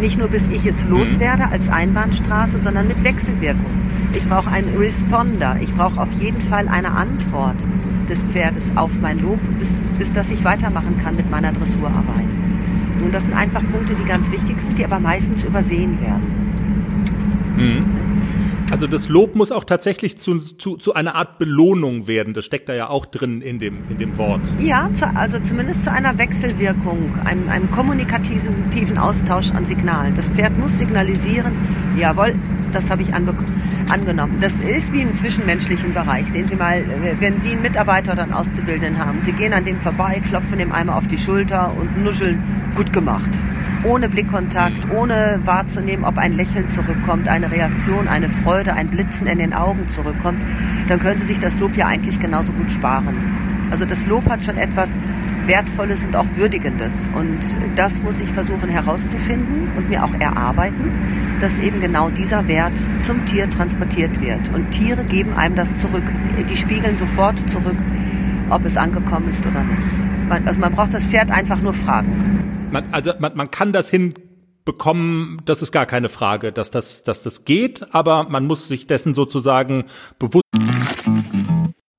Nicht 0.00 0.18
nur 0.18 0.28
bis 0.28 0.48
ich 0.48 0.66
es 0.66 0.86
loswerde 0.86 1.48
als 1.50 1.68
Einbahnstraße, 1.68 2.60
sondern 2.62 2.88
mit 2.88 3.04
Wechselwirkung. 3.04 3.80
Ich 4.14 4.26
brauche 4.26 4.50
einen 4.50 4.76
Responder. 4.76 5.56
Ich 5.60 5.74
brauche 5.74 6.00
auf 6.00 6.12
jeden 6.12 6.40
Fall 6.40 6.68
eine 6.68 6.92
Antwort 6.92 7.66
des 8.08 8.22
Pferdes 8.22 8.72
auf 8.76 8.90
mein 9.00 9.18
Lob, 9.20 9.38
bis, 9.58 9.68
bis 9.98 10.12
dass 10.12 10.30
ich 10.30 10.44
weitermachen 10.44 10.96
kann 11.02 11.16
mit 11.16 11.30
meiner 11.30 11.52
Dressurarbeit. 11.52 12.34
Und 13.02 13.14
das 13.14 13.24
sind 13.24 13.34
einfach 13.34 13.62
Punkte, 13.70 13.94
die 13.94 14.04
ganz 14.04 14.30
wichtig 14.32 14.60
sind, 14.60 14.78
die 14.78 14.84
aber 14.84 15.00
meistens 15.00 15.44
übersehen 15.44 16.00
werden. 16.00 16.40
Mhm. 17.56 17.99
Also 18.70 18.86
das 18.86 19.08
Lob 19.08 19.34
muss 19.34 19.50
auch 19.50 19.64
tatsächlich 19.64 20.18
zu, 20.18 20.38
zu, 20.38 20.76
zu 20.76 20.94
einer 20.94 21.16
Art 21.16 21.38
Belohnung 21.38 22.06
werden. 22.06 22.34
Das 22.34 22.44
steckt 22.44 22.68
da 22.68 22.74
ja 22.74 22.88
auch 22.88 23.04
drin 23.04 23.42
in 23.42 23.58
dem, 23.58 23.78
in 23.88 23.98
dem 23.98 24.16
Wort. 24.16 24.40
Ja, 24.60 24.88
also 25.14 25.38
zumindest 25.40 25.84
zu 25.84 25.92
einer 25.92 26.18
Wechselwirkung, 26.18 27.18
einem, 27.24 27.48
einem 27.48 27.70
kommunikativen 27.70 28.98
Austausch 28.98 29.50
an 29.52 29.66
Signalen. 29.66 30.14
Das 30.14 30.28
Pferd 30.28 30.56
muss 30.58 30.78
signalisieren, 30.78 31.52
jawohl, 31.96 32.34
das 32.72 32.90
habe 32.90 33.02
ich 33.02 33.12
angenommen. 33.12 34.38
Das 34.40 34.60
ist 34.60 34.92
wie 34.92 35.02
im 35.02 35.16
zwischenmenschlichen 35.16 35.92
Bereich. 35.92 36.26
Sehen 36.26 36.46
Sie 36.46 36.56
mal, 36.56 36.84
wenn 37.18 37.40
Sie 37.40 37.52
einen 37.52 37.62
Mitarbeiter 37.62 38.12
oder 38.12 38.22
einen 38.22 38.32
Auszubildenden 38.32 39.04
haben, 39.04 39.20
Sie 39.22 39.32
gehen 39.32 39.52
an 39.52 39.64
dem 39.64 39.80
vorbei, 39.80 40.22
klopfen 40.28 40.58
dem 40.58 40.70
einmal 40.70 40.96
auf 40.96 41.08
die 41.08 41.18
Schulter 41.18 41.74
und 41.76 42.02
nuscheln, 42.04 42.40
gut 42.76 42.92
gemacht 42.92 43.32
ohne 43.84 44.08
Blickkontakt, 44.08 44.90
ohne 44.90 45.40
wahrzunehmen, 45.44 46.04
ob 46.04 46.18
ein 46.18 46.32
Lächeln 46.32 46.68
zurückkommt, 46.68 47.28
eine 47.28 47.50
Reaktion, 47.50 48.08
eine 48.08 48.28
Freude, 48.30 48.74
ein 48.74 48.88
Blitzen 48.88 49.26
in 49.26 49.38
den 49.38 49.54
Augen 49.54 49.88
zurückkommt, 49.88 50.40
dann 50.88 50.98
können 50.98 51.18
Sie 51.18 51.26
sich 51.26 51.38
das 51.38 51.58
Lob 51.58 51.76
ja 51.76 51.86
eigentlich 51.86 52.20
genauso 52.20 52.52
gut 52.52 52.70
sparen. 52.70 53.68
Also 53.70 53.84
das 53.84 54.06
Lob 54.06 54.28
hat 54.28 54.42
schon 54.42 54.58
etwas 54.58 54.98
Wertvolles 55.46 56.04
und 56.04 56.16
auch 56.16 56.26
Würdigendes. 56.34 57.10
Und 57.14 57.38
das 57.76 58.02
muss 58.02 58.20
ich 58.20 58.28
versuchen 58.28 58.68
herauszufinden 58.68 59.70
und 59.76 59.88
mir 59.88 60.04
auch 60.04 60.12
erarbeiten, 60.18 60.90
dass 61.40 61.56
eben 61.56 61.80
genau 61.80 62.10
dieser 62.10 62.48
Wert 62.48 62.76
zum 62.98 63.24
Tier 63.26 63.48
transportiert 63.48 64.20
wird. 64.20 64.52
Und 64.52 64.72
Tiere 64.72 65.04
geben 65.04 65.34
einem 65.34 65.54
das 65.54 65.78
zurück. 65.78 66.04
Die 66.48 66.56
spiegeln 66.56 66.96
sofort 66.96 67.48
zurück, 67.48 67.76
ob 68.50 68.64
es 68.64 68.76
angekommen 68.76 69.28
ist 69.30 69.46
oder 69.46 69.62
nicht. 69.62 70.46
also 70.46 70.58
man 70.58 70.72
braucht 70.72 70.92
das 70.92 71.04
Pferd 71.04 71.30
einfach 71.30 71.62
nur 71.62 71.74
fragen 71.74 72.50
man, 72.70 72.92
also 72.92 73.12
man, 73.18 73.36
man 73.36 73.50
kann 73.50 73.72
das 73.72 73.90
hinbekommen, 73.90 75.42
das 75.44 75.62
ist 75.62 75.72
gar 75.72 75.86
keine 75.86 76.08
Frage, 76.08 76.52
dass 76.52 76.70
das, 76.70 77.02
dass 77.02 77.22
das 77.22 77.44
geht, 77.44 77.94
aber 77.94 78.24
man 78.28 78.46
muss 78.46 78.68
sich 78.68 78.86
dessen 78.86 79.14
sozusagen 79.14 79.84
bewusst. 80.18 80.44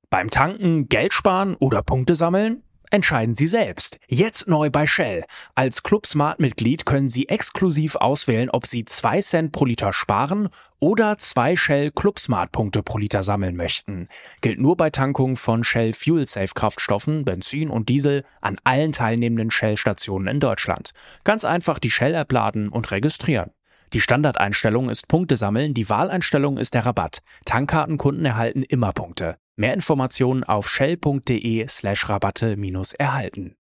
Beim 0.10 0.30
Tanken 0.30 0.90
Geld 0.90 1.14
sparen 1.14 1.56
oder 1.56 1.82
Punkte 1.82 2.16
sammeln? 2.16 2.64
Entscheiden 2.94 3.36
Sie 3.36 3.48
selbst. 3.48 4.00
Jetzt 4.10 4.50
neu 4.50 4.70
bei 4.70 4.86
Shell. 4.86 5.24
Als 5.56 5.82
Club 5.82 6.06
Smart 6.06 6.42
Mitglied 6.42 6.86
können 6.86 7.08
Sie 7.08 7.30
exklusiv 7.30 7.96
auswählen, 7.96 8.50
ob 8.50 8.68
Sie 8.68 8.84
2 8.84 9.22
Cent 9.22 9.52
pro 9.54 9.64
Liter 9.64 9.94
sparen 9.94 10.50
oder 10.82 11.18
2 11.18 11.56
Shell 11.56 11.92
Club 11.92 12.20
Smart 12.20 12.52
Punkte 12.52 12.84
pro 12.84 12.98
Liter 12.98 13.24
sammeln 13.24 13.56
möchten. 13.56 14.10
Gilt 14.42 14.60
nur 14.60 14.76
bei 14.76 14.90
Tankungen 14.90 15.38
von 15.38 15.64
Shell 15.64 15.94
Fuel 15.94 16.28
Safe 16.28 16.52
Kraftstoffen, 16.54 17.24
Benzin 17.24 17.70
und 17.70 17.88
Diesel 17.88 18.26
an 18.42 18.58
allen 18.66 18.92
teilnehmenden 18.92 19.52
Shell 19.52 19.78
Stationen 19.78 20.28
in 20.28 20.42
Deutschland. 20.42 20.92
Ganz 21.24 21.46
einfach 21.46 21.80
die 21.80 21.92
Shell 21.92 22.14
App 22.14 22.34
laden 22.34 22.68
und 22.68 22.92
registrieren. 22.92 23.52
Die 23.94 24.02
Standardeinstellung 24.02 24.90
ist 24.90 25.08
Punkte 25.08 25.38
sammeln, 25.38 25.74
die 25.74 25.90
Wahleinstellung 25.90 26.58
ist 26.58 26.74
der 26.74 26.86
Rabatt. 26.86 27.20
Tankkartenkunden 27.46 28.26
erhalten 28.26 28.64
immer 28.64 28.92
Punkte. 28.92 29.38
Mehr 29.56 29.74
Informationen 29.74 30.44
auf 30.44 30.70
shell.de 30.70 31.68
slash 31.68 32.10
Rabatte 32.10 32.58
minus 32.58 32.94
erhalten. 32.94 33.56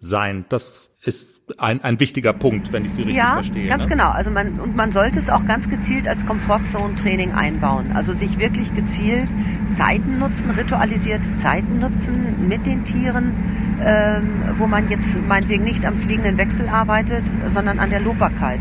Sein, 0.00 0.44
das 0.48 0.90
ist 1.02 1.34
ein, 1.58 1.82
ein 1.84 2.00
wichtiger 2.00 2.32
Punkt, 2.32 2.72
wenn 2.72 2.84
ich 2.84 2.92
Sie 2.92 3.02
richtig 3.02 3.16
ja, 3.16 3.34
verstehe. 3.34 3.68
ganz 3.68 3.84
ne? 3.84 3.90
genau. 3.90 4.10
Also 4.10 4.30
man, 4.30 4.60
und 4.60 4.74
man 4.74 4.92
sollte 4.92 5.18
es 5.18 5.28
auch 5.28 5.44
ganz 5.44 5.68
gezielt 5.68 6.08
als 6.08 6.26
Komfortzone-Training 6.26 7.32
einbauen. 7.32 7.92
Also 7.94 8.14
sich 8.14 8.38
wirklich 8.38 8.74
gezielt 8.74 9.28
Zeiten 9.68 10.18
nutzen, 10.18 10.50
ritualisiert 10.50 11.24
Zeiten 11.36 11.80
nutzen 11.80 12.48
mit 12.48 12.66
den 12.66 12.84
Tieren, 12.84 13.34
ähm, 13.82 14.54
wo 14.56 14.66
man 14.66 14.88
jetzt 14.88 15.16
meinetwegen 15.26 15.64
nicht 15.64 15.84
am 15.84 15.96
fliegenden 15.96 16.38
Wechsel 16.38 16.68
arbeitet, 16.68 17.24
sondern 17.52 17.78
an 17.78 17.90
der 17.90 18.00
Lobbarkeit. 18.00 18.60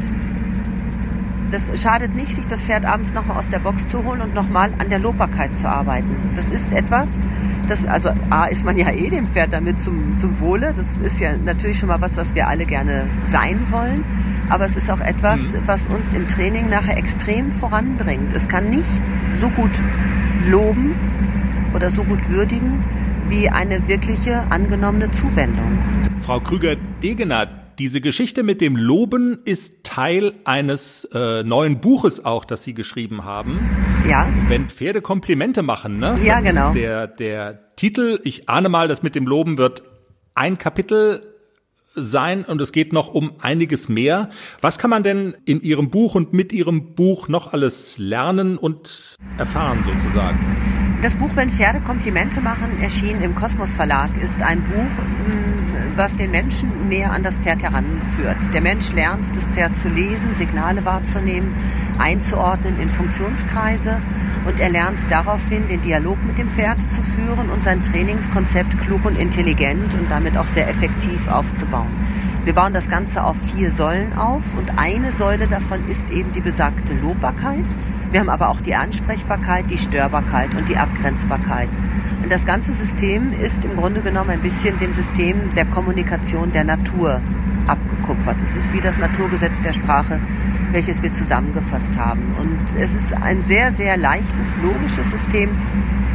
Das 1.54 1.70
schadet 1.80 2.16
nicht, 2.16 2.34
sich 2.34 2.48
das 2.48 2.64
Pferd 2.64 2.84
abends 2.84 3.14
nochmal 3.14 3.38
aus 3.38 3.48
der 3.48 3.60
Box 3.60 3.88
zu 3.88 4.04
holen 4.04 4.22
und 4.22 4.34
nochmal 4.34 4.72
an 4.80 4.90
der 4.90 4.98
Lobbarkeit 4.98 5.56
zu 5.56 5.70
arbeiten. 5.70 6.32
Das 6.34 6.50
ist 6.50 6.74
etwas, 6.74 7.20
das, 7.68 7.86
also 7.86 8.10
A, 8.32 8.46
ist 8.46 8.66
man 8.66 8.76
ja 8.76 8.90
eh 8.90 9.08
dem 9.12 9.28
Pferd 9.28 9.54
damit 9.54 9.80
zum, 9.80 10.18
zum 10.18 10.40
Wohle. 10.40 10.74
Das 10.76 10.98
ist 10.98 11.20
ja 11.20 11.38
natürlich 11.38 11.78
schon 11.78 11.90
mal 11.90 12.02
was, 12.02 12.18
was 12.18 12.34
wir 12.34 12.48
alle 12.48 12.66
gerne 12.66 13.08
sein 13.28 13.68
wollen. 13.70 14.04
Aber 14.50 14.66
es 14.66 14.76
ist 14.76 14.90
auch 14.90 15.00
etwas, 15.00 15.54
was 15.68 15.86
uns 15.86 16.12
im 16.14 16.28
Training 16.28 16.70
nachher 16.70 16.98
extrem 16.98 17.52
voranbringt. 17.52 18.34
Es 18.34 18.48
kann 18.48 18.72
nichts 18.72 19.20
so 19.34 19.48
gut 19.50 19.84
loben 20.48 20.96
oder 21.76 21.92
so 21.92 22.04
gut 22.04 22.30
würdigen 22.30 22.84
wie 23.30 23.52
eine 23.52 23.88
wirkliche 23.88 24.52
angenommene 24.52 25.12
Zuwendung. 25.12 25.78
Frau 26.24 26.40
Krüger-Degener, 26.40 27.63
diese 27.80 28.02
Geschichte 28.02 28.44
mit 28.44 28.62
dem 28.62 28.76
Loben 28.76 29.40
ist 29.46 29.84
Teil 29.84 30.34
eines 30.46 31.06
äh, 31.14 31.44
neuen 31.44 31.80
Buches 31.82 32.24
auch, 32.24 32.46
das 32.46 32.64
Sie 32.64 32.74
geschrieben 32.74 33.24
haben. 33.26 33.60
Ja, 34.08 34.28
Wenn 34.48 34.70
Pferde 34.70 35.02
Komplimente 35.02 35.62
machen, 35.62 36.00
ne? 36.00 36.18
Ja, 36.24 36.42
das 36.42 36.44
genau. 36.44 36.68
Ist 36.70 36.76
der, 36.76 37.08
der 37.08 37.76
Titel, 37.76 38.20
ich 38.24 38.50
ahne 38.50 38.70
mal, 38.70 38.88
das 38.88 39.04
mit 39.04 39.16
dem 39.16 39.26
Loben 39.26 39.58
wird 39.58 39.84
ein 40.36 40.58
Kapitel 40.58 41.22
sein 41.96 42.44
und 42.44 42.60
es 42.62 42.72
geht 42.72 42.92
noch 42.92 43.14
um 43.14 43.34
einiges 43.40 43.88
mehr. 43.88 44.30
Was 44.62 44.80
kann 44.80 44.90
man 44.90 45.04
denn 45.04 45.36
in 45.46 45.62
Ihrem 45.62 45.90
Buch 45.90 46.16
und 46.16 46.34
mit 46.34 46.52
Ihrem 46.52 46.96
Buch 46.96 47.28
noch 47.28 47.54
alles 47.54 47.98
lernen 47.98 48.58
und 48.58 49.18
erfahren 49.38 49.84
sozusagen? 49.86 50.40
Das 51.02 51.16
Buch 51.18 51.36
Wenn 51.36 51.50
Pferde 51.50 51.82
Komplimente 51.82 52.42
machen, 52.42 52.80
erschien 52.82 53.22
im 53.22 53.36
Kosmos 53.36 53.76
Verlag, 53.76 54.10
ist 54.22 54.42
ein 54.42 54.64
Buch, 54.64 54.74
mh, 54.78 55.73
was 55.96 56.16
den 56.16 56.32
Menschen 56.32 56.88
näher 56.88 57.12
an 57.12 57.24
das 57.24 57.38
Pferd 57.38 57.64
heranführt. 57.64 58.54
Der 58.54 58.62
Mensch 58.62 58.94
lernt, 58.94 59.36
das 59.36 59.46
Pferd 59.46 59.76
zu 59.76 59.90
lesen, 59.90 60.34
Signale 60.34 60.86
wahrzunehmen, 60.86 61.56
einzuordnen 61.98 62.80
in 62.80 62.90
Funktionskreise 62.90 64.02
und 64.46 64.60
er 64.60 64.70
lernt 64.70 65.12
daraufhin, 65.12 65.68
den 65.68 65.82
Dialog 65.82 66.24
mit 66.26 66.38
dem 66.38 66.50
Pferd 66.50 66.82
zu 66.82 67.02
führen 67.02 67.50
und 67.50 67.64
sein 67.64 67.82
Trainingskonzept 67.82 68.78
klug 68.80 69.06
und 69.06 69.18
intelligent 69.18 69.94
und 69.94 70.10
damit 70.10 70.38
auch 70.38 70.48
sehr 70.48 70.68
effektiv 70.70 71.28
aufzubauen. 71.28 71.92
Wir 72.44 72.54
bauen 72.54 72.74
das 72.74 72.90
Ganze 72.90 73.24
auf 73.24 73.38
vier 73.38 73.72
Säulen 73.72 74.12
auf 74.18 74.44
und 74.58 74.78
eine 74.78 75.14
Säule 75.14 75.48
davon 75.48 75.88
ist 75.88 76.10
eben 76.10 76.34
die 76.34 76.42
besagte 76.42 76.94
Lobbarkeit. 76.94 77.64
Wir 78.12 78.20
haben 78.20 78.30
aber 78.30 78.50
auch 78.50 78.60
die 78.60 78.76
Ansprechbarkeit, 78.76 79.72
die 79.72 79.78
Störbarkeit 79.78 80.54
und 80.54 80.68
die 80.68 80.76
Abgrenzbarkeit. 80.76 81.70
Und 82.22 82.30
das 82.30 82.46
ganze 82.46 82.74
System 82.74 83.32
ist 83.32 83.64
im 83.64 83.78
Grunde 83.78 84.02
genommen 84.02 84.32
ein 84.32 84.42
bisschen 84.42 84.78
dem 84.80 84.94
System 84.94 85.54
der 85.54 85.64
Kommunikation 85.64 86.52
der 86.52 86.66
Natur 86.66 87.22
abgekupfert. 87.68 88.42
Es 88.42 88.56
ist 88.56 88.74
wie 88.74 88.82
das 88.82 88.98
Naturgesetz 88.98 89.62
der 89.62 89.72
Sprache, 89.72 90.20
welches 90.72 91.02
wir 91.02 91.14
zusammengefasst 91.14 91.98
haben. 91.98 92.36
Und 92.38 92.78
es 92.78 92.94
ist 92.94 93.14
ein 93.14 93.42
sehr, 93.42 93.72
sehr 93.72 93.96
leichtes, 93.96 94.58
logisches 94.58 95.12
System, 95.12 95.50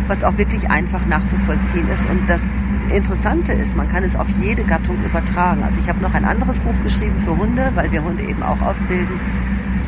was 0.09 0.25
auch 0.25 0.37
wirklich 0.39 0.71
einfach 0.71 1.07
nachzuvollziehen 1.07 1.89
ist. 1.89 2.09
Und 2.09 2.29
das 2.29 2.51
Interessante 2.91 3.53
ist, 3.53 3.77
man 3.77 3.89
kann 3.89 4.03
es 4.03 4.17
auf 4.17 4.29
jede 4.41 4.65
Gattung 4.65 4.97
übertragen. 5.05 5.63
Also 5.63 5.79
ich 5.79 5.89
habe 5.89 6.01
noch 6.01 6.15
ein 6.15 6.25
anderes 6.25 6.59
Buch 6.59 6.75
geschrieben 6.83 7.19
für 7.19 7.37
Hunde, 7.37 7.71
weil 7.75 7.93
wir 7.93 8.03
Hunde 8.03 8.23
eben 8.25 8.43
auch 8.43 8.61
ausbilden. 8.63 9.21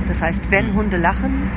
Das 0.06 0.22
heißt, 0.22 0.50
wenn 0.50 0.74
Hunde 0.74 0.96
lachen. 0.96 1.50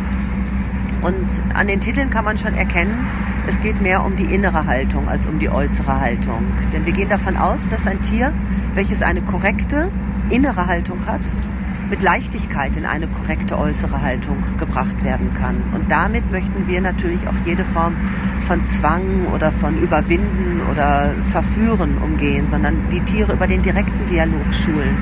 Und 1.02 1.44
an 1.54 1.68
den 1.68 1.82
Titeln 1.82 2.10
kann 2.10 2.24
man 2.24 2.38
schon 2.38 2.54
erkennen, 2.54 3.06
es 3.46 3.60
geht 3.60 3.82
mehr 3.82 4.06
um 4.06 4.16
die 4.16 4.34
innere 4.34 4.66
Haltung 4.68 5.10
als 5.10 5.28
um 5.28 5.38
die 5.38 5.50
äußere 5.50 6.00
Haltung. 6.00 6.44
Denn 6.72 6.86
wir 6.86 6.94
gehen 6.94 7.10
davon 7.10 7.36
aus, 7.36 7.68
dass 7.68 7.86
ein 7.88 8.02
Tier, 8.02 8.34
welches 8.74 9.02
eine 9.02 9.22
korrekte 9.22 9.92
innere 10.30 10.68
Haltung 10.68 11.06
hat, 11.06 11.22
mit 11.94 12.02
Leichtigkeit 12.02 12.76
in 12.76 12.88
eine 12.88 13.08
korrekte 13.08 13.56
äußere 13.56 14.02
Haltung 14.02 14.38
gebracht 14.58 15.04
werden 15.04 15.32
kann. 15.36 15.62
Und 15.76 15.92
damit 15.92 16.32
möchten 16.32 16.68
wir 16.68 16.82
natürlich 16.82 17.28
auch 17.28 17.36
jede 17.46 17.64
Form 17.64 17.96
von 18.48 18.66
Zwang 18.66 19.28
oder 19.32 19.52
von 19.52 19.78
Überwinden 19.78 20.62
oder 20.72 21.12
Verführen 21.26 22.00
umgehen, 22.00 22.50
sondern 22.50 22.90
die 22.90 23.00
Tiere 23.02 23.34
über 23.34 23.46
den 23.46 23.62
direkten 23.62 24.08
Dialog 24.08 24.52
schulen 24.56 24.98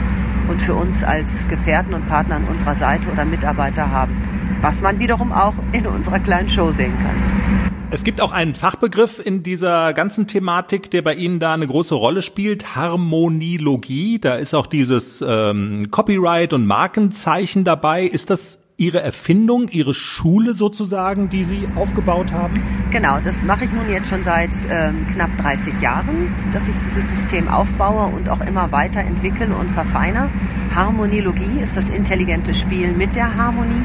und 0.49 0.61
für 0.61 0.73
uns 0.73 1.01
als 1.05 1.47
Gefährten 1.47 1.93
und 1.93 2.09
Partner 2.09 2.35
an 2.35 2.43
unserer 2.43 2.75
Seite 2.75 3.09
oder 3.09 3.23
Mitarbeiter 3.23 3.89
haben, 3.89 4.17
was 4.59 4.81
man 4.81 4.99
wiederum 4.99 5.31
auch 5.31 5.53
in 5.71 5.87
unserer 5.87 6.19
kleinen 6.19 6.49
Show 6.49 6.71
sehen 6.71 6.91
kann. 6.99 7.70
Es 7.93 8.05
gibt 8.05 8.21
auch 8.21 8.31
einen 8.31 8.55
Fachbegriff 8.55 9.19
in 9.23 9.43
dieser 9.43 9.91
ganzen 9.91 10.25
Thematik, 10.25 10.89
der 10.91 11.01
bei 11.01 11.13
Ihnen 11.13 11.41
da 11.41 11.53
eine 11.53 11.67
große 11.67 11.93
Rolle 11.93 12.21
spielt, 12.21 12.73
Harmonilogie. 12.73 14.17
Da 14.17 14.35
ist 14.35 14.53
auch 14.53 14.65
dieses 14.65 15.21
ähm, 15.27 15.91
Copyright 15.91 16.53
und 16.53 16.65
Markenzeichen 16.65 17.65
dabei. 17.65 18.05
Ist 18.05 18.29
das 18.29 18.59
Ihre 18.77 19.01
Erfindung, 19.01 19.67
Ihre 19.67 19.93
Schule 19.93 20.55
sozusagen, 20.55 21.27
die 21.27 21.43
Sie 21.43 21.67
aufgebaut 21.75 22.31
haben? 22.31 22.63
Genau, 22.91 23.19
das 23.19 23.43
mache 23.43 23.65
ich 23.65 23.73
nun 23.73 23.89
jetzt 23.89 24.09
schon 24.09 24.23
seit 24.23 24.51
ähm, 24.69 25.05
knapp 25.11 25.37
30 25.39 25.81
Jahren, 25.81 26.33
dass 26.53 26.69
ich 26.69 26.77
dieses 26.79 27.09
System 27.09 27.49
aufbaue 27.49 28.07
und 28.07 28.29
auch 28.29 28.39
immer 28.39 28.71
weiterentwickle 28.71 29.53
und 29.53 29.69
verfeine. 29.69 30.29
Harmonilogie 30.73 31.59
ist 31.61 31.75
das 31.75 31.89
intelligente 31.89 32.53
Spiel 32.53 32.93
mit 32.93 33.15
der 33.15 33.35
Harmonie. 33.35 33.83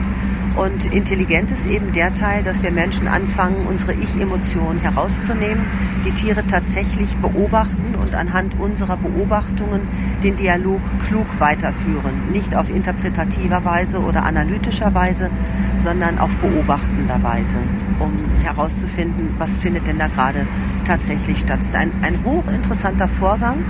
Und 0.57 0.87
intelligent 0.87 1.53
ist 1.53 1.67
eben 1.67 1.93
der 1.93 2.15
Teil, 2.15 2.43
dass 2.43 2.63
wir 2.63 2.71
Menschen 2.71 3.09
anfangen, 3.09 3.67
unsere 3.67 3.93
Ich-Emotionen 3.93 4.79
herauszunehmen, 4.79 5.67
die 6.07 6.13
Tiere 6.13 6.47
tatsächlich 6.47 7.15
beobachten 7.19 7.95
und 8.01 8.15
anhand 8.15 8.59
unserer 8.59 8.97
Beobachtungen 8.97 9.83
den 10.23 10.37
Dialog 10.37 10.81
klug 11.07 11.27
weiterführen. 11.41 12.31
Nicht 12.33 12.57
auf 12.57 12.75
interpretativer 12.75 13.67
Weise 13.67 14.01
oder 14.01 14.25
analytischer 14.25 14.95
Weise, 14.95 15.31
sondern 15.77 16.19
auf 16.19 16.35
beobachtender 16.39 17.23
Weise, 17.23 17.59
um 17.99 18.13
herauszufinden, 18.43 19.35
was 19.37 19.51
findet 19.57 19.87
denn 19.87 19.99
da 19.99 20.09
gerade 20.09 20.47
tatsächlich 20.87 21.39
statt. 21.39 21.59
Es 21.61 21.67
ist 21.67 21.77
ein, 21.77 21.93
ein 22.01 22.25
hochinteressanter 22.25 23.09
Vorgang, 23.09 23.63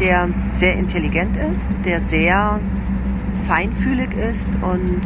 der 0.00 0.28
sehr 0.52 0.74
intelligent 0.74 1.38
ist, 1.38 1.78
der 1.86 2.02
sehr 2.02 2.60
feinfühlig 3.46 4.12
ist 4.14 4.58
und 4.60 5.00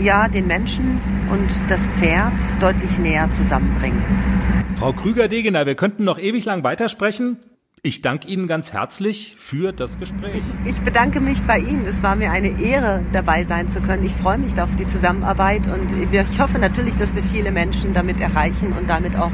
ja, 0.00 0.28
den 0.28 0.46
Menschen 0.46 1.00
und 1.30 1.50
das 1.68 1.86
Pferd 1.86 2.32
deutlich 2.60 2.98
näher 2.98 3.30
zusammenbringt. 3.30 4.02
Frau 4.78 4.92
Krüger-Degener, 4.92 5.66
wir 5.66 5.74
könnten 5.74 6.04
noch 6.04 6.18
ewig 6.18 6.44
lang 6.44 6.64
weitersprechen. 6.64 7.38
Ich 7.86 8.00
danke 8.00 8.28
Ihnen 8.28 8.46
ganz 8.46 8.72
herzlich 8.72 9.36
für 9.38 9.72
das 9.72 9.98
Gespräch. 9.98 10.42
Ich 10.64 10.80
bedanke 10.80 11.20
mich 11.20 11.42
bei 11.42 11.58
Ihnen. 11.58 11.86
Es 11.86 12.02
war 12.02 12.16
mir 12.16 12.30
eine 12.30 12.58
Ehre, 12.58 13.04
dabei 13.12 13.44
sein 13.44 13.68
zu 13.68 13.82
können. 13.82 14.04
Ich 14.04 14.12
freue 14.12 14.38
mich 14.38 14.58
auf 14.58 14.74
die 14.76 14.86
Zusammenarbeit 14.86 15.66
und 15.66 15.92
ich 15.92 16.40
hoffe 16.40 16.58
natürlich, 16.58 16.96
dass 16.96 17.14
wir 17.14 17.22
viele 17.22 17.52
Menschen 17.52 17.92
damit 17.92 18.20
erreichen 18.20 18.72
und 18.72 18.88
damit 18.88 19.16
auch 19.16 19.30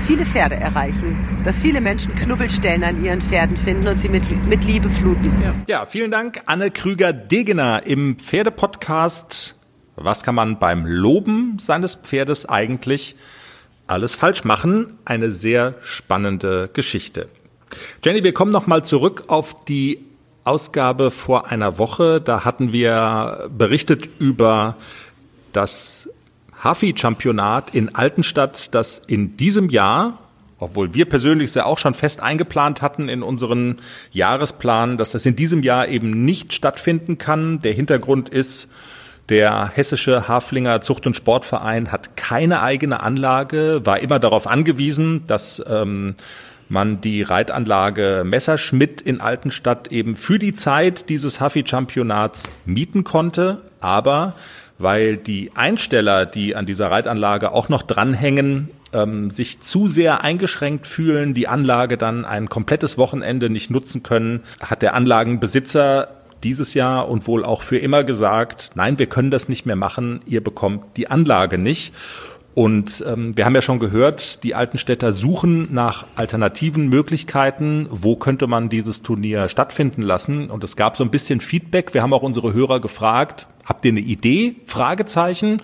viele 0.00 0.26
Pferde 0.26 0.56
erreichen. 0.56 1.16
Dass 1.44 1.60
viele 1.60 1.80
Menschen 1.80 2.16
Knubbelstellen 2.16 2.82
an 2.82 3.04
ihren 3.04 3.20
Pferden 3.20 3.56
finden 3.56 3.86
und 3.86 4.00
sie 4.00 4.08
mit, 4.08 4.24
mit 4.48 4.64
Liebe 4.64 4.90
fluten. 4.90 5.32
Ja, 5.68 5.86
vielen 5.86 6.10
Dank, 6.10 6.40
Anne 6.46 6.72
Krüger-Degener 6.72 7.86
im 7.86 8.16
Pferdepodcast. 8.18 9.61
Was 9.96 10.22
kann 10.22 10.34
man 10.34 10.58
beim 10.58 10.86
Loben 10.86 11.58
seines 11.58 11.96
Pferdes 11.96 12.48
eigentlich 12.48 13.16
alles 13.86 14.14
falsch 14.14 14.44
machen? 14.44 14.98
Eine 15.04 15.30
sehr 15.30 15.74
spannende 15.82 16.70
Geschichte. 16.72 17.28
Jenny, 18.04 18.24
wir 18.24 18.34
kommen 18.34 18.52
noch 18.52 18.66
mal 18.66 18.84
zurück 18.84 19.24
auf 19.28 19.64
die 19.64 20.04
Ausgabe 20.44 21.10
vor 21.10 21.50
einer 21.50 21.78
Woche. 21.78 22.20
Da 22.20 22.44
hatten 22.44 22.72
wir 22.72 23.50
berichtet 23.56 24.08
über 24.18 24.76
das 25.52 26.08
Hafi-Championat 26.62 27.74
in 27.74 27.94
Altenstadt, 27.94 28.74
das 28.74 28.98
in 28.98 29.36
diesem 29.36 29.68
Jahr 29.68 30.18
obwohl 30.62 30.94
wir 30.94 31.06
persönlich 31.06 31.48
es 31.48 31.54
ja 31.56 31.64
auch 31.64 31.78
schon 31.78 31.92
fest 31.92 32.22
eingeplant 32.22 32.82
hatten 32.82 33.08
in 33.08 33.24
unseren 33.24 33.80
Jahresplan, 34.12 34.96
dass 34.96 35.10
das 35.10 35.26
in 35.26 35.34
diesem 35.34 35.64
Jahr 35.64 35.88
eben 35.88 36.24
nicht 36.24 36.52
stattfinden 36.52 37.18
kann. 37.18 37.58
Der 37.58 37.72
Hintergrund 37.72 38.28
ist, 38.28 38.70
der 39.28 39.70
hessische 39.74 40.28
Haflinger 40.28 40.80
Zucht- 40.80 41.06
und 41.06 41.16
Sportverein 41.16 41.92
hat 41.92 42.16
keine 42.16 42.60
eigene 42.60 43.00
Anlage, 43.00 43.80
war 43.84 44.00
immer 44.00 44.18
darauf 44.18 44.46
angewiesen, 44.46 45.24
dass 45.26 45.62
ähm, 45.68 46.14
man 46.68 47.00
die 47.00 47.22
Reitanlage 47.22 48.22
Messerschmidt 48.24 49.00
in 49.00 49.20
Altenstadt 49.20 49.88
eben 49.88 50.14
für 50.14 50.38
die 50.38 50.54
Zeit 50.54 51.08
dieses 51.08 51.40
Hafi-Championats 51.40 52.50
mieten 52.64 53.04
konnte. 53.04 53.62
Aber 53.80 54.34
weil 54.78 55.16
die 55.16 55.52
Einsteller, 55.54 56.26
die 56.26 56.56
an 56.56 56.66
dieser 56.66 56.90
Reitanlage 56.90 57.52
auch 57.52 57.68
noch 57.68 57.82
dranhängen, 57.82 58.70
ähm, 58.92 59.30
sich 59.30 59.60
zu 59.60 59.86
sehr 59.86 60.24
eingeschränkt 60.24 60.86
fühlen, 60.86 61.34
die 61.34 61.46
Anlage 61.46 61.96
dann 61.96 62.24
ein 62.24 62.48
komplettes 62.48 62.98
Wochenende 62.98 63.48
nicht 63.48 63.70
nutzen 63.70 64.02
können, 64.02 64.40
hat 64.60 64.82
der 64.82 64.94
Anlagenbesitzer 64.94 66.08
dieses 66.44 66.74
Jahr 66.74 67.08
und 67.08 67.26
wohl 67.26 67.44
auch 67.44 67.62
für 67.62 67.78
immer 67.78 68.04
gesagt, 68.04 68.70
nein, 68.74 68.98
wir 68.98 69.06
können 69.06 69.30
das 69.30 69.48
nicht 69.48 69.66
mehr 69.66 69.76
machen, 69.76 70.20
ihr 70.26 70.42
bekommt 70.42 70.96
die 70.96 71.08
Anlage 71.08 71.58
nicht. 71.58 71.94
Und 72.54 73.02
ähm, 73.06 73.36
wir 73.36 73.46
haben 73.46 73.54
ja 73.54 73.62
schon 73.62 73.78
gehört, 73.78 74.44
die 74.44 74.54
Altenstädter 74.54 75.12
suchen 75.14 75.72
nach 75.72 76.04
alternativen 76.16 76.88
Möglichkeiten. 76.88 77.86
Wo 77.90 78.16
könnte 78.16 78.46
man 78.46 78.68
dieses 78.68 79.02
Turnier 79.02 79.48
stattfinden 79.48 80.02
lassen? 80.02 80.50
Und 80.50 80.62
es 80.62 80.76
gab 80.76 80.96
so 80.96 81.04
ein 81.04 81.10
bisschen 81.10 81.40
Feedback. 81.40 81.94
Wir 81.94 82.02
haben 82.02 82.12
auch 82.12 82.22
unsere 82.22 82.52
Hörer 82.52 82.80
gefragt, 82.80 83.48
habt 83.64 83.86
ihr 83.86 83.92
eine 83.92 84.00
Idee? 84.00 84.56
Fragezeichen. 84.66 85.62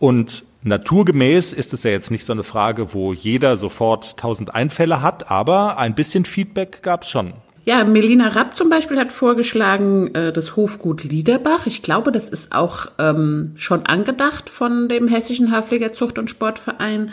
Und 0.00 0.44
naturgemäß 0.62 1.52
ist 1.52 1.72
es 1.72 1.84
ja 1.84 1.92
jetzt 1.92 2.10
nicht 2.10 2.24
so 2.24 2.32
eine 2.32 2.42
Frage, 2.42 2.94
wo 2.94 3.12
jeder 3.12 3.56
sofort 3.56 4.16
tausend 4.16 4.54
Einfälle 4.54 5.02
hat, 5.02 5.30
aber 5.30 5.78
ein 5.78 5.94
bisschen 5.94 6.24
Feedback 6.24 6.82
gab 6.82 7.04
es 7.04 7.10
schon. 7.10 7.34
Ja, 7.66 7.82
Melina 7.84 8.28
Rapp 8.28 8.56
zum 8.56 8.68
Beispiel 8.68 8.98
hat 8.98 9.10
vorgeschlagen, 9.10 10.14
äh, 10.14 10.32
das 10.32 10.54
Hofgut 10.54 11.02
Liederbach. 11.02 11.66
Ich 11.66 11.80
glaube, 11.80 12.12
das 12.12 12.28
ist 12.28 12.54
auch 12.54 12.88
ähm, 12.98 13.52
schon 13.56 13.86
angedacht 13.86 14.50
von 14.50 14.88
dem 14.90 15.08
Hessischen 15.08 15.50
Hafliger 15.50 15.94
Zucht- 15.94 16.18
und 16.18 16.28
Sportverein 16.28 17.12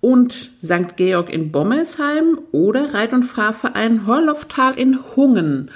und 0.00 0.52
St. 0.62 0.96
Georg 0.96 1.30
in 1.30 1.52
Bommelsheim 1.52 2.38
oder 2.52 2.94
Reit- 2.94 3.12
und 3.12 3.24
Fahrverein 3.24 4.06
Horloftal 4.06 4.78
in 4.78 4.98
Hungen. 5.14 5.70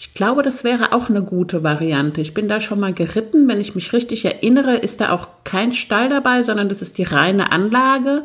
Ich 0.00 0.14
glaube, 0.14 0.42
das 0.42 0.64
wäre 0.64 0.92
auch 0.92 1.08
eine 1.08 1.22
gute 1.22 1.62
Variante. 1.62 2.22
Ich 2.22 2.34
bin 2.34 2.48
da 2.48 2.60
schon 2.60 2.80
mal 2.80 2.92
geritten. 2.92 3.46
Wenn 3.48 3.60
ich 3.60 3.76
mich 3.76 3.92
richtig 3.92 4.24
erinnere, 4.24 4.76
ist 4.76 5.00
da 5.00 5.12
auch 5.12 5.28
kein 5.44 5.72
Stall 5.72 6.08
dabei, 6.08 6.42
sondern 6.42 6.68
das 6.68 6.82
ist 6.82 6.98
die 6.98 7.04
reine 7.04 7.52
Anlage. 7.52 8.24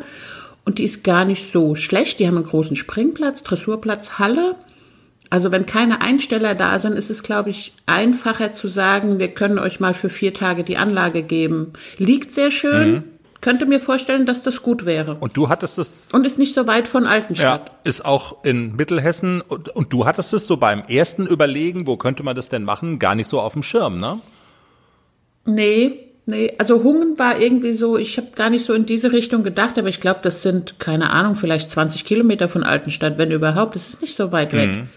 Und 0.63 0.79
die 0.79 0.85
ist 0.85 1.03
gar 1.03 1.23
nicht 1.23 1.51
so 1.51 1.75
schlecht. 1.75 2.19
Die 2.19 2.27
haben 2.27 2.37
einen 2.37 2.47
großen 2.47 2.75
Springplatz, 2.75 3.43
Dressurplatz, 3.43 4.17
Halle. 4.17 4.55
Also 5.35 5.51
wenn 5.51 5.65
keine 5.65 5.99
Einsteller 5.99 6.55
da 6.55 6.79
sind, 6.79 6.93
ist 6.93 7.09
es, 7.09 7.21
glaube 7.21 7.49
ich, 7.49 7.73
einfacher 7.87 8.53
zu 8.53 8.69
sagen, 8.69 9.19
wir 9.19 9.27
können 9.27 9.59
euch 9.59 9.81
mal 9.81 9.93
für 9.93 10.09
vier 10.09 10.33
Tage 10.33 10.63
die 10.63 10.77
Anlage 10.77 11.23
geben. 11.23 11.73
Liegt 11.97 12.31
sehr 12.31 12.51
schön. 12.51 12.91
Mhm. 12.91 13.03
Könnte 13.41 13.65
mir 13.65 13.81
vorstellen, 13.81 14.25
dass 14.25 14.43
das 14.43 14.61
gut 14.61 14.85
wäre. 14.85 15.17
Und 15.19 15.35
du 15.35 15.49
hattest 15.49 15.77
es. 15.77 16.07
Und 16.13 16.25
ist 16.25 16.39
nicht 16.39 16.53
so 16.53 16.67
weit 16.67 16.87
von 16.87 17.05
Altenstadt. 17.05 17.67
Ja, 17.67 17.75
ist 17.83 18.05
auch 18.05 18.45
in 18.45 18.77
Mittelhessen. 18.77 19.41
Und, 19.41 19.67
und 19.67 19.91
du 19.91 20.05
hattest 20.05 20.33
es 20.33 20.47
so 20.47 20.55
beim 20.55 20.83
ersten 20.83 21.27
Überlegen, 21.27 21.85
wo 21.85 21.97
könnte 21.97 22.23
man 22.23 22.37
das 22.37 22.47
denn 22.47 22.63
machen, 22.63 22.97
gar 22.97 23.13
nicht 23.13 23.27
so 23.27 23.41
auf 23.41 23.51
dem 23.51 23.61
Schirm, 23.61 23.99
ne? 23.99 24.21
Nee, 25.43 25.99
Nee, 26.27 26.53
also 26.57 26.83
Hungen 26.83 27.19
war 27.19 27.39
irgendwie 27.39 27.73
so, 27.73 27.99
ich 27.99 28.17
habe 28.17 28.29
gar 28.35 28.49
nicht 28.49 28.65
so 28.65 28.73
in 28.73 28.87
diese 28.87 29.11
Richtung 29.11 29.43
gedacht, 29.43 29.77
aber 29.77 29.89
ich 29.89 29.99
glaube, 29.99 30.21
das 30.23 30.41
sind, 30.41 30.79
keine 30.79 31.11
Ahnung, 31.11 31.35
vielleicht 31.35 31.69
20 31.69 32.03
Kilometer 32.03 32.49
von 32.49 32.63
Altenstadt, 32.63 33.19
wenn 33.19 33.29
überhaupt. 33.29 33.75
Das 33.75 33.89
ist 33.89 34.01
nicht 34.01 34.15
so 34.15 34.31
weit 34.31 34.53
weg. 34.53 34.75
Mhm. 34.75 34.87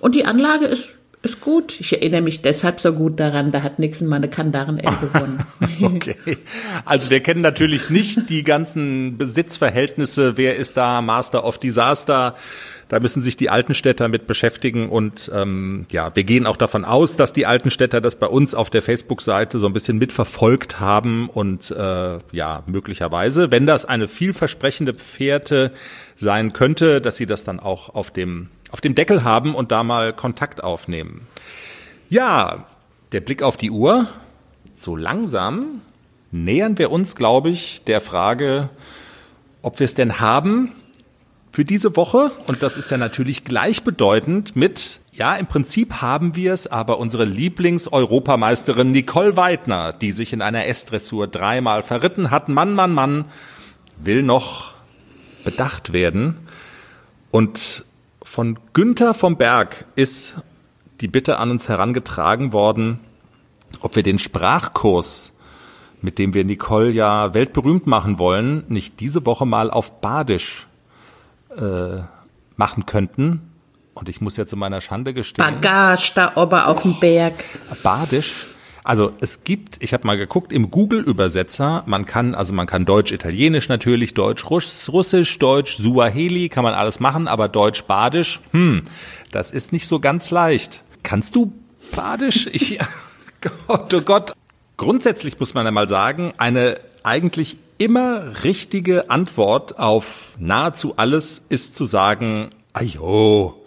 Und 0.00 0.14
die 0.14 0.24
Anlage 0.24 0.66
ist, 0.66 1.00
ist 1.22 1.40
gut. 1.40 1.78
Ich 1.80 1.92
erinnere 1.92 2.22
mich 2.22 2.40
deshalb 2.40 2.80
so 2.80 2.92
gut 2.94 3.20
daran, 3.20 3.52
da 3.52 3.62
hat 3.62 3.78
Nixon 3.78 4.08
mal 4.08 4.16
eine 4.16 4.28
Kandaren-L 4.28 4.94
gewonnen. 5.00 5.44
okay. 5.82 6.38
Also 6.84 7.10
wir 7.10 7.20
kennen 7.20 7.42
natürlich 7.42 7.90
nicht 7.90 8.30
die 8.30 8.42
ganzen 8.42 9.18
Besitzverhältnisse. 9.18 10.36
Wer 10.36 10.56
ist 10.56 10.76
da 10.76 11.02
Master 11.02 11.44
of 11.44 11.58
Disaster? 11.58 12.36
Da 12.88 12.98
müssen 12.98 13.20
sich 13.20 13.36
die 13.36 13.50
Altenstädter 13.50 14.08
mit 14.08 14.26
beschäftigen 14.26 14.88
und 14.88 15.30
ähm, 15.32 15.86
ja, 15.90 16.10
wir 16.16 16.24
gehen 16.24 16.44
auch 16.44 16.56
davon 16.56 16.84
aus, 16.84 17.16
dass 17.16 17.32
die 17.32 17.46
Altenstädter 17.46 18.00
das 18.00 18.16
bei 18.16 18.26
uns 18.26 18.52
auf 18.52 18.68
der 18.68 18.82
Facebook-Seite 18.82 19.60
so 19.60 19.68
ein 19.68 19.72
bisschen 19.72 19.98
mitverfolgt 19.98 20.80
haben 20.80 21.28
und 21.28 21.70
äh, 21.70 22.18
ja, 22.32 22.64
möglicherweise, 22.66 23.52
wenn 23.52 23.64
das 23.64 23.84
eine 23.84 24.08
vielversprechende 24.08 24.94
Pferde 24.94 25.70
sein 26.16 26.52
könnte, 26.52 27.00
dass 27.00 27.16
sie 27.16 27.26
das 27.26 27.44
dann 27.44 27.60
auch 27.60 27.94
auf 27.94 28.10
dem 28.10 28.48
auf 28.70 28.80
dem 28.80 28.94
Deckel 28.94 29.24
haben 29.24 29.54
und 29.54 29.72
da 29.72 29.82
mal 29.82 30.12
Kontakt 30.12 30.62
aufnehmen. 30.62 31.26
Ja, 32.08 32.66
der 33.12 33.20
Blick 33.20 33.42
auf 33.42 33.56
die 33.56 33.70
Uhr. 33.70 34.08
So 34.76 34.96
langsam 34.96 35.82
nähern 36.30 36.78
wir 36.78 36.90
uns, 36.90 37.16
glaube 37.16 37.50
ich, 37.50 37.84
der 37.84 38.00
Frage, 38.00 38.70
ob 39.62 39.78
wir 39.78 39.84
es 39.84 39.94
denn 39.94 40.20
haben 40.20 40.72
für 41.52 41.64
diese 41.64 41.96
Woche. 41.96 42.30
Und 42.46 42.62
das 42.62 42.76
ist 42.76 42.90
ja 42.90 42.96
natürlich 42.96 43.44
gleichbedeutend 43.44 44.54
mit, 44.56 45.00
ja, 45.12 45.34
im 45.34 45.46
Prinzip 45.46 45.94
haben 46.00 46.36
wir 46.36 46.52
es, 46.52 46.66
aber 46.66 46.98
unsere 46.98 47.24
Lieblings-Europameisterin 47.24 48.92
Nicole 48.92 49.36
Weidner, 49.36 49.92
die 49.92 50.12
sich 50.12 50.32
in 50.32 50.42
einer 50.42 50.66
S-Dressur 50.66 51.26
dreimal 51.26 51.82
verritten 51.82 52.30
hat, 52.30 52.48
Mann, 52.48 52.74
Mann, 52.74 52.92
Mann, 52.92 53.24
will 53.98 54.22
noch 54.22 54.72
bedacht 55.44 55.92
werden. 55.92 56.36
Und 57.30 57.84
von 58.30 58.60
Günther 58.74 59.12
vom 59.12 59.36
Berg 59.36 59.86
ist 59.96 60.36
die 61.00 61.08
Bitte 61.08 61.38
an 61.38 61.50
uns 61.50 61.68
herangetragen 61.68 62.52
worden, 62.52 63.00
ob 63.80 63.96
wir 63.96 64.04
den 64.04 64.20
Sprachkurs, 64.20 65.32
mit 66.00 66.20
dem 66.20 66.32
wir 66.32 66.44
Nicole 66.44 66.90
ja 66.90 67.34
weltberühmt 67.34 67.88
machen 67.88 68.20
wollen, 68.20 68.62
nicht 68.68 69.00
diese 69.00 69.26
Woche 69.26 69.46
mal 69.46 69.68
auf 69.72 70.00
Badisch 70.00 70.68
äh, 71.56 72.02
machen 72.54 72.86
könnten. 72.86 73.50
Und 73.94 74.08
ich 74.08 74.20
muss 74.20 74.36
ja 74.36 74.46
zu 74.46 74.56
meiner 74.56 74.80
Schande 74.80 75.12
gestehen. 75.12 75.44
Bagage 75.44 76.12
da 76.14 76.36
oben 76.36 76.60
auf 76.60 76.82
dem 76.82 77.00
Berg. 77.00 77.42
Badisch 77.82 78.49
also 78.84 79.12
es 79.20 79.44
gibt, 79.44 79.76
ich 79.82 79.92
habe 79.92 80.06
mal 80.06 80.16
geguckt, 80.16 80.52
im 80.52 80.70
Google-Übersetzer, 80.70 81.82
man 81.86 82.06
kann, 82.06 82.34
also 82.34 82.54
man 82.54 82.66
kann 82.66 82.84
Deutsch, 82.84 83.12
Italienisch 83.12 83.68
natürlich, 83.68 84.14
Deutsch, 84.14 84.44
Russisch, 84.48 85.38
Deutsch, 85.38 85.76
Suaheli, 85.78 86.48
kann 86.48 86.64
man 86.64 86.74
alles 86.74 87.00
machen, 87.00 87.28
aber 87.28 87.48
Deutsch, 87.48 87.84
Badisch, 87.84 88.40
hm, 88.52 88.82
das 89.30 89.50
ist 89.50 89.72
nicht 89.72 89.86
so 89.86 90.00
ganz 90.00 90.30
leicht. 90.30 90.82
Kannst 91.02 91.36
du 91.36 91.52
Badisch? 91.94 92.48
Ich, 92.52 92.78
Gott, 93.66 93.92
oh 93.94 94.00
Gott. 94.00 94.32
Grundsätzlich 94.76 95.38
muss 95.38 95.52
man 95.52 95.66
einmal 95.66 95.88
sagen, 95.88 96.32
eine 96.38 96.76
eigentlich 97.02 97.58
immer 97.76 98.44
richtige 98.44 99.10
Antwort 99.10 99.78
auf 99.78 100.34
nahezu 100.38 100.96
alles 100.96 101.44
ist 101.48 101.74
zu 101.74 101.84
sagen, 101.84 102.50
ajo, 102.72 103.59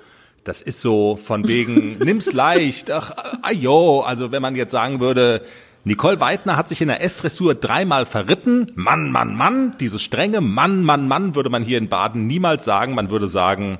das 0.43 0.61
ist 0.61 0.81
so 0.81 1.15
von 1.15 1.47
wegen, 1.47 1.97
nimm's 1.99 2.31
leicht, 2.33 2.91
ach, 2.91 3.11
ajo. 3.41 4.01
Also 4.01 4.31
wenn 4.31 4.41
man 4.41 4.55
jetzt 4.55 4.71
sagen 4.71 4.99
würde, 4.99 5.43
Nicole 5.85 6.19
Weidner 6.19 6.55
hat 6.55 6.69
sich 6.69 6.81
in 6.81 6.87
der 6.87 7.01
S-Dressur 7.01 7.55
dreimal 7.55 8.05
verritten. 8.05 8.67
Mann, 8.75 9.11
Mann, 9.11 9.35
Mann. 9.35 9.75
Dieses 9.79 10.01
strenge 10.01 10.39
Mann, 10.39 10.83
Mann, 10.83 11.07
Mann 11.07 11.35
würde 11.35 11.49
man 11.49 11.63
hier 11.63 11.77
in 11.77 11.89
Baden 11.89 12.25
niemals 12.27 12.63
sagen. 12.63 12.95
Man 12.95 13.09
würde 13.09 13.27
sagen, 13.27 13.79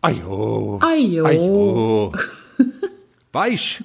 ajo. 0.00 0.80
Ajo. 0.82 1.24
ajo. 1.26 2.12
Weich. 3.32 3.82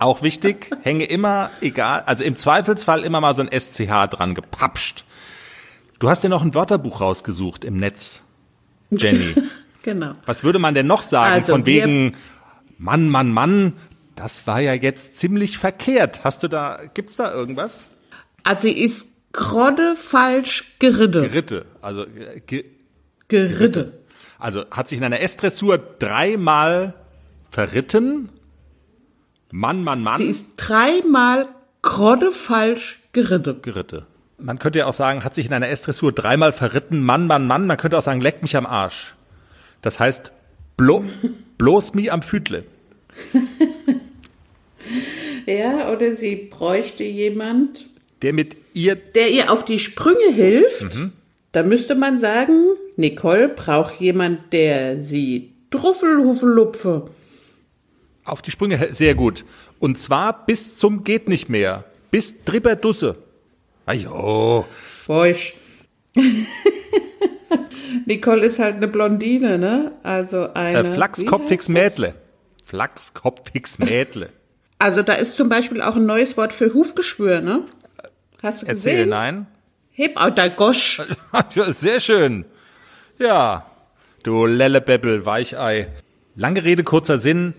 Auch 0.00 0.22
wichtig, 0.22 0.70
hänge 0.82 1.04
immer, 1.04 1.50
egal, 1.60 2.02
also 2.06 2.22
im 2.22 2.36
Zweifelsfall 2.36 3.02
immer 3.02 3.20
mal 3.20 3.34
so 3.34 3.42
ein 3.42 3.48
SCH 3.50 4.10
dran 4.10 4.34
gepapscht. 4.34 5.04
Du 5.98 6.08
hast 6.08 6.22
dir 6.22 6.28
noch 6.28 6.42
ein 6.42 6.54
Wörterbuch 6.54 7.00
rausgesucht 7.00 7.64
im 7.64 7.76
Netz, 7.76 8.22
Jenny. 8.90 9.34
Genau. 9.82 10.12
Was 10.26 10.44
würde 10.44 10.58
man 10.58 10.74
denn 10.74 10.86
noch 10.86 11.02
sagen 11.02 11.34
also 11.34 11.52
von 11.52 11.66
wegen 11.66 12.16
Mann, 12.78 13.08
Mann, 13.08 13.30
Mann, 13.30 13.72
das 14.14 14.46
war 14.46 14.60
ja 14.60 14.74
jetzt 14.74 15.16
ziemlich 15.16 15.58
verkehrt. 15.58 16.24
Hast 16.24 16.42
du 16.42 16.48
da, 16.48 16.80
gibt's 16.94 17.16
da 17.16 17.32
irgendwas? 17.32 17.84
Also 18.44 18.62
sie 18.62 18.78
ist 18.78 19.08
gerade 19.32 19.96
falsch 19.96 20.76
geritte. 20.78 21.22
Geritte, 21.22 21.66
also 21.80 22.02
äh, 22.04 22.40
ge 22.46 22.64
Geritte. 23.28 24.00
Also 24.38 24.64
hat 24.70 24.88
sich 24.88 24.98
in 24.98 25.04
einer 25.04 25.20
S-Dressur 25.20 25.78
dreimal 25.78 26.94
verritten. 27.50 28.30
Mann, 29.50 29.82
Mann, 29.82 30.02
Mann. 30.02 30.18
Sie 30.18 30.28
ist 30.28 30.54
dreimal 30.56 31.48
gerade 31.82 32.32
falsch 32.32 33.00
geritte. 33.12 33.56
Geritte. 33.60 34.06
Man 34.38 34.58
könnte 34.58 34.78
ja 34.78 34.86
auch 34.86 34.92
sagen, 34.92 35.24
hat 35.24 35.34
sich 35.34 35.46
in 35.46 35.52
einer 35.52 35.68
S-Dressur 35.68 36.12
dreimal 36.12 36.52
verritten. 36.52 37.02
Mann, 37.02 37.26
Mann, 37.26 37.46
Mann. 37.46 37.66
Man 37.66 37.76
könnte 37.76 37.98
auch 37.98 38.02
sagen, 38.02 38.20
leck 38.20 38.40
mich 38.42 38.56
am 38.56 38.66
Arsch. 38.66 39.14
Das 39.82 40.00
heißt, 40.00 40.32
blo 40.76 41.04
bloß 41.58 41.94
mi 41.94 42.10
am 42.10 42.22
Füdle. 42.22 42.64
ja, 45.46 45.92
oder 45.92 46.16
sie 46.16 46.36
bräuchte 46.36 47.04
jemand, 47.04 47.86
der 48.22 48.32
mit 48.32 48.56
ihr, 48.74 48.96
der 48.96 49.30
ihr 49.30 49.52
auf 49.52 49.64
die 49.64 49.78
Sprünge 49.78 50.32
hilft. 50.32 50.94
Mhm. 50.94 51.12
Da 51.52 51.62
müsste 51.62 51.94
man 51.94 52.20
sagen, 52.20 52.64
Nicole 52.96 53.48
braucht 53.48 54.00
jemand, 54.00 54.52
der 54.52 55.00
sie 55.00 55.52
Druffelhufelupfe. 55.70 57.10
Auf 58.24 58.42
die 58.42 58.50
Sprünge, 58.50 58.88
sehr 58.92 59.14
gut. 59.14 59.44
Und 59.78 59.98
zwar 59.98 60.46
bis 60.46 60.76
zum 60.76 61.04
geht 61.04 61.28
nicht 61.28 61.48
mehr. 61.48 61.84
Bis 62.10 62.44
Dripperdusse. 62.44 63.16
Ajo. 63.86 64.66
Boisch. 65.06 65.54
Nicole 68.06 68.44
ist 68.44 68.58
halt 68.58 68.76
eine 68.76 68.88
Blondine, 68.88 69.58
ne? 69.58 69.92
Also 70.02 70.52
eine. 70.54 70.78
Äh, 70.80 70.84
Flachskopfiges 70.84 71.68
Mädle. 71.68 72.14
Flachskopfiges 72.64 73.78
Mädle. 73.78 74.30
Also 74.80 75.02
da 75.02 75.14
ist 75.14 75.36
zum 75.36 75.48
Beispiel 75.48 75.82
auch 75.82 75.96
ein 75.96 76.06
neues 76.06 76.36
Wort 76.36 76.52
für 76.52 76.72
Hufgeschwür, 76.72 77.40
ne? 77.40 77.64
Hast 78.40 78.62
du 78.62 78.66
Erzähl, 78.66 78.92
gesehen? 78.92 79.08
nein. 79.08 79.46
Heb 79.90 80.16
out 80.16 80.38
der 80.38 80.50
Gosch. 80.50 81.02
Sehr 81.48 81.98
schön. 81.98 82.44
Ja, 83.18 83.66
du 84.22 84.46
Lellebebbel, 84.46 85.26
Weichei. 85.26 85.88
Lange 86.36 86.62
Rede, 86.62 86.84
kurzer 86.84 87.18
Sinn. 87.18 87.54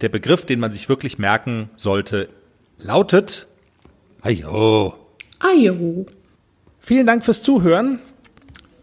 Der 0.00 0.08
Begriff, 0.08 0.46
den 0.46 0.58
man 0.58 0.72
sich 0.72 0.88
wirklich 0.88 1.18
merken 1.18 1.68
sollte, 1.76 2.30
lautet 2.78 3.46
Ajo. 4.22 4.94
Ajo. 5.38 6.06
Vielen 6.80 7.06
Dank 7.06 7.22
fürs 7.22 7.42
Zuhören. 7.42 7.98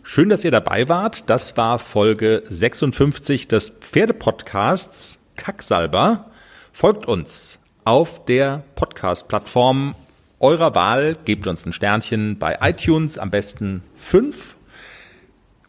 Schön, 0.06 0.28
dass 0.28 0.44
ihr 0.44 0.52
dabei 0.52 0.90
wart. 0.90 1.30
Das 1.30 1.56
war 1.56 1.80
Folge 1.80 2.44
56 2.50 3.48
des 3.48 3.70
Pferdepodcasts 3.70 5.20
Kacksalber. 5.38 6.30
Folgt 6.74 7.08
uns 7.08 7.58
auf 7.86 8.26
der 8.26 8.64
Podcast-Plattform 8.76 9.96
eurer 10.40 10.76
Wahl. 10.76 11.16
Gebt 11.24 11.48
uns 11.48 11.66
ein 11.66 11.72
Sternchen 11.72 12.38
bei 12.38 12.58
iTunes, 12.62 13.18
am 13.18 13.32
besten 13.32 13.82
fünf. 13.96 14.58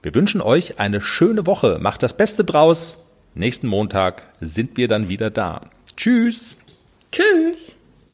Wir 0.03 0.15
wünschen 0.17 0.41
euch 0.41 0.81
eine 0.81 1.01
schöne 1.01 1.47
Woche. 1.47 1.79
Macht 1.81 2.03
das 2.03 2.17
Beste 2.17 2.45
draus. 2.45 2.99
Nächsten 3.35 3.69
Montag 3.69 4.25
sind 4.41 4.77
wir 4.77 4.89
dann 4.89 5.09
wieder 5.09 5.31
da. 5.31 5.61
Tschüss. 5.97 6.57
Tschüss. 7.13 7.77